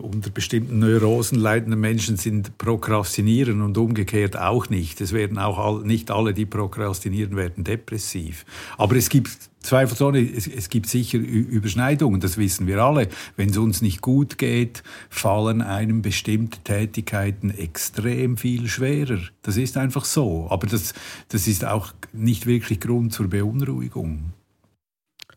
unter 0.01 0.31
bestimmten 0.31 0.79
Neurosen 0.79 1.37
leidende 1.37 1.77
Menschen 1.77 2.16
sind 2.16 2.57
prokrastinieren 2.59 3.61
und 3.61 3.77
umgekehrt 3.77 4.37
auch 4.37 4.70
nicht. 4.70 5.01
Es 5.01 5.12
werden 5.12 5.38
auch 5.38 5.59
all, 5.59 5.85
nicht 5.85 6.12
alle, 6.12 6.33
die 6.33 6.46
prokrastinieren, 6.46 7.35
werden 7.35 7.64
depressiv. 7.64 8.44
Aber 8.79 8.94
es 8.94 9.09
gibt 9.09 9.51
zweifelsohne, 9.62 10.20
es, 10.20 10.46
es 10.46 10.68
gibt 10.68 10.88
sicher 10.88 11.18
Überschneidungen, 11.18 12.20
das 12.20 12.37
wissen 12.37 12.66
wir 12.66 12.79
alle. 12.79 13.09
Wenn 13.37 13.51
es 13.51 13.57
uns 13.57 13.83
nicht 13.83 14.01
gut 14.01 14.38
geht, 14.38 14.83
fallen 15.09 15.62
einem 15.62 16.03
bestimmte 16.03 16.59
Tätigkeiten 16.61 17.51
extrem 17.51 18.37
viel 18.37 18.68
schwerer. 18.68 19.18
Das 19.42 19.57
ist 19.57 19.77
einfach 19.77 20.05
so. 20.05 20.46
Aber 20.51 20.66
das, 20.66 20.94
das 21.29 21.46
ist 21.46 21.64
auch 21.64 21.92
nicht 22.12 22.46
wirklich 22.46 22.81
Grund 22.81 23.12
zur 23.12 23.29
Beunruhigung. 23.29 24.33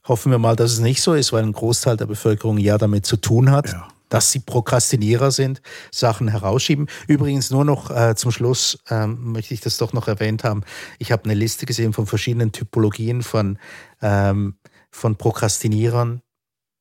Hoffen 0.07 0.31
wir 0.31 0.37
mal, 0.37 0.55
dass 0.55 0.73
es 0.73 0.79
nicht 0.79 1.01
so 1.01 1.13
ist, 1.13 1.33
weil 1.33 1.43
ein 1.43 1.53
Großteil 1.53 1.97
der 1.97 2.05
Bevölkerung 2.05 2.57
ja 2.59 2.77
damit 2.77 3.05
zu 3.05 3.17
tun 3.17 3.49
hat. 3.49 3.71
Ja. 3.71 3.87
Dass 4.09 4.31
sie 4.31 4.39
Prokrastinierer 4.39 5.31
sind, 5.31 5.61
Sachen 5.91 6.27
herausschieben. 6.27 6.87
Übrigens 7.07 7.49
nur 7.49 7.65
noch 7.65 7.89
äh, 7.89 8.15
zum 8.15 8.31
Schluss 8.31 8.77
ähm, 8.89 9.33
möchte 9.33 9.53
ich 9.53 9.61
das 9.61 9.77
doch 9.77 9.93
noch 9.93 10.07
erwähnt 10.07 10.43
haben. 10.43 10.63
Ich 10.99 11.11
habe 11.11 11.25
eine 11.25 11.33
Liste 11.33 11.65
gesehen 11.65 11.93
von 11.93 12.05
verschiedenen 12.05 12.51
Typologien 12.51 13.23
von, 13.23 13.57
ähm, 14.01 14.57
von 14.91 15.15
Prokrastinierern, 15.15 16.21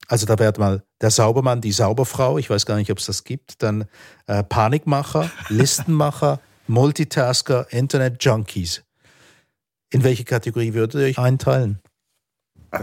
also 0.09 0.27
da 0.27 0.39
wäre 0.39 0.53
mal 0.59 0.85
der 1.01 1.11
Saubermann, 1.11 1.61
die 1.61 1.73
Sauberfrau, 1.73 2.39
ich 2.39 2.51
weiß 2.51 2.67
gar 2.67 2.77
nicht, 2.77 2.91
ob 2.91 2.99
es 2.99 3.07
das 3.07 3.25
gibt, 3.25 3.63
dann 3.63 3.87
äh, 4.27 4.43
Panikmacher, 4.43 5.31
Listenmacher, 5.49 6.41
Multitasker, 6.67 7.73
Internet-Junkies. 7.73 8.85
In 9.91 10.05
welche 10.05 10.25
Kategorie 10.25 10.75
würdet 10.75 11.01
ihr 11.01 11.07
euch 11.07 11.19
einteilen? 11.19 11.81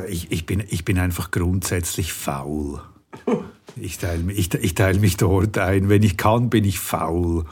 Ich, 0.07 0.31
ich, 0.31 0.45
bin, 0.45 0.63
ich 0.69 0.85
bin 0.85 0.97
einfach 0.97 1.31
grundsätzlich 1.31 2.13
faul. 2.13 2.81
Ich 3.75 3.97
teile 3.97 4.31
ich, 4.31 4.53
ich 4.53 4.75
teil 4.75 4.99
mich 4.99 5.17
dort 5.17 5.57
ein. 5.57 5.89
Wenn 5.89 6.03
ich 6.03 6.17
kann, 6.17 6.49
bin 6.49 6.65
ich 6.65 6.79
faul. 6.79 7.45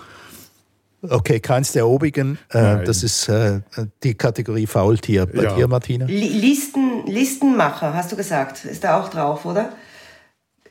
Okay, 1.01 1.39
keins 1.39 1.71
der 1.71 1.87
obigen. 1.87 2.37
Äh, 2.49 2.83
das 2.83 3.03
ist 3.03 3.29
äh, 3.29 3.61
die 4.03 4.15
Kategorie 4.15 4.67
Faultier. 4.67 5.25
Bei 5.27 5.43
ja. 5.43 5.55
dir, 5.55 5.67
Martina? 5.67 6.05
Listen, 6.07 7.05
Listenmacher, 7.05 7.93
hast 7.93 8.11
du 8.11 8.17
gesagt. 8.17 8.65
Ist 8.65 8.83
da 8.83 8.99
auch 8.99 9.09
drauf, 9.09 9.45
oder? 9.45 9.71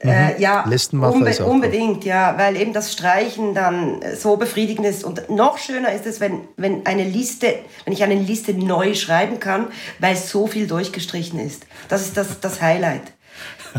Mhm. 0.02 0.10
Äh, 0.10 0.40
ja, 0.40 0.64
unbe 0.92 1.44
unbedingt, 1.44 2.04
ja, 2.04 2.38
weil 2.38 2.56
eben 2.56 2.72
das 2.72 2.92
Streichen 2.92 3.54
dann 3.54 4.00
so 4.16 4.36
befriedigend 4.36 4.86
ist. 4.86 5.02
Und 5.02 5.28
noch 5.28 5.58
schöner 5.58 5.92
ist 5.92 6.06
es, 6.06 6.20
wenn, 6.20 6.42
wenn 6.56 6.86
eine 6.86 7.04
Liste, 7.04 7.54
wenn 7.84 7.92
ich 7.92 8.02
eine 8.02 8.14
Liste 8.14 8.52
neu 8.54 8.94
schreiben 8.94 9.40
kann, 9.40 9.68
weil 9.98 10.14
so 10.14 10.46
viel 10.46 10.68
durchgestrichen 10.68 11.40
ist. 11.40 11.66
Das 11.88 12.02
ist 12.02 12.16
das, 12.16 12.38
das 12.38 12.60
Highlight. 12.60 13.12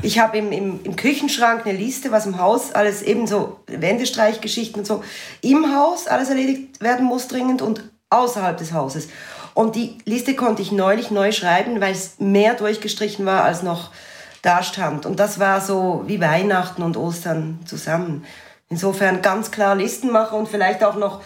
Ich 0.02 0.20
habe 0.20 0.38
im, 0.38 0.52
im, 0.52 0.80
im 0.84 0.96
Küchenschrank 0.96 1.66
eine 1.66 1.78
Liste, 1.78 2.12
was 2.12 2.26
im 2.26 2.40
Haus 2.40 2.72
alles 2.72 3.02
eben 3.02 3.28
so 3.28 3.60
Wendestreichgeschichten 3.68 4.82
und 4.82 4.86
so 4.86 5.04
im 5.42 5.76
Haus 5.76 6.08
alles 6.08 6.30
erledigt 6.30 6.82
werden 6.82 7.06
muss 7.06 7.28
dringend 7.28 7.62
und 7.62 7.84
außerhalb 8.10 8.58
des 8.58 8.74
Hauses. 8.74 9.08
Und 9.54 9.76
die 9.76 9.98
Liste 10.06 10.36
konnte 10.36 10.62
ich 10.62 10.72
neulich 10.72 11.12
neu 11.12 11.32
schreiben, 11.32 11.82
weil 11.82 11.92
es 11.92 12.20
mehr 12.20 12.54
durchgestrichen 12.54 13.26
war 13.26 13.44
als 13.44 13.64
noch 13.64 13.92
da 14.42 14.64
stand. 14.64 15.06
Und 15.06 15.20
das 15.20 15.40
war 15.40 15.60
so 15.62 16.04
wie 16.08 16.22
Weihnachten 16.22 16.82
und 16.82 16.98
Ostern 16.98 17.60
zusammen. 17.66 18.26
Insofern 18.70 19.22
ganz 19.22 19.52
klar 19.52 19.76
Listenmacher 19.76 20.36
und 20.36 20.48
vielleicht 20.48 20.84
auch 20.84 20.96
noch 20.96 21.22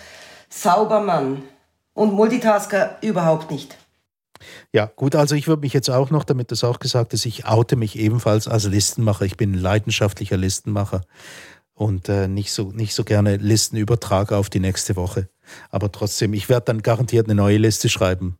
Saubermann. 0.49 1.43
Und 1.93 2.13
Multitasker 2.13 2.97
überhaupt 3.01 3.51
nicht. 3.51 3.78
Ja, 4.72 4.91
gut, 4.96 5.16
also 5.16 5.36
ich 5.36 5.48
würde 5.48 5.62
mich 5.62 5.74
jetzt 5.74 5.89
auch 5.89 6.10
noch, 6.10 6.24
damit 6.24 6.52
das 6.52 6.64
auch 6.64 6.80
gesagt 6.80 7.14
ist, 7.14 7.26
ich 7.26 7.46
oute 7.46 7.76
mich 7.76 7.98
ebenfalls 7.98 8.48
als 8.48 8.66
Listenmacher. 8.66 9.26
Ich 9.26 9.38
bin 9.38 9.54
ein 9.54 9.60
leidenschaftlicher 9.60 10.38
Listenmacher 10.38 11.02
und 11.74 12.10
äh, 12.10 12.28
nicht, 12.28 12.52
so, 12.52 12.72
nicht 12.72 12.94
so 12.94 13.04
gerne 13.04 13.38
Listen 13.38 13.78
übertrage 13.78 14.38
auf 14.38 14.50
die 14.50 14.60
nächste 14.60 14.96
Woche. 14.96 15.30
Aber 15.70 15.91
trotzdem, 15.91 16.34
ich 16.34 16.50
werde 16.50 16.66
dann 16.66 16.82
garantiert 16.82 17.28
eine 17.28 17.36
neue 17.36 17.58
Liste 17.58 17.89
schreiben 17.89 18.38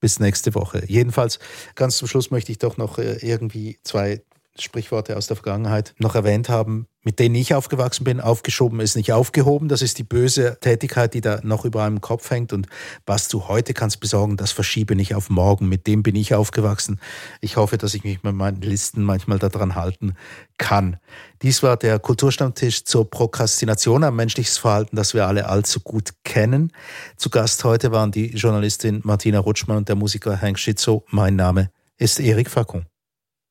bis 0.00 0.20
nächste 0.20 0.54
Woche. 0.54 0.84
Jedenfalls, 0.86 1.38
ganz 1.74 1.96
zum 1.96 2.08
Schluss 2.08 2.30
möchte 2.30 2.52
ich 2.52 2.58
doch 2.58 2.76
noch 2.76 2.98
äh, 2.98 3.16
irgendwie 3.26 3.78
zwei 3.82 4.22
Sprichworte 4.60 5.16
aus 5.16 5.26
der 5.26 5.36
Vergangenheit 5.36 5.94
noch 5.98 6.14
erwähnt 6.14 6.48
haben, 6.48 6.86
mit 7.02 7.18
denen 7.18 7.34
ich 7.34 7.54
aufgewachsen 7.54 8.04
bin. 8.04 8.20
Aufgeschoben 8.20 8.80
ist 8.80 8.96
nicht 8.96 9.12
aufgehoben. 9.12 9.68
Das 9.68 9.82
ist 9.82 9.98
die 9.98 10.02
böse 10.02 10.58
Tätigkeit, 10.60 11.14
die 11.14 11.20
da 11.20 11.40
noch 11.42 11.64
über 11.64 11.84
einem 11.84 12.00
Kopf 12.00 12.30
hängt. 12.30 12.52
Und 12.52 12.66
was 13.06 13.28
du 13.28 13.48
heute 13.48 13.74
kannst 13.74 14.00
besorgen, 14.00 14.36
das 14.36 14.52
verschiebe 14.52 14.96
nicht 14.96 15.14
auf 15.14 15.30
morgen. 15.30 15.68
Mit 15.68 15.86
dem 15.86 16.02
bin 16.02 16.16
ich 16.16 16.34
aufgewachsen. 16.34 17.00
Ich 17.40 17.56
hoffe, 17.56 17.78
dass 17.78 17.94
ich 17.94 18.02
mich 18.02 18.22
mit 18.22 18.34
meinen 18.34 18.60
Listen 18.60 19.02
manchmal 19.02 19.38
daran 19.38 19.76
halten 19.76 20.14
kann. 20.58 20.96
Dies 21.42 21.62
war 21.62 21.76
der 21.76 21.98
Kulturstammtisch 21.98 22.84
zur 22.84 23.08
Prokrastination, 23.08 24.02
ein 24.02 24.16
menschliches 24.16 24.58
Verhalten, 24.58 24.96
das 24.96 25.14
wir 25.14 25.26
alle 25.26 25.48
allzu 25.48 25.80
gut 25.80 26.14
kennen. 26.24 26.72
Zu 27.16 27.30
Gast 27.30 27.62
heute 27.64 27.92
waren 27.92 28.10
die 28.10 28.32
Journalistin 28.32 29.00
Martina 29.04 29.38
Rutschmann 29.38 29.76
und 29.76 29.88
der 29.88 29.96
Musiker 29.96 30.40
Hank 30.40 30.58
Schitzow. 30.58 31.02
Mein 31.10 31.36
Name 31.36 31.70
ist 31.98 32.18
Erik 32.20 32.50
Facon. 32.50 32.86